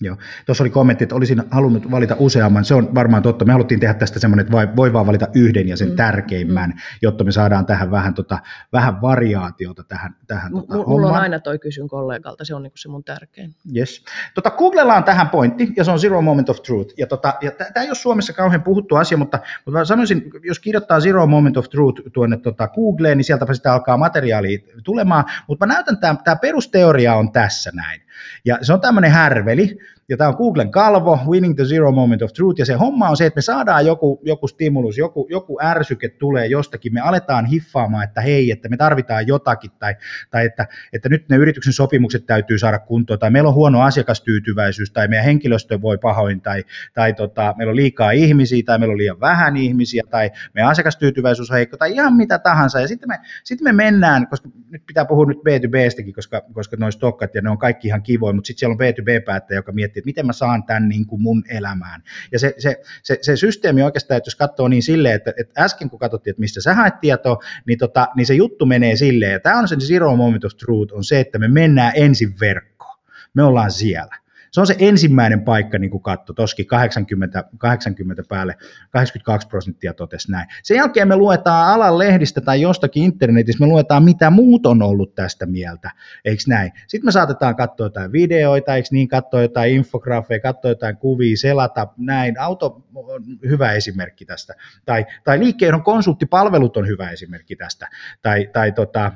Joo. 0.01 0.17
Tuossa 0.45 0.63
oli 0.63 0.69
kommentti, 0.69 1.03
että 1.03 1.15
olisin 1.15 1.43
halunnut 1.51 1.91
valita 1.91 2.15
useamman. 2.19 2.65
Se 2.65 2.75
on 2.75 2.95
varmaan 2.95 3.23
totta. 3.23 3.45
Me 3.45 3.51
haluttiin 3.51 3.79
tehdä 3.79 3.93
tästä 3.93 4.19
semmoinen, 4.19 4.45
että 4.45 4.75
voi 4.75 4.93
vaan 4.93 5.07
valita 5.07 5.27
yhden 5.33 5.67
ja 5.67 5.77
sen 5.77 5.89
mm. 5.89 5.95
tärkeimmän, 5.95 6.69
mm. 6.69 6.77
jotta 7.01 7.23
me 7.23 7.31
saadaan 7.31 7.65
tähän 7.65 7.91
vähän, 7.91 8.13
tota, 8.13 8.39
vähän 8.73 9.01
variaatiota 9.01 9.83
tähän, 9.83 10.15
tähän 10.27 10.51
M- 10.51 10.55
tota, 10.55 10.87
Mulla 10.87 11.09
on 11.09 11.15
aina 11.15 11.39
toi 11.39 11.59
kysyn 11.59 11.87
kollegalta, 11.87 12.45
se 12.45 12.55
on 12.55 12.63
niinku 12.63 12.77
se 12.77 12.89
mun 12.89 13.03
tärkein. 13.03 13.55
Yes. 13.75 14.05
Tota, 14.33 14.51
Googlellaan 14.51 15.03
tähän 15.03 15.29
pointti, 15.29 15.73
ja 15.77 15.83
se 15.83 15.91
on 15.91 15.99
Zero 15.99 16.21
Moment 16.21 16.49
of 16.49 16.61
Truth. 16.61 16.93
Ja, 16.97 17.07
tota, 17.07 17.33
ja 17.41 17.51
tämä 17.51 17.83
ei 17.83 17.89
ole 17.89 17.95
Suomessa 17.95 18.33
kauhean 18.33 18.63
puhuttu 18.63 18.95
asia, 18.95 19.17
mutta, 19.17 19.39
mutta 19.65 19.79
mä 19.79 19.85
sanoisin, 19.85 20.29
jos 20.43 20.59
kirjoittaa 20.59 20.99
Zero 20.99 21.27
Moment 21.27 21.57
of 21.57 21.69
Truth 21.69 22.01
tuonne 22.13 22.37
tota 22.37 22.67
Googleen, 22.67 23.17
niin 23.17 23.25
sieltä 23.25 23.53
sitä 23.53 23.73
alkaa 23.73 23.97
materiaalia 23.97 24.59
tulemaan. 24.83 25.25
Mutta 25.47 25.65
mä 25.65 25.73
näytän, 25.73 25.97
tämä 25.97 26.35
perusteoria 26.35 27.15
on 27.15 27.31
tässä 27.31 27.71
näin. 27.73 28.03
Ja 28.45 28.57
se 28.61 28.73
on 28.73 28.81
tämmöinen 28.81 29.11
härveli, 29.11 29.77
ja 30.09 30.17
tämä 30.17 30.29
on 30.29 30.35
Googlen 30.35 30.71
kalvo, 30.71 31.19
Winning 31.29 31.55
the 31.55 31.65
Zero 31.65 31.91
Moment 31.91 32.21
of 32.21 32.33
Truth, 32.33 32.59
ja 32.59 32.65
se 32.65 32.73
homma 32.73 33.09
on 33.09 33.17
se, 33.17 33.25
että 33.25 33.37
me 33.37 33.41
saadaan 33.41 33.85
joku, 33.85 34.21
joku 34.23 34.47
stimulus, 34.47 34.97
joku, 34.97 35.27
joku 35.29 35.59
ärsyke 35.63 36.09
tulee 36.09 36.45
jostakin, 36.45 36.93
me 36.93 37.01
aletaan 37.01 37.45
hiffaamaan, 37.45 38.03
että 38.03 38.21
hei, 38.21 38.51
että 38.51 38.69
me 38.69 38.77
tarvitaan 38.77 39.27
jotakin, 39.27 39.71
tai, 39.79 39.95
tai 40.31 40.45
että, 40.45 40.67
että 40.93 41.09
nyt 41.09 41.29
ne 41.29 41.35
yrityksen 41.35 41.73
sopimukset 41.73 42.25
täytyy 42.25 42.57
saada 42.57 42.79
kuntoon, 42.79 43.19
tai 43.19 43.31
meillä 43.31 43.47
on 43.49 43.55
huono 43.55 43.81
asiakastyytyväisyys, 43.81 44.91
tai 44.91 45.07
meidän 45.07 45.25
henkilöstö 45.25 45.81
voi 45.81 45.97
pahoin, 45.97 46.41
tai, 46.41 46.63
tai 46.93 47.13
tota, 47.13 47.53
meillä 47.57 47.71
on 47.71 47.75
liikaa 47.75 48.11
ihmisiä, 48.11 48.63
tai 48.65 48.79
meillä 48.79 48.93
on 48.93 48.97
liian 48.97 49.19
vähän 49.19 49.57
ihmisiä, 49.57 50.03
tai 50.09 50.31
meidän 50.53 50.71
asiakastyytyväisyys 50.71 51.51
on 51.51 51.57
heikko, 51.57 51.77
tai 51.77 51.93
ihan 51.93 52.13
mitä 52.13 52.39
tahansa, 52.39 52.81
ja 52.81 52.87
sitten 52.87 53.09
me, 53.09 53.19
sitten 53.43 53.65
me 53.65 53.83
mennään, 53.83 54.27
koska 54.27 54.49
nyt 54.69 54.85
pitää 54.85 55.05
puhua 55.05 55.25
nyt 55.25 55.37
B2Bstäkin, 55.37 56.13
koska, 56.13 56.41
koska 56.53 56.77
noin 56.79 56.91
stokkat, 56.91 57.35
ja 57.35 57.41
ne 57.41 57.49
on 57.49 57.57
kaikki 57.57 57.87
ihan 57.87 58.03
kivoja, 58.03 58.33
mutta 58.33 58.47
sitten 58.47 58.59
siellä 58.59 58.73
on 58.73 58.79
B2B-päättäjä, 58.79 59.57
joka 59.57 59.71
miettii, 59.71 59.92
että 59.99 60.05
miten 60.05 60.25
mä 60.25 60.33
saan 60.33 60.63
tämän 60.63 60.89
niin 60.89 61.05
kuin 61.05 61.21
mun 61.21 61.43
elämään. 61.49 62.03
Ja 62.31 62.39
se, 62.39 62.55
se, 62.57 62.81
se, 63.03 63.17
se 63.21 63.35
systeemi 63.35 63.83
oikeastaan, 63.83 64.17
että 64.17 64.27
jos 64.27 64.35
katsoo 64.35 64.67
niin 64.67 64.83
silleen, 64.83 65.15
että, 65.15 65.33
että 65.37 65.63
äsken 65.63 65.89
kun 65.89 65.99
katsottiin, 65.99 66.31
että 66.31 66.39
mistä 66.39 66.61
sä 66.61 66.73
haet 66.73 66.99
tietoa, 67.01 67.37
niin, 67.67 67.77
tota, 67.77 68.07
niin 68.15 68.25
se 68.25 68.33
juttu 68.33 68.65
menee 68.65 68.95
silleen, 68.95 69.31
ja 69.31 69.39
tämä 69.39 69.59
on 69.59 69.67
se 69.67 69.75
zero 69.75 70.15
moment 70.15 70.45
of 70.45 70.51
truth, 70.65 70.93
on 70.93 71.03
se, 71.03 71.19
että 71.19 71.39
me 71.39 71.47
mennään 71.47 71.93
ensin 71.95 72.39
verkkoon. 72.39 72.99
Me 73.33 73.43
ollaan 73.43 73.71
siellä 73.71 74.22
se 74.53 74.61
on 74.61 74.67
se 74.67 74.75
ensimmäinen 74.79 75.41
paikka, 75.41 75.79
niin 75.79 75.91
kuin 75.91 76.03
katto, 76.03 76.33
toski 76.33 76.65
80, 76.65 77.43
80 77.57 78.23
päälle, 78.29 78.55
82 78.89 79.47
prosenttia 79.47 79.93
totesi 79.93 80.31
näin. 80.31 80.47
Sen 80.63 80.77
jälkeen 80.77 81.07
me 81.07 81.15
luetaan 81.15 81.73
alan 81.73 81.97
lehdistä 81.97 82.41
tai 82.41 82.61
jostakin 82.61 83.03
internetissä, 83.03 83.63
me 83.63 83.67
luetaan 83.67 84.03
mitä 84.03 84.29
muut 84.29 84.65
on 84.65 84.81
ollut 84.81 85.15
tästä 85.15 85.45
mieltä, 85.45 85.91
eikö 86.25 86.43
näin? 86.47 86.71
Sitten 86.87 87.07
me 87.07 87.11
saatetaan 87.11 87.55
katsoa 87.55 87.85
jotain 87.85 88.11
videoita, 88.11 88.75
eikö 88.75 88.87
niin, 88.91 89.07
katsoa 89.07 89.41
jotain 89.41 89.73
infografeja, 89.73 90.39
katsoa 90.39 90.71
jotain 90.71 90.97
kuvia, 90.97 91.37
selata, 91.37 91.87
näin. 91.97 92.39
Auto 92.39 92.85
on 92.95 93.23
hyvä 93.49 93.71
esimerkki 93.71 94.25
tästä. 94.25 94.53
Tai, 94.85 95.05
tai 95.23 95.39
liikkeen 95.39 95.83
konsulttipalvelut 95.83 96.77
on 96.77 96.87
hyvä 96.87 97.09
esimerkki 97.09 97.55
tästä. 97.55 97.87
Tai, 98.21 98.49
tai 98.53 98.71
tota, 98.71 99.11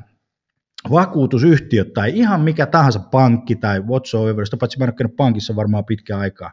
vakuutusyhtiöt 0.92 1.94
tai 1.94 2.12
ihan 2.18 2.42
mikä 2.42 2.66
tahansa 2.66 3.00
pankki 3.00 3.56
tai 3.56 3.80
whatsoever, 3.80 4.46
sitä 4.46 4.58
paitsi 4.58 4.80
mä 4.80 4.86
en 4.86 4.94
ole 5.02 5.12
pankissa 5.18 5.56
varmaan 5.56 5.86
pitkä 5.86 6.18
aikaa, 6.18 6.52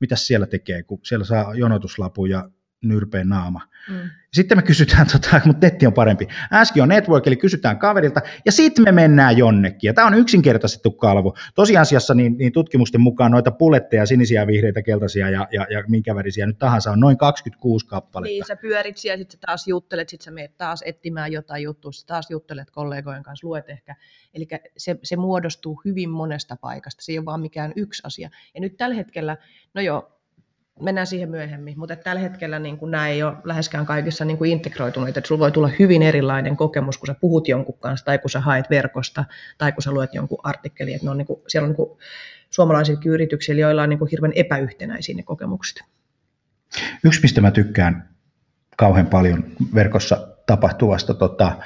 mitä 0.00 0.16
siellä 0.16 0.46
tekee, 0.46 0.82
kun 0.82 1.00
siellä 1.02 1.24
saa 1.24 1.54
jonotuslapu 1.54 2.26
ja 2.26 2.48
nyrpeä 2.84 3.24
naama. 3.24 3.60
Mm. 3.88 4.10
Sitten 4.32 4.58
me 4.58 4.62
kysytään, 4.62 5.06
tota, 5.12 5.40
mutta 5.44 5.66
netti 5.66 5.86
on 5.86 5.92
parempi. 5.92 6.28
Äsken 6.52 6.82
on 6.82 6.88
network, 6.88 7.26
eli 7.26 7.36
kysytään 7.36 7.78
kaverilta, 7.78 8.20
ja 8.44 8.52
sitten 8.52 8.84
me 8.84 8.92
mennään 8.92 9.38
jonnekin. 9.38 9.88
Ja 9.88 9.94
tämä 9.94 10.06
on 10.06 10.14
yksinkertaistettu 10.14 10.90
kalvo. 10.90 11.34
Tosiasiassa 11.54 12.14
niin, 12.14 12.38
niin 12.38 12.52
tutkimusten 12.52 13.00
mukaan 13.00 13.30
noita 13.30 13.50
puletteja, 13.50 14.06
sinisiä, 14.06 14.46
vihreitä, 14.46 14.82
keltaisia 14.82 15.30
ja, 15.30 15.48
ja, 15.52 15.66
ja 15.70 15.84
minkä 15.88 16.14
värisiä 16.14 16.46
nyt 16.46 16.58
tahansa 16.58 16.90
on 16.90 17.00
noin 17.00 17.18
26 17.18 17.86
kappaletta. 17.86 18.28
Niin, 18.28 18.44
sä 18.46 18.56
pyörit 18.56 18.96
siellä, 18.96 19.18
sitten 19.18 19.40
taas 19.40 19.68
juttelet, 19.68 20.08
sitten 20.08 20.24
sä 20.24 20.30
menet 20.30 20.56
taas 20.56 20.82
etsimään 20.86 21.32
jotain 21.32 21.62
juttua, 21.62 21.92
sitten 21.92 22.14
taas 22.14 22.30
juttelet 22.30 22.70
kollegojen 22.70 23.22
kanssa, 23.22 23.46
luet 23.46 23.70
ehkä. 23.70 23.96
Eli 24.34 24.48
se, 24.76 24.96
se 25.02 25.16
muodostuu 25.16 25.80
hyvin 25.84 26.10
monesta 26.10 26.56
paikasta, 26.56 27.02
se 27.02 27.12
ei 27.12 27.18
ole 27.18 27.24
vaan 27.24 27.40
mikään 27.40 27.72
yksi 27.76 28.02
asia. 28.04 28.30
Ja 28.54 28.60
nyt 28.60 28.76
tällä 28.76 28.96
hetkellä, 28.96 29.36
no 29.74 29.80
joo, 29.80 30.14
mennään 30.80 31.06
siihen 31.06 31.30
myöhemmin, 31.30 31.78
mutta 31.78 31.96
tällä 31.96 32.20
hetkellä 32.20 32.58
niin 32.58 32.78
kuin 32.78 32.90
nämä 32.90 33.08
ei 33.08 33.22
ole 33.22 33.34
läheskään 33.44 33.86
kaikissa 33.86 34.24
niin 34.24 34.38
kuin 34.38 34.50
integroituneita, 34.50 35.18
että 35.18 35.28
sulla 35.28 35.40
voi 35.40 35.52
tulla 35.52 35.70
hyvin 35.78 36.02
erilainen 36.02 36.56
kokemus, 36.56 36.98
kun 36.98 37.06
sä 37.06 37.14
puhut 37.20 37.48
jonkun 37.48 37.78
kanssa, 37.78 38.06
tai 38.06 38.18
kun 38.18 38.30
sä 38.30 38.40
haet 38.40 38.70
verkosta, 38.70 39.24
tai 39.58 39.72
kun 39.72 39.82
sä 39.82 39.92
luet 39.92 40.14
jonkun 40.14 40.38
artikkelin, 40.42 40.94
että 40.94 41.06
ne 41.06 41.10
on 41.10 41.18
niin 41.18 41.26
kuin, 41.26 41.42
siellä 41.48 41.64
on 41.64 41.70
niin 41.70 41.76
kuin 41.76 41.98
suomalaisilla 42.50 43.00
yrityksillä, 43.06 43.60
joilla 43.60 43.82
on 43.82 43.88
niin 43.88 43.98
kuin 43.98 44.10
hirveän 44.10 44.32
epäyhtenäisiä 44.36 45.16
ne 45.16 45.22
kokemukset. 45.22 45.80
Yksi, 47.04 47.20
mistä 47.22 47.40
mä 47.40 47.50
tykkään 47.50 48.08
kauhean 48.76 49.06
paljon 49.06 49.44
verkossa 49.74 50.28
tapahtuvasta 50.46 51.14
tota, 51.14 51.56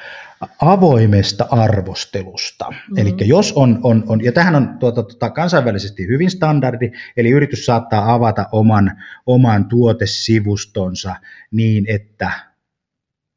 avoimesta 0.61 1.47
arvostelusta. 1.51 2.71
Mm-hmm. 2.71 2.99
Eli 2.99 3.15
jos 3.25 3.53
on, 3.53 3.81
on, 3.83 4.05
on, 4.07 4.25
ja 4.25 4.33
tähän 4.33 4.55
on 4.55 4.79
tuota, 4.79 5.03
tuota, 5.03 5.31
kansainvälisesti 5.31 6.07
hyvin 6.07 6.31
standardi, 6.31 6.91
eli 7.17 7.31
yritys 7.31 7.67
saattaa 7.67 8.15
avata 8.15 8.47
oman, 8.53 9.03
oman 9.27 9.69
tuotesivustonsa 9.69 11.17
niin, 11.51 11.85
että 11.89 12.31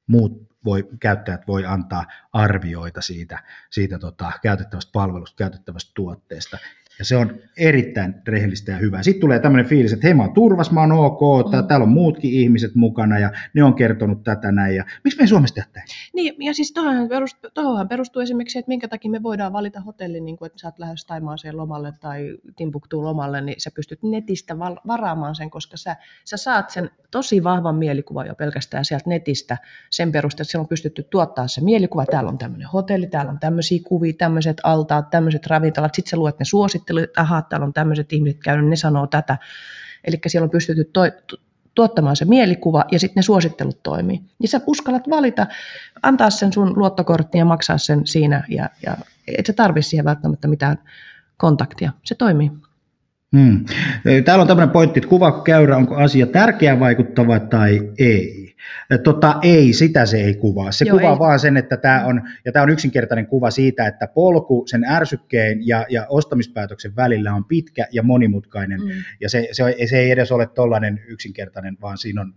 muut 0.08 0.52
voi, 0.66 0.88
käyttäjät 1.00 1.48
voi 1.48 1.66
antaa 1.66 2.06
arvioita 2.34 3.02
siitä, 3.02 3.44
siitä 3.70 4.00
tota, 4.00 4.32
käytettävästä 4.42 4.92
palvelusta, 4.94 5.36
käytettävästä 5.38 5.92
tuotteesta. 5.96 6.58
Ja 7.02 7.06
se 7.06 7.18
on 7.18 7.40
erittäin 7.58 8.16
rehellistä 8.28 8.72
ja 8.72 8.78
hyvää. 8.78 9.04
Sitten 9.04 9.22
tulee 9.22 9.40
tämmöinen 9.40 9.66
fiilis, 9.66 9.94
että 9.94 10.08
hei 10.08 10.14
mä 10.14 10.24
oon 10.24 10.34
turvas, 10.34 10.72
mä 10.72 10.80
oon 10.80 10.92
ok, 10.92 11.20
mm. 11.22 11.68
täällä 11.68 11.84
on 11.84 11.90
muutkin 11.90 12.34
ihmiset 12.34 12.76
mukana 12.76 13.20
ja 13.20 13.32
ne 13.54 13.64
on 13.64 13.74
kertonut 13.74 14.24
tätä 14.24 14.52
näin. 14.52 14.76
Ja 14.76 14.86
miksi 15.04 15.18
me 15.18 15.24
ei 15.24 15.28
Suomessa 15.28 15.56
tehdä 15.56 15.84
Niin, 16.14 16.36
ja 16.40 16.54
siis 16.54 16.72
tuohon 16.72 17.10
perustuu, 17.10 17.50
perustuu 17.90 18.22
esimerkiksi, 18.22 18.60
että 18.60 18.70
minkä 18.70 18.88
takia 18.88 19.12
me 19.12 19.24
voidaan 19.24 19.54
valita 19.54 19.82
hotelli, 19.82 20.22
niin 20.22 20.38
kuin, 20.38 20.46
että 20.46 20.60
sä 20.60 20.68
oot 20.68 20.80
lähes 20.80 21.06
Taimaaseen 21.06 21.58
lomalle 21.58 21.94
tai 22.00 22.38
Timbuktuun 22.56 23.04
lomalle, 23.04 23.42
niin 23.42 23.62
sä 23.62 23.72
pystyt 23.76 24.04
netistä 24.04 24.60
varaamaan 24.88 25.36
sen, 25.36 25.50
koska 25.50 25.78
sä, 25.78 25.96
sä 26.26 26.38
saat 26.38 26.70
sen 26.70 26.90
tosi 27.12 27.44
vahvan 27.44 27.76
mielikuvan 27.76 28.28
jo 28.28 28.36
pelkästään 28.36 28.86
sieltä 28.86 29.10
netistä 29.10 29.58
sen 29.90 30.12
perusteella, 30.12 30.44
että 30.44 30.52
siellä 30.52 30.64
on 30.64 30.68
pystytty 30.68 31.04
tuottaa 31.04 31.48
se 31.48 31.62
mielikuva, 31.62 32.06
täällä 32.06 32.30
on 32.30 32.38
tämmöinen 32.38 32.68
hotelli, 32.68 33.08
täällä 33.08 33.32
on 33.32 33.40
tämmöisiä 33.40 33.80
kuvia, 33.88 34.14
tämmöiset 34.18 34.58
altaat, 34.64 35.10
tämmöiset 35.10 35.48
ravintolat, 35.48 35.96
sitten 35.96 36.10
sä 36.10 36.18
luet 36.18 36.40
ne 36.40 36.46
suosittelut, 36.46 36.91
että 37.00 37.22
aha, 37.22 37.42
täällä 37.42 37.66
on 37.66 37.74
tämmöiset 37.74 38.14
ihmiset 38.14 38.40
käynyt, 38.44 38.70
ne 38.70 38.76
sanoo 38.76 39.08
tätä. 39.08 39.38
Eli 40.04 40.20
siellä 40.28 40.46
on 40.46 40.50
pystytty 40.50 40.84
to- 40.84 41.38
tuottamaan 41.76 42.16
se 42.16 42.26
mielikuva 42.26 42.86
ja 42.92 43.00
sitten 43.00 43.16
ne 43.16 43.22
suosittelut 43.22 43.84
toimii. 43.84 44.22
Ja 44.40 44.48
sä 44.48 44.62
uskallat 44.68 45.10
valita, 45.10 45.48
antaa 46.04 46.30
sen 46.30 46.54
sun 46.54 46.74
luottokortin 46.76 47.40
ja 47.40 47.46
maksaa 47.46 47.78
sen 47.78 48.08
siinä 48.08 48.44
ja, 48.50 48.70
ja 48.86 48.98
et 49.28 49.46
sä 49.46 49.54
tarvitse 49.54 49.90
siihen 49.90 50.06
välttämättä 50.06 50.48
mitään 50.48 50.78
kontaktia. 51.38 51.92
Se 52.04 52.16
toimii. 52.16 52.52
Hmm. 53.38 53.66
Täällä 54.26 54.42
on 54.42 54.48
tämmöinen 54.48 54.70
pointti, 54.70 55.00
että 55.00 55.10
kuva 55.10 55.42
käyrä, 55.44 55.78
onko 55.78 55.96
asia 55.96 56.28
tärkeä, 56.28 56.80
vaikuttava 56.80 57.40
tai 57.40 57.92
ei. 57.98 58.41
Tota, 59.04 59.36
ei, 59.42 59.74
sitä 59.74 60.06
se 60.06 60.18
ei 60.18 60.36
kuvaa. 60.36 60.72
Se 60.72 60.86
Joo, 60.86 60.98
kuvaa 60.98 61.14
ei. 61.14 61.20
vaan 61.20 61.40
sen, 61.40 61.58
että 61.58 61.78
tämä 61.78 62.06
on, 62.06 62.22
ja 62.46 62.52
tämä 62.52 62.64
on 62.64 62.70
yksinkertainen 62.70 63.28
kuva 63.28 63.52
siitä, 63.52 63.88
että 63.88 64.08
polku 64.08 64.64
sen 64.68 64.84
ärsykkeen 64.84 65.68
ja, 65.68 65.86
ja 65.90 66.06
ostamispäätöksen 66.10 66.96
välillä 66.96 67.34
on 67.34 67.46
pitkä 67.46 67.88
ja 67.92 68.04
monimutkainen, 68.04 68.82
mm. 68.82 68.90
ja 69.22 69.30
se, 69.30 69.48
se, 69.52 69.76
se 69.90 69.98
ei 69.98 70.12
edes 70.12 70.32
ole 70.32 70.48
tollainen 70.48 71.02
yksinkertainen, 71.08 71.78
vaan 71.82 71.98
siinä 71.98 72.22
on 72.22 72.34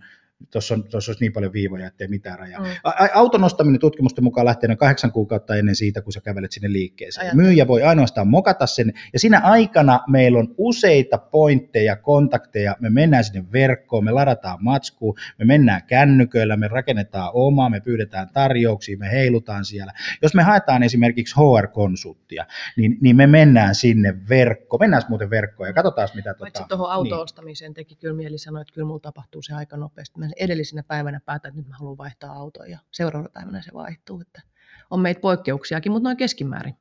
tuossa, 0.51 0.75
on, 0.75 0.85
tuossa 0.85 1.11
olisi 1.11 1.25
niin 1.25 1.33
paljon 1.33 1.53
viivoja, 1.53 1.87
ettei 1.87 2.09
mitään 2.09 2.39
rajaa. 2.39 2.61
Mm. 2.61 2.67
Auton 3.15 3.41
nostaminen 3.41 3.81
tutkimusten 3.81 4.25
mukaan 4.25 4.45
lähtee 4.45 4.69
noin 4.69 4.79
kahdeksan 4.79 5.13
kuukautta 5.13 5.57
ennen 5.57 5.77
siitä, 5.77 6.03
kun 6.03 6.13
sä 6.13 6.21
kävelet 6.21 6.53
sinne 6.53 6.73
liikkeeseen. 6.73 7.25
Ajattelin. 7.25 7.47
Myyjä 7.47 7.69
voi 7.69 7.83
ainoastaan 7.83 8.29
mokata 8.29 8.67
sen, 8.67 8.93
ja 9.13 9.19
siinä 9.19 9.41
aikana 9.41 10.01
meillä 10.09 10.39
on 10.39 10.55
useita 10.59 11.19
pointteja, 11.19 11.97
kontakteja, 11.97 12.77
me 12.81 12.91
mennään 12.91 13.25
sinne 13.25 13.45
verkkoon, 13.53 14.05
me 14.05 14.11
ladataan 14.11 14.59
matskua, 14.61 15.15
me 15.39 15.45
mennään 15.45 15.83
kännyköillä, 15.87 16.57
me 16.57 16.69
rakennetaan 16.69 17.31
omaa, 17.35 17.71
me 17.71 17.81
pyydetään 17.81 18.29
tarjouksia, 18.33 18.99
me 18.99 19.11
heilutaan 19.11 19.65
siellä. 19.65 19.93
Jos 20.23 20.35
me 20.35 20.43
haetaan 20.43 20.83
esimerkiksi 20.83 21.35
HR-konsulttia, 21.35 22.47
niin, 22.77 22.99
niin 23.01 23.17
me 23.17 23.27
mennään 23.27 23.75
sinne 23.75 24.15
verkkoon, 24.29 24.81
mennään 24.81 25.03
muuten 25.09 25.31
verkkoon 25.31 25.69
ja 25.69 25.73
katsotaan 25.73 26.09
mitä... 26.15 26.35
Tota, 26.35 26.67
tuohon 26.69 26.91
auto-ostamiseen 26.91 27.69
niin. 27.69 27.75
teki 27.75 27.97
kyllä 27.97 28.15
mieli 28.15 28.39
sanoa, 28.39 28.61
että 28.61 28.75
kyllä 28.75 28.87
mulla 28.87 29.01
tapahtuu 29.01 29.43
se 29.43 29.55
aika 29.55 29.77
nopeasti 29.77 30.24
mä 30.25 30.31
edellisenä 30.37 30.83
päivänä 30.83 31.21
päätän, 31.25 31.49
että 31.49 31.61
nyt 31.61 31.69
mä 31.69 31.77
haluan 31.79 31.99
vaihtaa 31.99 32.33
autoa 32.33 32.67
ja 32.67 32.79
seuraavana 32.91 33.31
päivänä 33.35 33.63
se 33.63 33.71
vaihtuu. 33.75 34.21
Että 34.21 34.43
on 34.91 35.01
meitä 35.01 35.21
poikkeuksiakin, 35.21 35.93
mutta 35.93 36.09
noin 36.09 36.17
keskimäärin. 36.17 36.75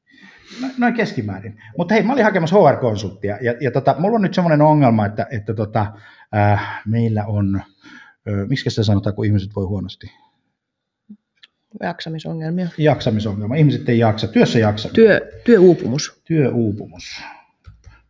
No, 0.62 0.68
noin 0.78 0.94
keskimäärin. 0.94 1.62
Mutta 1.78 1.94
hei, 1.94 2.04
mä 2.04 2.14
olin 2.14 2.24
hakemassa 2.24 2.56
HR-konsulttia 2.56 3.38
ja, 3.42 3.56
ja 3.62 3.72
tota, 3.72 3.96
mulla 4.00 4.16
on 4.16 4.22
nyt 4.22 4.34
semmoinen 4.34 4.62
ongelma, 4.62 5.06
että, 5.06 5.28
että 5.32 5.54
tota, 5.54 5.94
äh, 6.36 6.82
meillä 6.88 7.26
on, 7.26 7.56
äh, 7.56 8.48
miksi 8.50 8.70
se 8.70 8.84
sanotaan, 8.84 9.16
kun 9.16 9.26
ihmiset 9.26 9.56
voi 9.56 9.66
huonosti? 9.66 10.12
Jaksamisongelmia. 11.82 12.68
Jaksamisongelma. 12.78 13.56
Ihmiset 13.56 13.90
ei 13.90 14.00
jaksa. 14.00 14.28
Työssä 14.28 14.60
jaksa. 14.60 14.90
Työ, 14.90 15.32
työuupumus. 15.46 16.22
Työuupumus. 16.26 17.22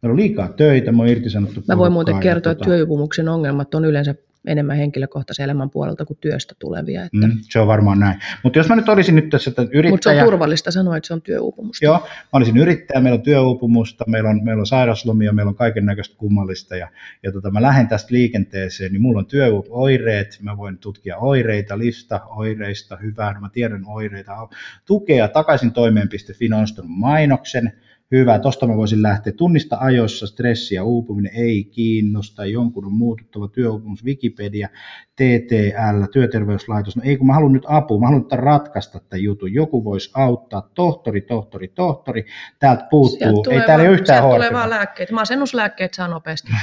Meillä 0.01 0.13
on 0.13 0.19
liikaa 0.19 0.47
töitä, 0.47 0.91
mä 0.91 0.97
oon 0.97 1.09
irtisanottu. 1.09 1.63
Mä 1.67 1.77
voin 1.77 1.93
muuten 1.93 2.19
kertoa, 2.19 2.51
että 2.51 2.59
tota... 2.59 2.69
työuupumuksen 2.69 3.29
ongelmat 3.29 3.75
on 3.75 3.85
yleensä 3.85 4.15
enemmän 4.47 4.77
henkilökohtaisen 4.77 5.43
elämän 5.43 5.69
puolelta 5.69 6.05
kuin 6.05 6.17
työstä 6.21 6.55
tulevia. 6.59 7.03
Että... 7.03 7.27
Mm, 7.27 7.37
se 7.41 7.59
on 7.59 7.67
varmaan 7.67 7.99
näin. 7.99 8.19
Mutta 8.43 8.59
jos 8.59 8.69
mä 8.69 8.75
nyt 8.75 8.89
olisin 8.89 9.15
nyt 9.15 9.29
tässä 9.29 9.51
yrittäjä... 9.61 9.91
Mutta 9.91 10.13
se 10.13 10.19
on 10.19 10.25
turvallista 10.25 10.71
sanoa, 10.71 10.97
että 10.97 11.07
se 11.07 11.13
on 11.13 11.21
työuupumusta. 11.21 11.85
Joo, 11.85 11.99
mä 11.99 12.29
olisin 12.31 12.57
yrittäjä, 12.57 13.01
meillä 13.01 13.17
on 13.17 13.23
työuupumusta, 13.23 14.03
meillä 14.07 14.29
on, 14.29 14.43
meillä 14.43 14.59
on 14.59 14.67
sairaslomia, 14.67 15.33
meillä 15.33 15.49
on 15.49 15.55
kaiken 15.55 15.85
näköistä 15.85 16.15
kummallista 16.17 16.75
ja, 16.75 16.87
ja 17.23 17.31
tota, 17.31 17.51
mä 17.51 17.61
lähden 17.61 17.87
tästä 17.87 18.13
liikenteeseen, 18.13 18.91
niin 18.91 19.01
mulla 19.01 19.19
on 19.19 19.25
työoireet, 19.25 20.39
mä 20.41 20.57
voin 20.57 20.77
tutkia 20.77 21.17
oireita, 21.17 21.77
lista 21.77 22.21
oireista, 22.25 22.97
hyvää, 22.97 23.39
mä 23.39 23.49
tiedän 23.49 23.83
oireita, 23.87 24.47
tukea 24.85 25.27
takaisin 25.27 25.71
toimeen.fi 25.71 26.49
mainoksen, 26.83 27.73
Hyvä, 28.13 28.39
tosta 28.39 28.67
mä 28.67 28.77
voisin 28.77 29.01
lähteä. 29.01 29.33
Tunnista 29.33 29.77
ajoissa 29.79 30.27
stressi 30.27 30.75
ja 30.75 30.83
uupuminen 30.83 31.31
ei 31.35 31.63
kiinnosta. 31.63 32.45
Jonkun 32.45 32.85
on 32.85 32.93
muututtava 32.93 33.47
työuupumus 33.47 34.05
Wikipedia, 34.05 34.69
TTL, 35.15 36.03
työterveyslaitos. 36.11 36.95
No 36.95 37.01
ei 37.05 37.17
kun 37.17 37.27
mä 37.27 37.33
haluan 37.33 37.53
nyt 37.53 37.65
apua, 37.67 37.99
mä 37.99 38.05
haluan 38.05 38.25
ratkaista 38.31 38.99
tämän 38.99 39.23
jutun. 39.23 39.53
Joku 39.53 39.83
voisi 39.83 40.11
auttaa. 40.13 40.69
Tohtori, 40.73 41.21
tohtori, 41.21 41.67
tohtori. 41.67 42.25
Täältä 42.59 42.87
puuttuu. 42.89 43.45
Ei 43.51 43.61
täällä 43.65 43.83
ole 43.83 43.93
yhtään 43.93 44.23
Sieltä 44.23 44.35
tulee 44.35 44.53
vaan 44.53 44.69
lääkkeet. 44.69 45.11
Masennuslääkkeet 45.11 45.93
saa 45.93 46.07
nopeasti. 46.07 46.51
No 46.51 46.57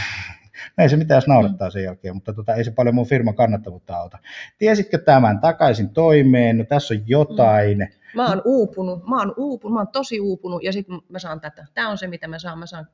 ei 0.82 0.88
se 0.88 0.96
mitään 0.96 1.22
naurattaa 1.26 1.70
sen 1.70 1.84
jälkeen, 1.84 2.14
mutta 2.14 2.32
tota, 2.32 2.54
ei 2.54 2.64
se 2.64 2.70
paljon 2.70 2.94
mun 2.94 3.06
firman 3.06 3.34
kannattavuutta 3.34 3.96
auta. 3.96 4.18
Tiesitkö 4.58 4.98
tämän 4.98 5.40
takaisin 5.40 5.90
toimeen? 5.90 6.58
No 6.58 6.64
tässä 6.64 6.94
on 6.94 7.00
jotain. 7.06 7.78
Mm. 7.78 7.99
Mä 8.14 8.28
oon 8.28 8.42
uupunut, 8.44 9.06
mä 9.06 9.18
oon 9.18 9.34
uupunut, 9.36 9.74
mä 9.74 9.80
oon 9.80 9.88
tosi 9.88 10.20
uupunut 10.20 10.62
ja 10.62 10.72
sitten 10.72 11.00
mä 11.08 11.18
saan 11.18 11.40
tätä. 11.40 11.66
Tämä 11.74 11.88
on 11.88 11.98
se, 11.98 12.06
mitä 12.06 12.28
mä 12.28 12.38
saan. 12.38 12.58
Mä 12.58 12.66
saan 12.66 12.86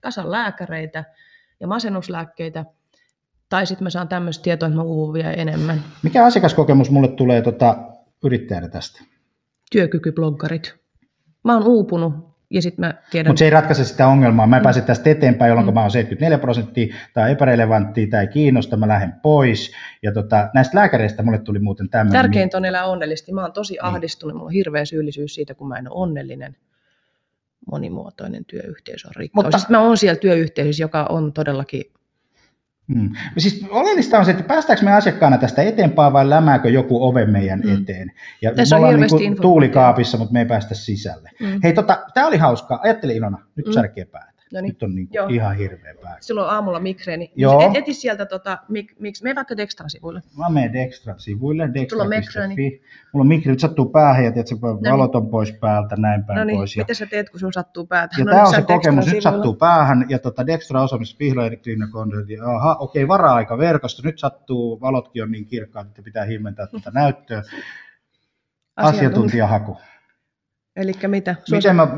kasan 0.00 0.30
lääkäreitä 0.30 1.04
ja 1.60 1.66
masennuslääkkeitä. 1.66 2.64
Tai 3.48 3.66
sitten 3.66 3.84
mä 3.84 3.90
saan 3.90 4.08
tämmöistä 4.08 4.42
tietoa, 4.42 4.66
että 4.66 4.76
mä 4.76 4.82
uuvun 4.82 5.12
vielä 5.12 5.32
enemmän. 5.32 5.84
Mikä 6.02 6.24
asiakaskokemus 6.24 6.90
mulle 6.90 7.08
tulee 7.08 7.42
tota, 7.42 7.76
yrittäjänä 8.24 8.68
tästä? 8.68 9.04
Työkykybloggarit. 9.72 10.74
Mä 11.44 11.54
oon 11.54 11.66
uupunut 11.66 12.27
ja 12.50 12.62
sitten 12.62 12.84
mä 12.84 12.94
tiedän... 13.10 13.30
Mutta 13.30 13.38
se 13.38 13.44
ei 13.44 13.50
ratkaise 13.50 13.84
sitä 13.84 14.06
ongelmaa. 14.06 14.46
Mä 14.46 14.58
mm. 14.58 14.62
pääse 14.62 14.80
tästä 14.80 15.10
eteenpäin, 15.10 15.48
jolloin 15.48 15.66
mm. 15.66 15.74
mä 15.74 15.80
oon 15.80 15.90
74 15.90 16.38
prosenttia 16.38 16.94
tai 17.14 17.32
epärelevanttia 17.32 18.06
tai 18.10 18.26
kiinnosta, 18.26 18.76
mä 18.76 18.88
lähden 18.88 19.12
pois. 19.22 19.72
Ja 20.02 20.12
tota, 20.12 20.50
näistä 20.54 20.78
lääkäreistä 20.78 21.22
mulle 21.22 21.38
tuli 21.38 21.58
muuten 21.58 21.88
tämmöinen... 21.88 22.22
Tärkeintä 22.22 22.56
on 22.56 22.64
elää 22.64 22.86
onnellisesti. 22.86 23.32
Mä 23.32 23.42
oon 23.42 23.52
tosi 23.52 23.72
niin. 23.72 23.84
ahdistunut, 23.84 24.34
mulla 24.34 24.46
on 24.46 24.52
hirveä 24.52 24.84
syyllisyys 24.84 25.34
siitä, 25.34 25.54
kun 25.54 25.68
mä 25.68 25.76
en 25.76 25.92
ole 25.92 26.02
onnellinen. 26.02 26.56
Monimuotoinen 27.66 28.44
työyhteisö 28.44 29.08
on 29.08 29.14
rikkaus. 29.16 29.44
Mutta... 29.44 29.58
Siis 29.58 29.68
mä 29.70 29.80
oon 29.80 29.96
siellä 29.96 30.20
työyhteisössä, 30.20 30.84
joka 30.84 31.06
on 31.08 31.32
todellakin 31.32 31.84
Hmm. 32.94 33.10
Siis 33.38 33.66
oleellista 33.70 34.18
on 34.18 34.24
se, 34.24 34.30
että 34.30 34.42
päästäänkö 34.42 34.84
me 34.84 34.92
asiakkaana 34.92 35.38
tästä 35.38 35.62
eteenpäin 35.62 36.12
vai 36.12 36.30
lämääkö 36.30 36.70
joku 36.70 37.06
ove 37.06 37.26
meidän 37.26 37.62
hmm. 37.62 37.82
eteen. 37.82 38.12
Ja 38.42 38.54
Tässä 38.54 38.76
me 38.76 38.86
ollaan 38.86 39.00
niin 39.18 39.40
tuulikaapissa, 39.40 40.18
mutta 40.18 40.32
me 40.32 40.38
ei 40.38 40.46
päästä 40.46 40.74
sisälle. 40.74 41.30
Hmm. 41.40 41.60
Hei, 41.64 41.72
tota, 41.72 41.98
tämä 42.14 42.26
oli 42.26 42.36
hauskaa. 42.36 42.80
Ajattele 42.82 43.14
Ilona, 43.14 43.38
nyt 43.56 43.72
särkee 43.74 44.04
päätä. 44.04 44.27
No 44.52 44.60
niin. 44.60 44.68
Nyt 44.68 44.82
on 44.82 44.94
niin 44.94 45.08
kuin 45.08 45.30
ihan 45.30 45.56
hirveä 45.56 45.94
pää. 46.02 46.16
Silloin 46.20 46.50
aamulla 46.50 46.80
migreeni. 46.80 47.32
Joo. 47.36 47.60
Et, 47.60 47.76
eti 47.76 47.94
sieltä, 47.94 48.26
tota, 48.26 48.58
mik, 48.68 48.94
miksi, 48.98 49.24
mene 49.24 49.34
vaikka 49.34 49.56
Dextran 49.56 49.90
sivuille. 49.90 50.22
Mä 50.38 50.48
menen 50.48 50.72
Dextran 50.72 51.20
sivuille, 51.20 51.70
dextra.fi. 51.74 52.82
Mulla 53.12 53.22
on 53.22 53.28
migreeni, 53.28 53.58
sattuu 53.58 53.86
päähän 53.86 54.24
ja 54.24 54.32
tiedät, 54.32 54.50
no 54.62 54.74
niin. 54.74 54.92
valot 54.92 55.14
on 55.14 55.30
pois 55.30 55.52
päältä, 55.52 55.96
näin 55.96 56.24
päin 56.24 56.36
no 56.36 56.44
niin. 56.44 56.56
pois. 56.56 56.76
Ja... 56.76 56.82
Mitä 56.82 56.94
sä 56.94 57.06
teet, 57.06 57.30
kun 57.30 57.40
sun 57.40 57.52
sattuu 57.52 57.86
päätä? 57.86 58.16
Ja 58.18 58.24
no, 58.24 58.30
tämä 58.30 58.42
on 58.42 58.54
se 58.54 58.62
kokemus, 58.62 59.06
nyt 59.06 59.22
sattuu 59.22 59.54
päähän 59.54 60.06
ja 60.08 60.18
tota 60.18 60.46
Dextra 60.46 60.82
osaamista 60.82 61.18
vihreä 61.18 61.56
kliinakonsultti. 61.56 62.38
Aha, 62.40 62.76
okei, 62.80 63.04
okay, 63.04 63.08
vara-aika 63.08 63.58
verkosto, 63.58 64.02
nyt 64.04 64.18
sattuu, 64.18 64.80
valotkin 64.80 65.22
on 65.22 65.30
niin 65.30 65.46
kirkkaat, 65.46 65.86
että 65.86 66.02
pitää 66.02 66.24
himmentää 66.24 66.66
tätä 66.66 66.90
näyttöä. 66.90 67.42
Asiantuntijahaku. 68.76 69.76
Eli 70.78 70.92
mitä? 71.06 71.34
Miten 71.50 71.76
mä 71.76 71.88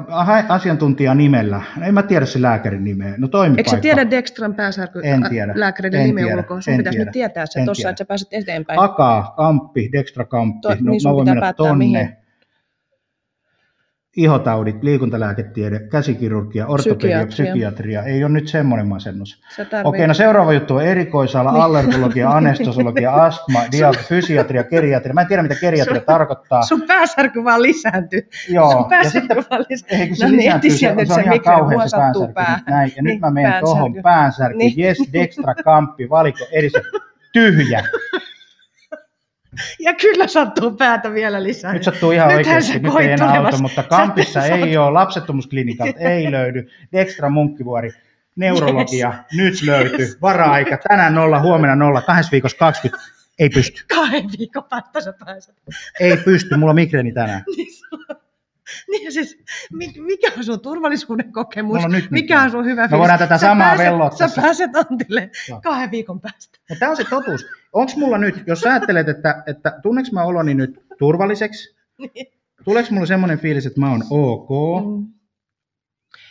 asiantuntija 0.49 1.15
nimellä? 1.15 1.63
En 1.83 1.95
mä 1.95 2.03
tiedä 2.03 2.27
se 2.27 2.43
lääkärin 2.43 2.85
nimeä. 2.85 3.15
No 3.19 3.29
toimipaikka. 3.29 3.59
Eikö 3.61 3.71
sä 3.71 3.81
tiedä 3.83 4.11
Dextran 4.11 4.55
pääsärky 4.55 5.01
en 5.05 5.27
tiedä. 5.31 5.53
lääkärin 5.57 5.93
nimeä 5.93 6.37
ulkoa? 6.37 6.61
Sun 6.61 6.77
pitäisi 6.77 6.99
nyt 6.99 7.11
tietää 7.13 7.47
se 7.47 7.65
tuossa, 7.65 7.89
että 7.89 7.99
sä 7.99 8.05
pääset 8.05 8.29
eteenpäin. 8.31 8.81
Akaa, 8.81 9.35
Kamppi, 9.37 9.89
Dextra 9.93 10.25
Kamppi. 10.25 10.61
To, 10.61 10.69
no, 10.69 10.91
niin 10.91 11.01
mä 11.05 11.13
voin 11.13 11.29
mennä 11.29 11.53
tonne. 11.53 11.75
Mihin? 11.75 12.20
Ihotaudit, 14.17 14.83
liikuntalääketiede, 14.83 15.79
käsikirurgia, 15.79 16.67
ortopedia, 16.67 17.27
psykiatria. 17.27 17.27
psykiatria. 17.27 18.03
Ei 18.03 18.25
ole 18.25 18.33
nyt 18.33 18.49
semmoinen 18.49 18.89
masennus. 18.89 19.43
Okei, 19.85 20.07
no 20.07 20.15
seuraava 20.15 20.53
juttu 20.53 20.77
on 20.77 20.83
erikoisala, 20.83 21.53
niin. 21.53 21.63
allergologia, 21.63 22.31
anestesiologia, 22.39 23.15
astma, 23.15 23.61
dia, 23.73 23.93
fysiatria, 24.09 24.65
geriatria. 24.65 25.15
Mä 25.15 25.21
en 25.21 25.27
tiedä, 25.27 25.43
mitä 25.43 25.55
geriatria 25.61 25.97
sun, 25.97 26.07
tarkoittaa. 26.07 26.63
Sun 26.63 26.83
pääsärky 26.83 27.45
vaan 27.45 27.63
lisääntyy. 27.63 28.29
Joo. 28.49 28.73
Sun 28.73 28.89
pääsärky 28.89 29.35
ja 29.35 29.45
vaan 29.51 29.65
lisääntyy. 29.69 29.99
Eikö 29.99 30.15
se 30.15 30.27
no, 30.27 30.37
lisääntyy? 30.37 30.71
Se, 30.71 30.77
se, 30.77 31.05
se 31.07 31.13
on 31.13 31.21
ihan 31.21 31.41
kauhean 31.41 31.91
se 31.91 31.97
päänsärky. 31.97 32.33
Pää. 32.33 32.61
Näin, 32.67 32.93
ja 32.97 33.03
niin, 33.03 33.13
nyt 33.13 33.21
mä 33.21 33.31
menen 33.31 33.55
tuohon 33.65 33.95
päänsärky. 34.03 34.59
Niin. 34.59 34.81
Yes, 34.85 34.99
Dextra, 35.13 35.55
Kamppi, 35.55 36.11
valiko, 36.11 36.47
edistä. 36.53 36.81
Tyhjä. 37.33 37.85
Ja 39.79 39.95
kyllä 39.95 40.27
sattuu 40.27 40.71
päätä 40.71 41.13
vielä 41.13 41.43
lisää. 41.43 41.73
Nyt 41.73 41.85
sattuu 41.85 42.11
ihan 42.11 42.29
Nythän 42.29 42.39
oikeasti, 42.39 42.79
nyt 42.79 42.97
ei 43.01 43.11
enää 43.11 43.41
auto, 43.41 43.59
mutta 43.59 43.83
Kampissa 43.83 44.41
Sä, 44.41 44.47
ei 44.47 44.77
ole, 44.77 44.91
lapsettomuusklinikalta 44.91 45.99
ei 46.11 46.31
löydy, 46.31 46.69
Dextra 46.93 47.31
Munkkivuori, 47.31 47.91
neurologia, 48.37 49.09
yes. 49.09 49.27
nyt 49.33 49.63
löytyy, 49.63 50.09
vara-aika, 50.23 50.79
tänään 50.89 51.15
nolla, 51.15 51.41
huomenna 51.41 51.77
nolla, 51.77 52.03
kahdessa 52.03 52.33
viikossa 52.33 52.57
20, 52.59 53.11
ei 53.39 53.49
pysty. 53.49 53.85
Kahden 53.95 54.25
viikon 54.39 54.65
päästä 54.65 55.01
sä 55.01 55.15
pääset. 55.25 55.55
Ei 56.01 56.17
pysty, 56.17 56.57
mulla 56.57 56.71
on 56.71 56.75
migreeni 56.75 57.13
tänään. 57.13 57.43
Niin 57.57 57.69
siis, 59.11 59.39
mikä 60.07 60.33
on 60.37 60.45
sun 60.45 60.61
turvallisuuden 60.61 61.33
kokemus? 61.33 61.89
nyt 61.89 62.11
mikä 62.11 62.43
on 62.43 62.51
sun 62.51 62.65
hyvä 62.65 62.83
fiilis? 62.83 62.91
Me 62.91 62.99
voidaan 62.99 63.19
tätä 63.19 63.39
sä 63.39 63.47
samaa 63.47 63.67
pääset, 63.67 63.87
vellottaa. 63.87 64.29
Sä 64.29 64.43
pääset 64.43 64.77
Antille 64.77 65.31
no. 65.51 65.61
kahden 65.61 65.91
viikon 65.91 66.21
päästä. 66.21 66.59
No, 66.71 66.77
tämä 66.79 66.91
on 66.91 66.97
se 66.97 67.05
totuus. 67.05 67.47
Onko 67.73 67.93
mulla 67.97 68.19
nyt, 68.19 68.43
jos 68.47 68.61
sä 68.61 68.71
ajattelet, 68.71 69.09
että, 69.09 69.43
että 69.47 69.79
tunneks 69.83 70.13
mä 70.13 70.23
oloni 70.23 70.55
nyt 70.55 70.81
turvalliseksi? 70.99 71.77
Niin. 71.99 72.27
Tuleeko 72.65 72.89
mulla 72.91 73.07
semmoinen 73.07 73.39
fiilis, 73.39 73.67
että 73.67 73.81
mä 73.81 73.91
oon 73.91 74.03
ok? 74.11 74.49
Mm. 74.87 75.07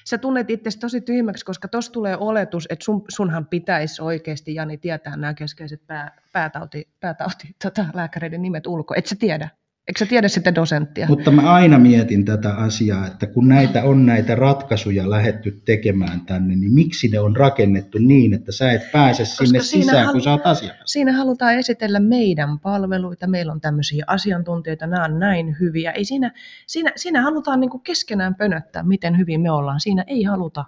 Sä 0.06 0.18
tunnet 0.18 0.50
itse 0.50 0.70
tosi 0.80 1.02
tyhmäksi, 1.02 1.46
koska 1.46 1.68
tuossa 1.68 1.92
tulee 1.92 2.18
oletus, 2.18 2.68
että 2.70 2.86
sun, 2.86 3.06
sunhan 3.10 3.46
pitäisi 3.46 4.02
oikeasti, 4.02 4.56
Jani, 4.56 4.78
tietää 4.78 5.16
nämä 5.18 5.34
keskeiset 5.34 5.88
pää, 5.88 6.22
päätauti, 6.34 6.90
päätauti 7.00 7.56
tota, 7.64 7.86
lääkäreiden 7.94 8.42
nimet 8.42 8.68
ulkoa. 8.68 8.98
Et 8.98 9.06
sä 9.06 9.16
tiedä. 9.20 9.50
Eikö 9.90 10.00
sä 10.00 10.06
tiedä 10.06 10.28
sitä 10.28 10.56
dosenttia? 10.56 11.08
Mutta 11.08 11.32
mä 11.32 11.54
aina 11.54 11.80
mietin 11.80 12.26
tätä 12.26 12.54
asiaa, 12.54 13.08
että 13.08 13.28
kun 13.28 13.48
näitä 13.48 13.84
on 13.84 14.06
näitä 14.06 14.36
ratkaisuja 14.36 15.10
lähetty 15.10 15.62
tekemään 15.66 16.22
tänne, 16.22 16.56
niin 16.56 16.74
miksi 16.74 17.08
ne 17.08 17.20
on 17.20 17.36
rakennettu 17.36 17.98
niin, 17.98 18.34
että 18.34 18.52
sä 18.52 18.72
et 18.72 18.92
pääse 18.92 19.24
Koska 19.24 19.46
sinne 19.46 19.60
sisään, 19.60 20.06
halu- 20.06 20.12
kun 20.12 20.22
sä 20.22 20.32
oot 20.32 20.42
asiakas? 20.46 20.82
Siinä 20.86 21.14
halutaan 21.14 21.54
esitellä 21.54 22.00
meidän 22.00 22.60
palveluita, 22.60 23.28
meillä 23.28 23.52
on 23.52 23.62
tämmöisiä 23.62 24.04
asiantuntijoita, 24.08 24.88
nämä 24.88 25.06
on 25.06 25.20
näin 25.20 25.56
hyviä. 25.60 25.92
Ei 25.92 26.06
siinä, 26.06 26.32
siinä, 26.68 26.92
siinä 26.96 27.22
halutaan 27.22 27.60
niin 27.60 27.82
keskenään 27.84 28.36
pönöttää, 28.36 28.84
miten 28.84 29.18
hyvin 29.18 29.42
me 29.42 29.52
ollaan. 29.52 29.80
Siinä 29.80 30.04
ei 30.08 30.24
haluta 30.24 30.66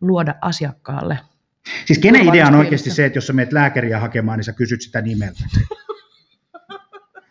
luoda 0.00 0.34
asiakkaalle 0.40 1.18
Siis 1.86 1.98
kenen 1.98 2.28
idea 2.28 2.46
on 2.46 2.54
oikeasti 2.54 2.90
se, 2.90 3.04
että 3.04 3.16
jos 3.16 3.26
sä 3.26 3.32
meet 3.32 3.52
lääkäriä 3.52 4.00
hakemaan, 4.00 4.38
niin 4.38 4.44
sä 4.44 4.52
kysyt 4.52 4.82
sitä 4.82 5.00
nimeltä? 5.00 5.44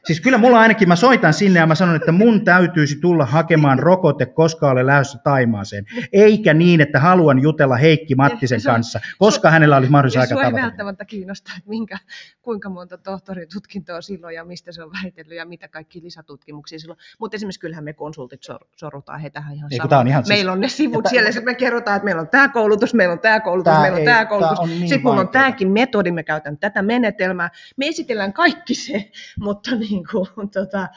Siis 0.06 0.22
kyllä 0.22 0.38
mulla 0.38 0.60
ainakin, 0.60 0.88
mä 0.88 0.96
soitan 0.96 1.34
sinne 1.34 1.60
ja 1.60 1.68
mä 1.68 1.76
sanon, 1.76 1.96
että 1.96 2.12
mun 2.12 2.46
täytyisi 2.46 3.00
tulla 3.02 3.26
hakemaan 3.26 3.80
rokote, 3.80 4.26
koska 4.26 4.70
olen 4.70 4.88
lähdössä 4.88 5.18
Taimaaseen. 5.24 5.86
Eikä 6.14 6.54
niin, 6.54 6.82
että 6.82 7.00
haluan 7.00 7.40
jutella 7.40 7.76
Heikki 7.76 8.16
Mattisen 8.16 8.62
ja, 8.66 8.72
kanssa, 8.72 9.00
koska 9.18 9.48
su, 9.48 9.52
hänellä 9.52 9.78
olisi 9.78 9.92
mahdollisuus 9.92 10.22
aika 10.22 10.36
tavata. 10.36 10.58
ei 10.58 10.64
välttämättä 10.64 11.06
kiinnostaa, 11.06 11.54
että 11.58 11.70
minkä, 11.70 11.98
kuinka 12.42 12.70
monta 12.70 12.98
tohtoritutkintoa 12.98 14.02
silloin 14.02 14.36
ja 14.36 14.46
mistä 14.46 14.72
se 14.72 14.84
on 14.84 14.92
väitellyt 15.04 15.38
ja 15.38 15.46
mitä 15.46 15.68
kaikki 15.68 16.02
lisätutkimuksia 16.02 16.80
silloin. 16.80 17.00
Mutta 17.20 17.36
esimerkiksi 17.36 17.60
kyllähän 17.60 17.84
me 17.84 17.94
konsultit 17.94 18.44
sor, 18.44 18.60
sorutaan 18.76 19.20
he 19.20 19.30
tähän 19.30 19.56
ihan 19.56 19.72
samaan. 19.72 20.00
On 20.00 20.08
ihan 20.08 20.24
meillä 20.28 20.50
siis, 20.50 20.54
on 20.54 20.60
ne 20.60 20.68
sivut 20.68 21.06
siellä, 21.10 21.30
että 21.30 21.42
me 21.42 21.56
kerrotaan, 21.56 21.96
että 21.98 22.06
meillä 22.06 22.22
on 22.22 22.30
tämä 22.30 22.48
koulutus, 22.48 22.94
meillä 22.94 23.14
on 23.14 23.20
tämä 23.20 23.40
koulutus, 23.40 23.74
tämä 23.74 23.82
meillä 23.82 23.98
on 23.98 24.06
tämä 24.06 24.26
koulutus. 24.26 24.60
On 24.60 24.70
niin 24.70 24.80
Sitten 24.80 25.04
mulla 25.04 25.22
on 25.22 25.30
tämäkin 25.30 25.72
metodi, 25.72 26.12
me 26.12 26.24
käytän 26.24 26.58
tätä 26.58 26.82
menetelmää. 26.82 27.50
Me 27.78 27.88
esitellään 27.88 28.34
kaikki 28.34 28.76
se, 28.76 29.12
mutta 29.40 29.76
niin, 29.76 29.93
niin 29.94 30.04
kuin, 30.12 30.50
tota, 30.60 30.88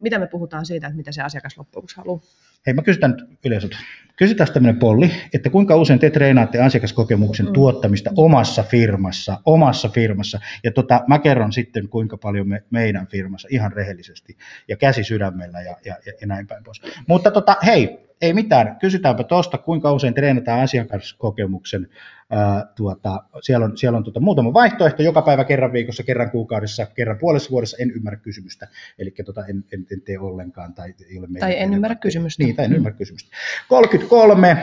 mitä 0.00 0.18
me 0.18 0.26
puhutaan 0.26 0.66
siitä, 0.66 0.86
että 0.86 0.96
mitä 0.96 1.12
se 1.12 1.22
asiakas 1.22 1.58
loppujen 1.58 1.86
haluaa. 1.96 2.20
Hei, 2.66 2.74
mä 2.74 2.82
kysyn 2.82 3.10
nyt 3.10 3.38
yleisöltä. 3.44 3.76
Kysytään 4.16 4.52
tämmöinen 4.52 4.78
polli, 4.78 5.10
että 5.34 5.50
kuinka 5.50 5.76
usein 5.76 5.98
te 5.98 6.10
treenaatte 6.10 6.60
asiakaskokemuksen 6.60 7.46
mm. 7.46 7.52
tuottamista 7.52 8.10
omassa 8.16 8.62
firmassa, 8.62 9.38
omassa 9.44 9.88
firmassa. 9.88 10.40
Ja 10.64 10.72
tota, 10.72 11.04
mä 11.08 11.18
kerron 11.18 11.52
sitten, 11.52 11.88
kuinka 11.88 12.16
paljon 12.16 12.48
me, 12.48 12.62
meidän 12.70 13.06
firmassa 13.06 13.48
ihan 13.50 13.72
rehellisesti 13.72 14.36
ja 14.68 14.76
käsi 14.76 15.04
sydämellä 15.04 15.60
ja, 15.60 15.76
ja, 15.84 15.96
ja 16.20 16.26
näin 16.26 16.46
päin 16.46 16.64
pois. 16.64 16.82
Mutta 17.06 17.30
tota, 17.30 17.56
hei, 17.66 17.98
ei 18.22 18.32
mitään, 18.32 18.76
kysytäänpä 18.80 19.24
tuosta, 19.24 19.58
kuinka 19.58 19.92
usein 19.92 20.14
treenataan 20.14 20.60
asiakaskokemuksen. 20.60 21.88
Ää, 22.30 22.66
tuota, 22.76 23.24
siellä 23.40 23.64
on, 23.64 23.76
siellä 23.76 23.96
on 23.96 24.04
tuota, 24.04 24.20
muutama 24.20 24.52
vaihtoehto, 24.52 25.02
joka 25.02 25.22
päivä 25.22 25.44
kerran 25.44 25.72
viikossa, 25.72 26.02
kerran 26.02 26.30
kuukaudessa, 26.30 26.86
kerran 26.86 27.18
puolessa 27.18 27.50
vuodessa, 27.50 27.76
en 27.80 27.90
ymmärrä 27.90 28.18
kysymystä. 28.18 28.68
Eli 28.98 29.14
tuota, 29.24 29.46
en, 29.46 29.64
en, 29.72 29.86
en, 29.92 30.00
tee 30.00 30.18
ollenkaan. 30.18 30.74
Tai, 30.74 30.94
ei 31.10 31.18
ole 31.18 31.28
tai 31.40 31.58
en 31.58 31.74
ymmärrä 31.74 31.94
kysymystä. 31.94 32.42
Niin, 32.42 32.56
tai 32.56 32.64
en 32.64 32.72
ymmärrä 32.72 32.98
kysymystä. 32.98 33.30
33, 33.68 34.56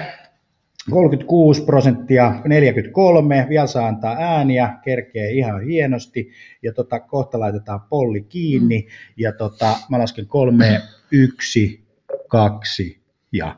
36 0.90 1.64
prosenttia, 1.64 2.42
43, 2.46 3.46
vielä 3.50 3.68
saa 3.68 3.88
antaa 3.88 4.16
ääniä, 4.20 4.78
kerkee 4.84 5.32
ihan 5.32 5.62
hienosti, 5.62 6.32
ja 6.64 6.74
tota, 6.74 7.00
kohta 7.00 7.40
laitetaan 7.40 7.82
polli 7.82 8.22
kiinni, 8.22 8.82
mm. 8.82 8.88
ja 9.18 9.32
tota, 9.32 9.78
mä 9.90 10.00
lasken 10.00 10.28
kolme, 10.28 10.82
yksi, 11.12 11.84
kaksi, 12.28 12.99
ja 13.32 13.56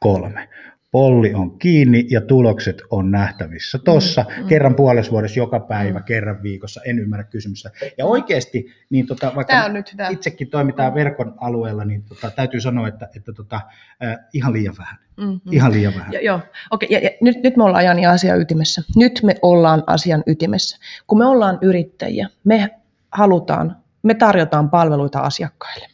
kolme. 0.00 0.48
Polli 0.94 1.34
on 1.34 1.58
kiinni 1.58 2.06
ja 2.10 2.20
tulokset 2.20 2.82
on 2.90 3.10
nähtävissä 3.10 3.78
tossa 3.78 4.24
mm, 4.28 4.42
mm. 4.42 4.48
kerran 4.48 4.74
puolessa 4.74 5.12
vuodessa, 5.12 5.40
joka 5.40 5.60
päivä, 5.60 5.98
mm. 5.98 6.04
kerran 6.04 6.42
viikossa. 6.42 6.80
En 6.84 6.98
ymmärrä 6.98 7.24
kysymystä. 7.24 7.70
Ja 7.98 8.06
oikeasti, 8.06 8.66
niin 8.90 9.06
tota, 9.06 9.32
vaikka 9.34 9.68
nyt, 9.68 9.96
itsekin 10.10 10.50
toimitaan 10.50 10.94
verkon 10.94 11.34
alueella, 11.36 11.84
niin 11.84 12.02
tota, 12.02 12.30
täytyy 12.30 12.60
sanoa, 12.60 12.88
että, 12.88 13.08
että 13.16 13.32
tota, 13.32 13.60
äh, 14.04 14.16
ihan 14.32 14.52
liian 14.52 14.74
vähän. 14.78 14.98
Mm-hmm. 15.16 15.52
Ihan 15.52 15.72
liian 15.72 15.94
vähän. 15.94 16.12
Jo, 16.12 16.20
joo, 16.20 16.40
okei. 16.70 16.86
Okay. 16.86 16.88
Ja, 16.98 17.04
ja 17.04 17.10
nyt, 17.20 17.42
nyt 17.42 17.56
me 17.56 17.64
ollaan 17.64 17.84
Jani 17.84 18.06
asian 18.06 18.40
ytimessä. 18.40 18.82
Nyt 18.96 19.20
me 19.22 19.34
ollaan 19.42 19.82
asian 19.86 20.22
ytimessä. 20.26 20.78
Kun 21.06 21.18
me 21.18 21.26
ollaan 21.26 21.58
yrittäjiä, 21.62 22.28
me 22.44 22.70
halutaan, 23.12 23.76
me 24.02 24.14
tarjotaan 24.14 24.70
palveluita 24.70 25.18
asiakkaille. 25.18 25.93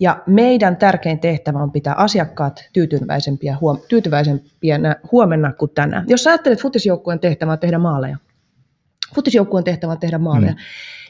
Ja 0.00 0.22
meidän 0.26 0.76
tärkein 0.76 1.18
tehtävä 1.18 1.58
on 1.58 1.72
pitää 1.72 1.94
asiakkaat 1.94 2.64
tyytyväisempiä, 2.72 3.56
huom- 3.60 3.80
tyytyväisempiä 3.88 4.78
huomenna 5.12 5.52
kuin 5.52 5.70
tänään. 5.74 6.04
Jos 6.08 6.24
sä 6.24 6.30
ajattelet 6.30 6.62
futisjoukkueen 6.62 7.20
tehtävä 7.20 7.52
on 7.52 7.58
tehdä 7.58 7.78
maaleja, 7.78 8.16
futisjoukkueen 9.14 9.64
tehtävä 9.64 9.92
on 9.92 9.98
tehdä 9.98 10.18
maaleja. 10.18 10.52
Mm. 10.52 10.58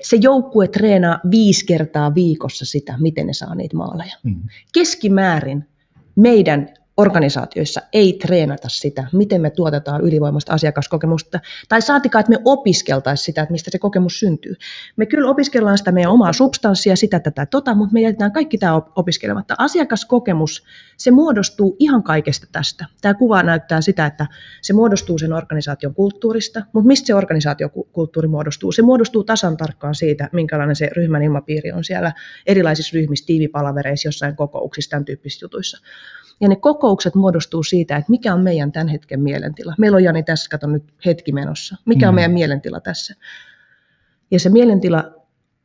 Se 0.02 0.16
joukkue 0.20 0.68
treenaa 0.68 1.20
viisi 1.30 1.66
kertaa 1.66 2.14
viikossa 2.14 2.64
sitä, 2.64 2.94
miten 2.98 3.26
ne 3.26 3.32
saa 3.32 3.54
niitä 3.54 3.76
maaleja. 3.76 4.16
Mm. 4.22 4.42
Keskimäärin 4.74 5.68
meidän 6.16 6.68
organisaatioissa 6.98 7.80
ei 7.92 8.12
treenata 8.12 8.68
sitä, 8.68 9.06
miten 9.12 9.40
me 9.40 9.50
tuotetaan 9.50 10.00
ylivoimasta 10.00 10.52
asiakaskokemusta, 10.52 11.40
tai 11.68 11.82
saatikaan, 11.82 12.20
että 12.20 12.30
me 12.30 12.38
opiskeltaisiin 12.44 13.24
sitä, 13.24 13.42
että 13.42 13.52
mistä 13.52 13.70
se 13.70 13.78
kokemus 13.78 14.20
syntyy. 14.20 14.54
Me 14.96 15.06
kyllä 15.06 15.30
opiskellaan 15.30 15.78
sitä 15.78 15.92
meidän 15.92 16.12
omaa 16.12 16.32
substanssia, 16.32 16.96
sitä 16.96 17.20
tätä 17.20 17.46
tota, 17.46 17.74
mutta 17.74 17.92
me 17.92 18.00
jätetään 18.00 18.32
kaikki 18.32 18.58
tämä 18.58 18.82
opiskelematta. 18.96 19.54
Asiakaskokemus, 19.58 20.64
se 20.96 21.10
muodostuu 21.10 21.76
ihan 21.78 22.02
kaikesta 22.02 22.46
tästä. 22.52 22.86
Tämä 23.00 23.14
kuva 23.14 23.42
näyttää 23.42 23.80
sitä, 23.80 24.06
että 24.06 24.26
se 24.62 24.72
muodostuu 24.72 25.18
sen 25.18 25.32
organisaation 25.32 25.94
kulttuurista, 25.94 26.62
mutta 26.72 26.86
mistä 26.86 27.06
se 27.06 27.14
organisaatiokulttuuri 27.14 28.28
muodostuu? 28.28 28.72
Se 28.72 28.82
muodostuu 28.82 29.24
tasan 29.24 29.56
tarkkaan 29.56 29.94
siitä, 29.94 30.28
minkälainen 30.32 30.76
se 30.76 30.90
ryhmän 30.96 31.22
ilmapiiri 31.22 31.72
on 31.72 31.84
siellä 31.84 32.12
erilaisissa 32.46 32.94
ryhmissä, 32.94 33.26
tiivipalavereissa, 33.26 34.08
jossain 34.08 34.36
kokouksissa, 34.36 34.90
tämän 34.90 35.04
tyyppisissä 35.04 35.44
jutuissa. 35.44 35.78
Ja 36.40 36.48
ne 36.48 36.56
kokoukset 36.56 37.14
muodostuu 37.14 37.62
siitä, 37.62 37.96
että 37.96 38.10
mikä 38.10 38.34
on 38.34 38.40
meidän 38.40 38.72
tämän 38.72 38.88
hetken 38.88 39.20
mielentila. 39.20 39.74
Meillä 39.78 39.96
on 39.96 40.04
Jani 40.04 40.22
tässä, 40.22 40.50
kato 40.50 40.66
nyt 40.66 40.84
hetki 41.06 41.32
menossa. 41.32 41.76
Mikä 41.84 42.08
on 42.08 42.14
mm. 42.14 42.16
meidän 42.16 42.32
mielentila 42.32 42.80
tässä? 42.80 43.14
Ja 44.30 44.40
se 44.40 44.48
mielentila 44.48 45.17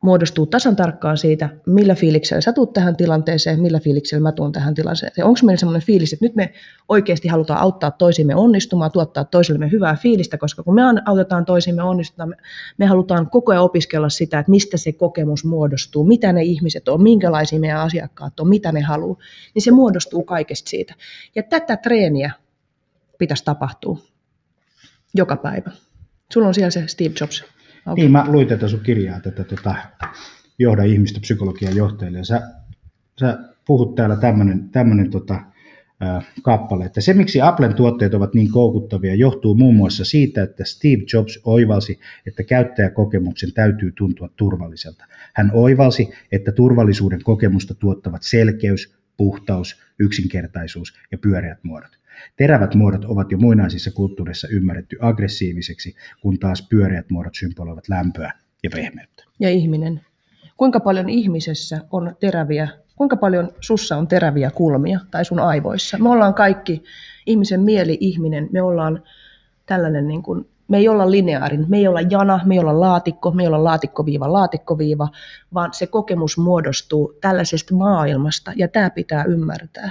muodostuu 0.04 0.46
tasan 0.46 0.76
tarkkaan 0.76 1.18
siitä, 1.18 1.48
millä 1.66 1.94
fiiliksellä 1.94 2.40
sä 2.40 2.52
tuut 2.52 2.72
tähän 2.72 2.96
tilanteeseen, 2.96 3.60
millä 3.60 3.80
fiiliksellä 3.80 4.22
mä 4.22 4.32
tuun 4.32 4.52
tähän 4.52 4.74
tilanteeseen. 4.74 5.26
Onko 5.26 5.40
meillä 5.42 5.60
sellainen 5.60 5.86
fiilis, 5.86 6.12
että 6.12 6.24
nyt 6.24 6.34
me 6.34 6.52
oikeasti 6.88 7.28
halutaan 7.28 7.60
auttaa 7.60 7.90
toisimme 7.90 8.34
onnistumaan, 8.34 8.92
tuottaa 8.92 9.24
toisillemme 9.24 9.70
hyvää 9.70 9.96
fiilistä, 9.96 10.38
koska 10.38 10.62
kun 10.62 10.74
me 10.74 10.82
autetaan 11.06 11.44
toisimme 11.44 11.82
onnistumaan, 11.82 12.28
me, 12.28 12.36
me 12.78 12.86
halutaan 12.86 13.30
koko 13.30 13.52
ajan 13.52 13.64
opiskella 13.64 14.08
sitä, 14.08 14.38
että 14.38 14.50
mistä 14.50 14.76
se 14.76 14.92
kokemus 14.92 15.44
muodostuu, 15.44 16.04
mitä 16.04 16.32
ne 16.32 16.42
ihmiset 16.42 16.88
on, 16.88 17.02
minkälaisia 17.02 17.60
meidän 17.60 17.80
asiakkaat 17.80 18.40
on, 18.40 18.48
mitä 18.48 18.72
ne 18.72 18.80
haluaa, 18.80 19.18
niin 19.54 19.62
se 19.62 19.70
muodostuu 19.70 20.22
kaikesta 20.22 20.70
siitä. 20.70 20.94
Ja 21.34 21.42
tätä 21.42 21.76
treeniä 21.76 22.32
pitäisi 23.18 23.44
tapahtua 23.44 23.98
joka 25.14 25.36
päivä. 25.36 25.70
Sulla 26.32 26.48
on 26.48 26.54
siellä 26.54 26.70
se 26.70 26.86
Steve 26.86 27.14
Jobs 27.20 27.53
Okay. 27.86 27.94
Niin, 27.94 28.12
mä 28.12 28.24
luin 28.28 28.48
tätä 28.48 28.68
sun 28.68 28.80
kirjaa, 28.80 29.20
tätä 29.20 29.44
tota, 29.44 29.74
johda 30.58 30.82
ihmistä 30.82 31.20
psykologian 31.20 31.76
johtajille. 31.76 32.18
Ja 32.18 32.24
sä, 32.24 32.42
sä 33.20 33.38
puhut 33.66 33.94
täällä 33.94 34.16
tämmöinen 34.16 34.68
tämmönen, 34.68 35.10
tota, 35.10 35.40
kappale, 36.42 36.84
että 36.84 37.00
se 37.00 37.14
miksi 37.14 37.40
Applen 37.40 37.74
tuotteet 37.74 38.14
ovat 38.14 38.34
niin 38.34 38.50
koukuttavia 38.50 39.14
johtuu 39.14 39.54
muun 39.54 39.76
muassa 39.76 40.04
siitä, 40.04 40.42
että 40.42 40.64
Steve 40.64 41.02
Jobs 41.12 41.40
oivalsi, 41.44 42.00
että 42.26 42.42
käyttäjäkokemuksen 42.42 43.52
täytyy 43.52 43.92
tuntua 43.92 44.28
turvalliselta. 44.36 45.04
Hän 45.34 45.50
oivalsi, 45.54 46.08
että 46.32 46.52
turvallisuuden 46.52 47.22
kokemusta 47.22 47.74
tuottavat 47.74 48.22
selkeys, 48.22 48.94
puhtaus, 49.16 49.82
yksinkertaisuus 49.98 50.94
ja 51.12 51.18
pyöreät 51.18 51.58
muodot. 51.62 51.98
Terävät 52.36 52.74
muodot 52.74 53.04
ovat 53.04 53.32
jo 53.32 53.38
muinaisissa 53.38 53.90
kulttuureissa 53.90 54.48
ymmärretty 54.48 54.96
aggressiiviseksi, 55.00 55.94
kun 56.22 56.38
taas 56.38 56.66
pyöreät 56.70 57.10
muodot 57.10 57.34
symboloivat 57.34 57.88
lämpöä 57.88 58.32
ja 58.62 58.70
pehmeyttä. 58.70 59.24
Ja 59.40 59.50
ihminen. 59.50 60.00
Kuinka 60.56 60.80
paljon 60.80 61.08
ihmisessä 61.08 61.80
on 61.90 62.16
teräviä, 62.20 62.68
kuinka 62.96 63.16
paljon 63.16 63.52
sussa 63.60 63.96
on 63.96 64.08
teräviä 64.08 64.50
kulmia 64.50 65.00
tai 65.10 65.24
sun 65.24 65.40
aivoissa? 65.40 65.98
Me 65.98 66.08
ollaan 66.08 66.34
kaikki, 66.34 66.82
ihmisen 67.26 67.60
mieli, 67.60 67.98
ihminen, 68.00 68.48
me 68.52 68.62
ollaan 68.62 69.02
tällainen 69.66 70.08
niin 70.08 70.22
kuin 70.22 70.48
me 70.68 70.76
ei 70.76 70.88
olla 70.88 71.10
lineaarin, 71.10 71.66
me 71.68 71.76
ei 71.76 71.88
olla 71.88 72.00
jana, 72.00 72.40
me 72.44 72.54
ei 72.54 72.58
olla 72.58 72.80
laatikko, 72.80 73.30
me 73.30 73.42
ei 73.42 73.46
olla 73.46 73.64
laatikkoviiva, 73.64 74.32
laatikkoviiva, 74.32 75.08
vaan 75.54 75.74
se 75.74 75.86
kokemus 75.86 76.38
muodostuu 76.38 77.18
tällaisesta 77.20 77.74
maailmasta 77.74 78.52
ja 78.56 78.68
tämä 78.68 78.90
pitää 78.90 79.24
ymmärtää. 79.24 79.90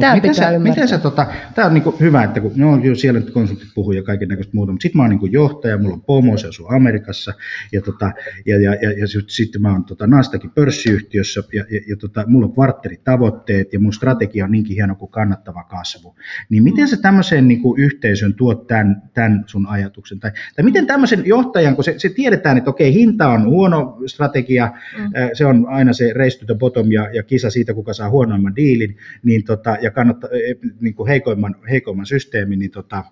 Tämä 0.00 0.14
miten 0.14 0.30
pitää 0.30 0.52
sä, 0.52 0.58
miten 0.58 0.88
sä, 0.88 0.98
tota, 0.98 1.26
tämä 1.54 1.66
on 1.68 1.74
niin 1.74 1.84
hyvä, 2.00 2.22
että 2.22 2.40
kun 2.40 2.52
no, 2.56 2.76
jo 2.76 2.94
siellä 2.94 3.20
nyt 3.20 3.30
konsultit 3.30 3.68
puhuu 3.74 3.92
ja 3.92 4.02
kaiken 4.02 4.28
näköistä 4.28 4.50
muuta, 4.54 4.72
mutta 4.72 4.82
sitten 4.82 4.96
mä 4.96 5.02
oon 5.02 5.10
niin 5.10 5.32
johtaja, 5.32 5.78
mulla 5.78 5.94
on 5.94 6.02
pomo, 6.02 6.36
se 6.36 6.48
asuu 6.48 6.66
Amerikassa, 6.68 7.34
ja, 7.72 7.82
tota, 7.82 8.12
ja, 8.46 8.60
ja, 8.60 8.74
ja, 8.74 8.92
ja 8.92 9.06
sitten 9.26 9.62
mä 9.62 9.72
oon 9.72 9.84
tota, 9.84 10.06
Nastakin 10.06 10.50
pörssiyhtiössä, 10.50 11.42
ja, 11.52 11.64
ja, 11.70 11.80
ja 11.88 11.96
tota, 11.96 12.24
mulla 12.26 12.46
on 12.46 12.52
kvartteritavoitteet, 12.52 13.72
ja 13.72 13.80
mun 13.80 13.92
strategia 13.92 14.44
on 14.44 14.50
niinkin 14.50 14.76
hieno 14.76 14.94
kuin 14.94 15.10
kannattava 15.10 15.64
kasvu. 15.64 16.16
Niin 16.48 16.62
miten 16.62 16.88
sä 16.88 16.96
tämmöiseen 16.96 17.48
niin 17.48 17.60
yhteisön 17.78 18.34
tuot 18.34 18.66
tämän, 18.66 19.02
tämän 19.14 19.44
sun 19.46 19.66
ajatuksen? 19.66 20.20
Tai, 20.20 20.30
tai 20.56 20.64
miten 20.64 20.86
tämmöisen 20.86 21.22
johtajan, 21.26 21.74
kun 21.74 21.84
se, 21.84 21.94
se 21.96 22.08
tiedetään, 22.08 22.58
että 22.58 22.70
okei, 22.70 22.94
hinta 22.94 23.28
on 23.28 23.44
huono 23.44 23.98
strategia, 24.06 24.72
mm. 24.98 25.10
se 25.32 25.46
on 25.46 25.66
aina 25.68 25.92
se 25.92 26.12
race 26.12 26.38
to 26.38 26.46
the 26.46 26.54
bottom 26.54 26.92
ja, 26.92 27.10
ja 27.12 27.22
kisa 27.22 27.50
siitä, 27.50 27.74
kuka 27.74 27.92
saa 27.92 28.10
huonoimman 28.10 28.56
diilin, 28.56 28.96
niin 29.22 29.44
tota, 29.44 29.65
ja 29.74 29.90
kannattaa, 29.90 30.30
e, 30.30 30.54
niin 30.80 30.94
kuin 30.94 31.08
heikoimman, 31.08 31.54
heikoimman 31.70 32.06
systeemin, 32.06 32.58
niin, 32.58 32.70
tota, 32.70 33.04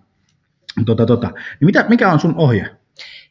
tota, 0.86 1.06
tota. 1.06 1.26
niin 1.26 1.66
mitä, 1.66 1.86
mikä 1.88 2.12
on 2.12 2.20
sun 2.20 2.34
ohje? 2.36 2.70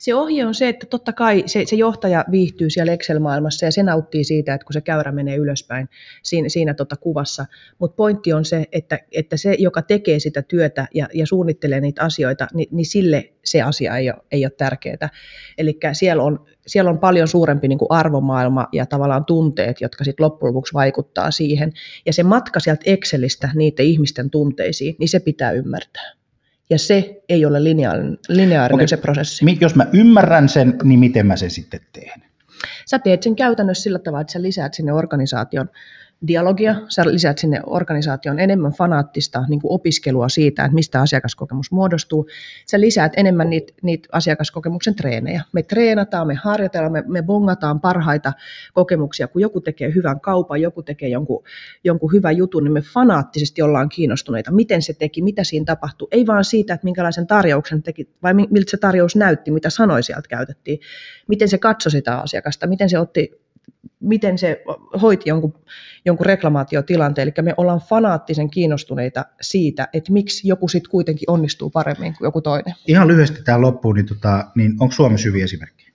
Se 0.04 0.16
ohje 0.16 0.46
on 0.46 0.54
se, 0.54 0.70
että 0.70 0.88
totta 0.90 1.14
kai 1.14 1.44
se, 1.46 1.64
se 1.66 1.76
johtaja 1.76 2.26
viihtyy 2.32 2.70
siellä 2.70 2.94
Excel-maailmassa 2.94 3.66
ja 3.66 3.72
se 3.72 3.84
nauttii 3.84 4.24
siitä, 4.24 4.54
että 4.54 4.66
kun 4.66 4.74
se 4.74 4.82
käyrä 4.82 5.12
menee 5.12 5.36
ylöspäin 5.36 5.90
siinä, 6.24 6.50
siinä 6.50 6.74
tota 6.74 6.96
kuvassa. 6.96 7.46
Mutta 7.80 7.96
pointti 7.96 8.34
on 8.34 8.46
se, 8.46 8.66
että, 8.72 9.00
että 9.12 9.38
se, 9.38 9.56
joka 9.60 9.82
tekee 9.82 10.20
sitä 10.20 10.42
työtä 10.42 10.88
ja, 10.94 11.08
ja 11.14 11.28
suunnittelee 11.28 11.82
niitä 11.82 12.04
asioita, 12.04 12.48
niin, 12.54 12.68
niin 12.72 12.86
sille 12.86 13.34
se 13.44 13.62
asia 13.62 13.98
ei 13.98 14.10
ole, 14.10 14.22
ei 14.32 14.46
ole 14.46 14.52
tärkeää. 14.58 15.10
Eli 15.58 15.80
siellä 15.94 16.24
on, 16.24 16.46
siellä 16.68 16.92
on 16.92 17.00
paljon 17.00 17.28
suurempi 17.28 17.68
niin 17.68 17.80
kuin 17.80 17.92
arvomaailma 17.92 18.68
ja 18.72 18.86
tavallaan 18.86 19.26
tunteet, 19.26 19.82
jotka 19.82 20.04
sitten 20.04 20.24
loppujen 20.24 20.54
lopuksi 20.54 20.74
vaikuttaa 20.74 21.32
siihen. 21.32 21.74
Ja 22.06 22.14
se 22.14 22.24
matka 22.24 22.60
sieltä 22.60 22.84
Excelistä 22.86 23.50
niiden 23.56 23.86
ihmisten 23.86 24.30
tunteisiin, 24.30 24.96
niin 25.00 25.10
se 25.10 25.20
pitää 25.20 25.52
ymmärtää. 25.52 26.23
Ja 26.74 26.80
se 26.80 27.22
ei 27.30 27.46
ole 27.46 27.64
lineaarinen, 27.64 28.18
lineaarinen 28.30 28.76
okay. 28.76 28.88
se 28.88 28.98
prosessi. 28.98 29.46
Jos 29.62 29.76
mä 29.76 29.88
ymmärrän 29.94 30.50
sen, 30.50 30.78
niin 30.84 31.00
miten 31.00 31.28
mä 31.28 31.36
sen 31.36 31.52
sitten 31.52 31.80
teen? 31.94 32.24
Sä 32.86 33.00
teet 33.00 33.24
sen 33.24 33.36
käytännössä 33.36 33.84
sillä 33.84 34.00
tavalla, 34.00 34.22
että 34.22 34.34
sä 34.34 34.42
lisäät 34.42 34.74
sinne 34.74 34.94
organisaation 34.94 35.70
dialogia, 36.28 36.76
sä 36.90 37.04
lisäät 37.06 37.38
sinne 37.38 37.62
organisaation 37.66 38.40
enemmän 38.40 38.72
fanaattista 38.72 39.44
niin 39.50 39.62
kuin 39.62 39.72
opiskelua 39.72 40.30
siitä, 40.30 40.66
että 40.66 40.76
mistä 40.76 41.02
asiakaskokemus 41.02 41.72
muodostuu. 41.72 42.28
Sä 42.72 42.80
lisäät 42.80 43.14
enemmän 43.18 43.50
niitä, 43.50 43.74
niitä 43.82 44.10
asiakaskokemuksen 44.12 44.96
treenejä. 44.96 45.42
Me 45.52 45.64
treenataan, 45.64 46.28
me 46.28 46.34
harjoitellaan, 46.34 46.92
me, 46.92 47.04
me 47.08 47.22
bongataan 47.22 47.82
parhaita 47.82 48.34
kokemuksia. 48.74 49.28
Kun 49.28 49.42
joku 49.42 49.62
tekee 49.62 49.94
hyvän 49.96 50.22
kaupan, 50.22 50.62
joku 50.62 50.84
tekee 50.84 51.10
jonkun, 51.10 51.44
jonkun 51.84 52.14
hyvän 52.14 52.38
jutun, 52.38 52.64
niin 52.64 52.74
me 52.74 52.82
fanaattisesti 52.82 53.62
ollaan 53.62 53.90
kiinnostuneita, 53.90 54.52
miten 54.52 54.82
se 54.82 54.94
teki, 54.94 55.22
mitä 55.22 55.44
siinä 55.44 55.66
tapahtui. 55.66 56.08
Ei 56.12 56.28
vaan 56.28 56.44
siitä, 56.44 56.74
että 56.74 56.86
minkälaisen 56.86 57.28
tarjouksen 57.28 57.84
teki, 57.84 58.10
vai 58.24 58.34
miltä 58.34 58.72
se 58.72 58.78
tarjous 58.78 59.16
näytti, 59.16 59.52
mitä 59.52 59.70
sanoja 59.70 60.04
sieltä 60.04 60.28
käytettiin, 60.30 60.80
miten 61.28 61.50
se 61.50 61.58
katsoi 61.58 61.92
sitä 61.92 62.18
asiakasta, 62.18 62.68
miten 62.68 62.90
se 62.90 63.00
otti 63.00 63.44
miten 64.04 64.38
se 64.38 64.64
hoiti 65.02 65.30
jonkun, 65.30 65.54
jonkun 66.06 66.26
reklamaatiotilanteen. 66.26 67.28
Eli 67.28 67.46
me 67.46 67.54
ollaan 67.58 67.82
fanaattisen 67.90 68.50
kiinnostuneita 68.50 69.26
siitä, 69.42 69.88
että 69.94 70.14
miksi 70.14 70.48
joku 70.48 70.68
sitten 70.68 70.92
kuitenkin 70.92 71.30
onnistuu 71.30 71.70
paremmin 71.70 72.14
kuin 72.18 72.28
joku 72.28 72.42
toinen. 72.42 72.74
Ihan 72.88 73.08
lyhyesti 73.08 73.44
tähän 73.44 73.62
loppuun, 73.62 73.96
niin, 73.96 74.06
tota, 74.06 74.48
niin 74.56 74.72
onko 74.80 74.92
Suomessa 74.92 75.28
hyviä 75.28 75.44
esimerkkejä? 75.44 75.94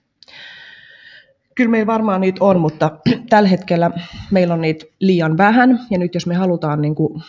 Kyllä 1.55 1.71
meillä 1.71 1.87
varmaan 1.87 2.21
niitä 2.21 2.45
on, 2.45 2.59
mutta 2.59 2.99
tällä 3.29 3.49
hetkellä 3.49 3.91
meillä 4.31 4.53
on 4.53 4.61
niitä 4.61 4.85
liian 4.99 5.37
vähän. 5.37 5.79
Ja 5.91 5.97
nyt 5.97 6.13
jos 6.13 6.27
me 6.27 6.35
halutaan 6.35 6.81
niin 6.81 6.95
kuin 6.95 7.23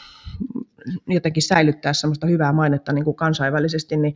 jotenkin 1.09 1.43
säilyttää 1.43 1.93
semmoista 1.93 2.26
hyvää 2.26 2.53
mainetta 2.53 2.93
niin 2.93 3.05
kuin 3.05 3.16
kansainvälisesti, 3.16 3.97
niin, 3.97 4.14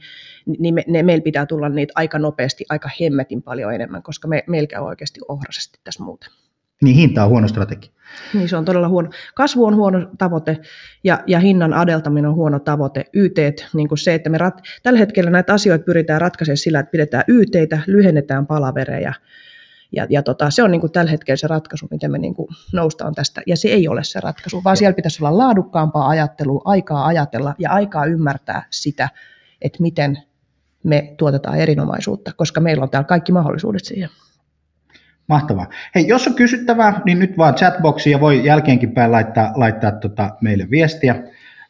niin 0.59 0.75
me, 0.75 0.85
ne, 0.87 1.03
meillä 1.03 1.23
pitää 1.23 1.47
tulla 1.47 1.69
niitä 1.69 1.93
aika 1.97 2.19
nopeasti, 2.19 2.65
aika 2.69 2.91
hemmetin 3.01 3.43
paljon 3.43 3.75
enemmän, 3.75 4.03
koska 4.03 4.29
me, 4.29 4.45
meillä 4.47 4.67
käy 4.67 4.83
oikeasti 4.83 5.21
ohrasesti 5.29 5.81
tässä 5.85 6.05
muuten. 6.05 6.31
Niin 6.83 6.97
hinta 6.97 7.25
on 7.25 7.31
huono 7.31 7.49
strategia. 7.49 7.91
Niin 8.35 8.49
se 8.49 8.57
on 8.57 8.65
todella 8.65 8.89
huono. 8.89 9.11
Kasvu 9.35 9.65
on 9.65 9.77
huono 9.77 10.11
tavoite 10.19 10.61
ja, 11.05 11.23
ja 11.27 11.41
hinnan 11.41 11.75
adeltaminen 11.75 12.29
on 12.29 12.35
huono 12.35 12.59
tavoite. 12.59 13.05
YT, 13.13 13.39
niin 13.75 13.89
kuin 13.89 13.99
se, 13.99 14.15
että 14.15 14.31
me 14.31 14.39
rat, 14.39 14.63
tällä 14.83 14.99
hetkellä 14.99 15.31
näitä 15.31 15.55
asioita 15.55 15.85
pyritään 15.85 16.21
ratkaisemaan 16.21 16.57
sillä, 16.57 16.81
että 16.81 16.91
pidetään 16.91 17.25
YTitä, 17.29 17.79
lyhennetään 17.87 18.47
palavereja. 18.47 19.13
Ja, 19.93 20.07
ja 20.11 20.23
tota, 20.23 20.51
se 20.51 20.63
on 20.63 20.71
niin 20.71 20.81
kuin 20.81 20.93
tällä 20.93 21.11
hetkellä 21.11 21.37
se 21.37 21.47
ratkaisu, 21.47 21.89
miten 21.91 22.11
me 22.11 22.19
niin 22.19 22.35
kuin 22.35 22.49
noustaan 22.73 23.15
tästä. 23.15 23.43
Ja 23.47 23.57
se 23.57 23.69
ei 23.69 23.89
ole 23.89 24.05
se 24.05 24.21
ratkaisu, 24.21 24.65
vaan 24.65 24.77
siellä 24.77 24.95
pitäisi 24.95 25.25
olla 25.25 25.39
laadukkaampaa 25.39 26.09
ajattelua, 26.09 26.63
aikaa 26.65 27.07
ajatella 27.07 27.55
ja 27.59 27.71
aikaa 27.71 28.05
ymmärtää 28.05 28.67
sitä, 28.71 29.09
että 29.63 29.83
miten 29.83 30.19
me 30.83 31.15
tuotetaan 31.19 31.59
erinomaisuutta, 31.59 32.33
koska 32.37 32.61
meillä 32.61 32.83
on 32.83 32.91
täällä 32.91 33.07
kaikki 33.07 33.33
mahdollisuudet 33.33 33.85
siihen. 33.85 34.09
Mahtavaa. 35.27 35.67
Hei, 35.95 36.09
jos 36.09 36.27
on 36.27 36.35
kysyttävää, 36.35 37.01
niin 37.05 37.19
nyt 37.19 37.39
vaan 37.39 37.55
chatboxiin 37.55 38.13
ja 38.13 38.21
voi 38.21 38.45
jälkeenkin 38.45 38.93
päin 38.93 39.13
laittaa, 39.13 39.53
laittaa 39.55 39.93
tota 39.93 40.31
meille 40.41 40.71
viestiä, 40.71 41.23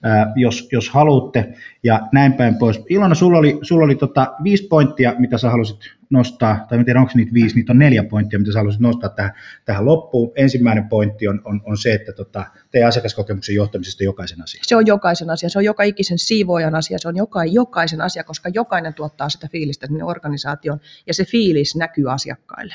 ää, 0.02 0.32
jos, 0.36 0.68
jos 0.72 0.90
haluatte, 0.90 1.54
ja 1.82 2.00
näin 2.12 2.32
päin 2.32 2.54
pois. 2.58 2.80
Ilona, 2.88 3.14
sulla 3.14 3.38
oli, 3.38 3.58
sulla 3.62 3.84
oli 3.84 3.94
tota 3.94 4.34
viisi 4.44 4.66
pointtia, 4.66 5.14
mitä 5.18 5.38
sä 5.38 5.50
halusit 5.50 5.78
nostaa, 6.10 6.66
tai 6.68 6.78
en 6.78 6.84
tiedä 6.84 7.00
onko 7.00 7.12
niitä 7.14 7.34
viisi, 7.34 7.56
niitä 7.56 7.72
on 7.72 7.78
neljä 7.78 8.04
pointtia, 8.04 8.38
mitä 8.38 8.52
sä 8.52 8.58
haluaisit 8.58 8.80
nostaa 8.80 9.10
tähän, 9.10 9.32
tähän 9.64 9.84
loppuun. 9.84 10.32
Ensimmäinen 10.36 10.88
pointti 10.88 11.28
on, 11.28 11.40
on, 11.44 11.60
on 11.64 11.78
se, 11.78 11.92
että 11.94 12.12
tota, 12.12 12.46
teidän 12.70 12.88
asiakaskokemuksen 12.88 13.54
johtamisesta 13.54 14.04
jokaisen 14.04 14.42
asia. 14.42 14.60
Se 14.66 14.76
on 14.76 14.86
jokaisen 14.86 15.30
asia, 15.30 15.48
se 15.48 15.58
on 15.58 15.64
joka 15.64 15.82
ikisen 15.82 16.18
siivoojan 16.18 16.74
asia, 16.74 16.98
se 16.98 17.08
on 17.08 17.16
joka, 17.16 17.44
jokaisen 17.44 18.00
asia, 18.00 18.24
koska 18.24 18.48
jokainen 18.54 18.94
tuottaa 18.94 19.28
sitä 19.28 19.48
fiilistä 19.52 19.86
sinne 19.86 20.04
organisaatioon, 20.04 20.80
ja 21.06 21.14
se 21.14 21.24
fiilis 21.24 21.76
näkyy 21.76 22.12
asiakkaille. 22.12 22.74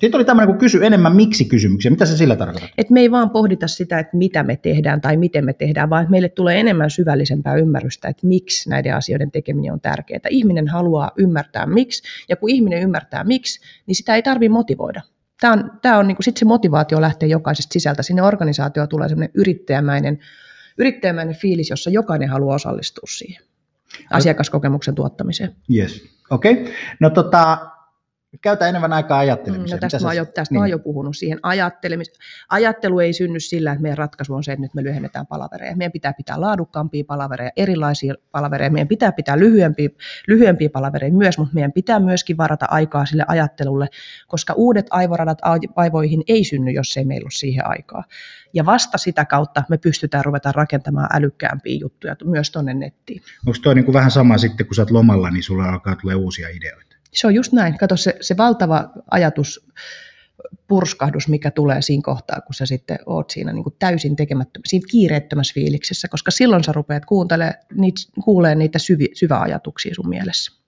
Sitten 0.00 0.18
oli 0.18 0.24
tämmöinen, 0.24 0.48
kun 0.48 0.58
kysy 0.58 0.86
enemmän 0.86 1.16
miksi-kysymyksiä. 1.16 1.90
Mitä 1.90 2.06
se 2.06 2.16
sillä 2.16 2.36
tarkoittaa? 2.36 2.68
Et 2.78 2.90
me 2.90 3.00
ei 3.00 3.10
vaan 3.10 3.30
pohdita 3.30 3.68
sitä, 3.68 3.98
että 3.98 4.16
mitä 4.16 4.42
me 4.42 4.56
tehdään 4.56 5.00
tai 5.00 5.16
miten 5.16 5.44
me 5.44 5.52
tehdään, 5.52 5.90
vaan 5.90 6.02
että 6.02 6.10
meille 6.10 6.28
tulee 6.28 6.60
enemmän 6.60 6.90
syvällisempää 6.90 7.54
ymmärrystä, 7.54 8.08
että 8.08 8.26
miksi 8.26 8.70
näiden 8.70 8.94
asioiden 8.94 9.30
tekeminen 9.30 9.72
on 9.72 9.80
tärkeää. 9.80 10.20
Ihminen 10.30 10.68
haluaa 10.68 11.10
ymmärtää 11.16 11.66
miksi, 11.66 12.02
ja 12.28 12.36
kun 12.36 12.50
ihminen 12.50 12.82
ymmärtää 12.82 13.24
miksi, 13.24 13.60
niin 13.86 13.94
sitä 13.94 14.14
ei 14.14 14.22
tarvitse 14.22 14.52
motivoida. 14.52 15.02
Tämä 15.40 15.52
on, 15.52 15.70
tämä 15.82 15.98
on 15.98 16.08
niin 16.08 16.16
sitten 16.20 16.38
se 16.38 16.44
motivaatio 16.44 17.00
lähtee 17.00 17.28
jokaisesta 17.28 17.72
sisältä. 17.72 18.02
Sinne 18.02 18.22
organisaatio 18.22 18.86
tulee 18.86 19.08
semmoinen 19.08 19.32
yrittäjämäinen, 19.34 20.18
yrittäjämäinen 20.78 21.34
fiilis, 21.34 21.70
jossa 21.70 21.90
jokainen 21.90 22.28
haluaa 22.28 22.54
osallistua 22.54 23.08
siihen 23.08 23.42
asiakaskokemuksen 24.10 24.94
tuottamiseen. 24.94 25.56
Yes, 25.74 26.04
okei. 26.30 26.52
Okay. 26.52 26.72
No 27.00 27.10
tota, 27.10 27.58
Käytä 28.40 28.68
enemmän 28.68 28.92
aikaa 28.92 29.18
ajattelemiseen. 29.18 29.80
No, 29.82 29.88
tästä 29.88 30.06
mä, 30.06 30.14
jo, 30.14 30.24
tästä 30.24 30.54
niin. 30.54 30.60
mä 30.60 30.66
jo 30.66 30.78
puhunut 30.78 31.16
siihen. 31.16 31.38
Ajattelemis... 31.42 32.12
Ajattelu 32.48 32.98
ei 32.98 33.12
synny 33.12 33.40
sillä, 33.40 33.72
että 33.72 33.82
meidän 33.82 33.98
ratkaisu 33.98 34.34
on 34.34 34.44
se, 34.44 34.52
että 34.52 34.62
nyt 34.62 34.74
me 34.74 34.82
lyhennetään 34.82 35.26
palavereja. 35.26 35.76
Meidän 35.76 35.92
pitää 35.92 36.12
pitää 36.12 36.40
laadukkaampia 36.40 37.04
palavereja, 37.04 37.50
erilaisia 37.56 38.14
palavereja. 38.30 38.70
Meidän 38.70 38.88
pitää 38.88 39.12
pitää 39.12 39.38
lyhyempiä, 39.38 39.88
lyhyempiä 40.26 40.70
palavereja 40.70 41.12
myös, 41.12 41.38
mutta 41.38 41.54
meidän 41.54 41.72
pitää 41.72 42.00
myöskin 42.00 42.36
varata 42.36 42.66
aikaa 42.70 43.06
sille 43.06 43.24
ajattelulle, 43.28 43.88
koska 44.26 44.52
uudet 44.52 44.86
aivoradat 44.90 45.38
aivoihin 45.76 46.22
ei 46.28 46.44
synny, 46.44 46.70
jos 46.70 46.96
ei 46.96 47.04
meillä 47.04 47.24
ole 47.24 47.30
siihen 47.30 47.66
aikaa. 47.66 48.04
Ja 48.52 48.66
vasta 48.66 48.98
sitä 48.98 49.24
kautta 49.24 49.62
me 49.68 49.78
pystytään 49.78 50.24
ruveta 50.24 50.52
rakentamaan 50.52 51.08
älykkäämpiä 51.12 51.78
juttuja 51.80 52.16
myös 52.24 52.50
tuonne 52.50 52.74
nettiin. 52.74 53.22
Onko 53.46 53.58
tuo 53.62 53.74
niin 53.74 53.92
vähän 53.92 54.10
sama 54.10 54.38
sitten, 54.38 54.66
kun 54.66 54.74
sä 54.74 54.82
oot 54.82 54.90
lomalla, 54.90 55.30
niin 55.30 55.42
sulla 55.42 55.64
alkaa 55.64 55.96
tulla 55.96 56.16
uusia 56.16 56.48
ideoita? 56.48 56.87
Se 57.18 57.26
on 57.26 57.34
just 57.34 57.52
näin. 57.52 57.78
Kato 57.78 57.96
se, 57.96 58.16
se 58.20 58.36
valtava 58.36 58.90
ajatus, 59.10 59.66
purskahdus, 60.68 61.28
mikä 61.28 61.50
tulee 61.50 61.82
siinä 61.82 62.02
kohtaa, 62.04 62.40
kun 62.40 62.54
sä 62.54 62.66
sitten 62.66 62.98
oot 63.06 63.30
siinä 63.30 63.52
niin 63.52 63.62
kuin 63.62 63.74
täysin 63.78 64.16
tekemättömä, 64.16 64.62
siinä 64.66 64.86
kiireettömässä 64.90 65.54
fiiliksessä, 65.54 66.08
koska 66.08 66.30
silloin 66.30 66.64
sä 66.64 66.72
rupeat 66.72 67.04
kuuntelemaan 67.04 67.54
niitä, 67.74 68.00
kuulee 68.24 68.54
niitä 68.54 68.78
syvi, 68.78 69.08
syvä 69.14 69.40
ajatuksia 69.40 69.94
sun 69.94 70.08
mielessä. 70.08 70.58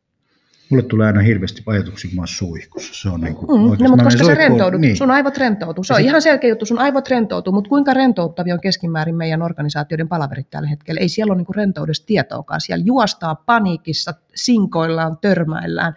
Mulle 0.71 0.83
tulee 0.83 1.07
aina 1.07 1.21
hirveästi 1.21 1.63
ajatuksia, 1.67 2.09
kun 2.11 2.17
mä 2.17 2.21
oon 2.21 2.29
suihkussa. 2.29 3.03
Se 3.03 3.09
on 3.09 3.21
niin 3.21 3.35
kuin, 3.35 3.61
mm, 3.61 3.85
no, 3.85 3.91
mutta 3.91 4.05
koska 4.05 4.25
sä 4.25 4.35
rentoudut, 4.35 4.81
niin. 4.81 4.97
sun 4.97 5.11
aivot 5.11 5.37
rentoutuu. 5.37 5.85
Se 5.85 5.95
on 5.95 6.01
ihan 6.01 6.23
selkeä 6.23 6.51
juttu, 6.51 6.67
sun 6.67 6.79
aivot 6.79 7.09
rentoutuu, 7.09 7.53
mutta 7.53 7.69
kuinka 7.69 7.95
rentouttavia 7.95 8.55
on 8.55 8.61
keskimäärin 8.61 9.15
meidän 9.15 9.43
organisaatioiden 9.43 10.09
palaverit 10.09 10.51
tällä 10.51 10.69
hetkellä? 10.69 11.01
Ei 11.01 11.09
siellä 11.09 11.33
ole 11.33 11.43
niin 11.43 11.55
rentoudesta 11.57 12.07
tietoakaan. 12.07 12.61
Siellä 12.61 12.85
juostaa 12.87 13.35
paniikissa, 13.35 14.15
sinkoillaan, 14.35 15.19
törmäillään 15.19 15.95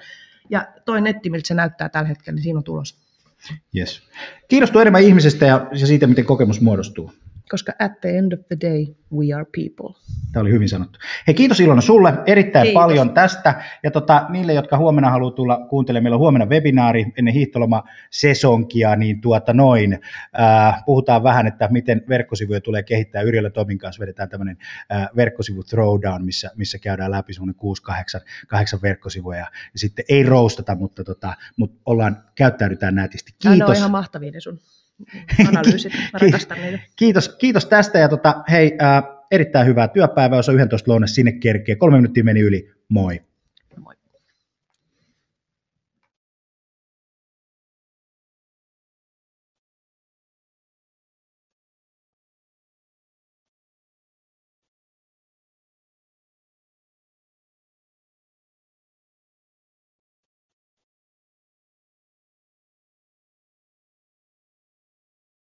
ja 0.49 0.67
toi 0.85 1.01
netti, 1.01 1.29
miltä 1.29 1.47
se 1.47 1.53
näyttää 1.53 1.89
tällä 1.89 2.07
hetkellä, 2.07 2.35
niin 2.35 2.43
siinä 2.43 2.57
on 2.57 2.63
tulos. 2.63 2.97
Yes. 3.77 4.01
Kiitos 4.47 4.71
enemmän 4.81 5.03
ihmisestä 5.03 5.45
ja 5.45 5.67
siitä, 5.85 6.07
miten 6.07 6.25
kokemus 6.25 6.61
muodostuu 6.61 7.11
koska 7.49 7.73
at 7.79 8.01
the 8.01 8.17
end 8.17 8.31
of 8.31 8.39
the 8.47 8.57
day 8.61 8.85
we 9.13 9.33
are 9.33 9.45
people. 9.45 9.95
Tämä 10.31 10.41
oli 10.41 10.51
hyvin 10.51 10.69
sanottu. 10.69 10.99
Hei, 11.27 11.33
kiitos 11.35 11.59
Ilona 11.59 11.81
sulle 11.81 12.13
erittäin 12.25 12.63
kiitos. 12.63 12.81
paljon 12.81 13.13
tästä. 13.13 13.63
Ja 13.83 13.91
tota, 13.91 14.25
niille, 14.29 14.53
jotka 14.53 14.77
huomenna 14.77 15.09
haluaa 15.09 15.31
tulla 15.31 15.65
kuuntelemaan, 15.69 16.03
meillä 16.03 16.15
on 16.15 16.19
huomenna 16.19 16.45
webinaari 16.45 17.05
ennen 17.17 17.33
hiihtoloma-sesonkia, 17.33 18.95
niin 18.95 19.21
tuota 19.21 19.53
noin. 19.53 19.99
Äh, 20.39 20.83
puhutaan 20.85 21.23
vähän, 21.23 21.47
että 21.47 21.67
miten 21.71 22.01
verkkosivuja 22.09 22.61
tulee 22.61 22.83
kehittää. 22.83 23.21
Yrjöllä 23.21 23.49
Tomin 23.49 23.77
kanssa 23.77 24.01
vedetään 24.01 24.29
tämmöinen 24.29 24.57
äh, 24.91 25.09
verkkosivu 25.15 25.63
throwdown, 25.63 26.25
missä, 26.25 26.51
missä 26.55 26.77
käydään 26.77 27.11
läpi 27.11 27.33
semmoinen 27.33 27.55
6-8 28.77 28.81
verkkosivuja. 28.81 29.37
Ja, 29.37 29.47
ja 29.73 29.79
sitten 29.79 30.05
ei 30.09 30.23
roustata, 30.23 30.75
mutta, 30.75 31.03
tota, 31.03 31.33
mutta 31.57 31.81
ollaan, 31.85 32.23
käyttäydytään 32.35 32.95
nätisti. 32.95 33.31
Kiitos. 33.31 33.57
Tämä 33.57 33.69
on 33.69 33.75
ihan 33.75 33.91
mahtavia 33.91 34.41
sun 34.41 34.59
analyysit. 35.47 35.93
Mä 36.13 36.19
rakastan 36.19 36.61
niitä. 36.61 36.79
Kiitos, 36.95 37.29
kiitos 37.29 37.65
tästä 37.65 37.99
ja 37.99 38.09
tota, 38.09 38.43
hei, 38.51 38.77
äh, 38.81 39.03
erittäin 39.31 39.67
hyvää 39.67 39.87
työpäivää, 39.87 40.37
jos 40.37 40.49
on 40.49 40.55
11 40.55 40.91
lounas 40.91 41.15
sinne 41.15 41.31
kerkee. 41.31 41.75
Kolme 41.75 41.97
minuuttia 41.97 42.23
meni 42.23 42.39
yli. 42.39 42.71
Moi. 42.89 43.21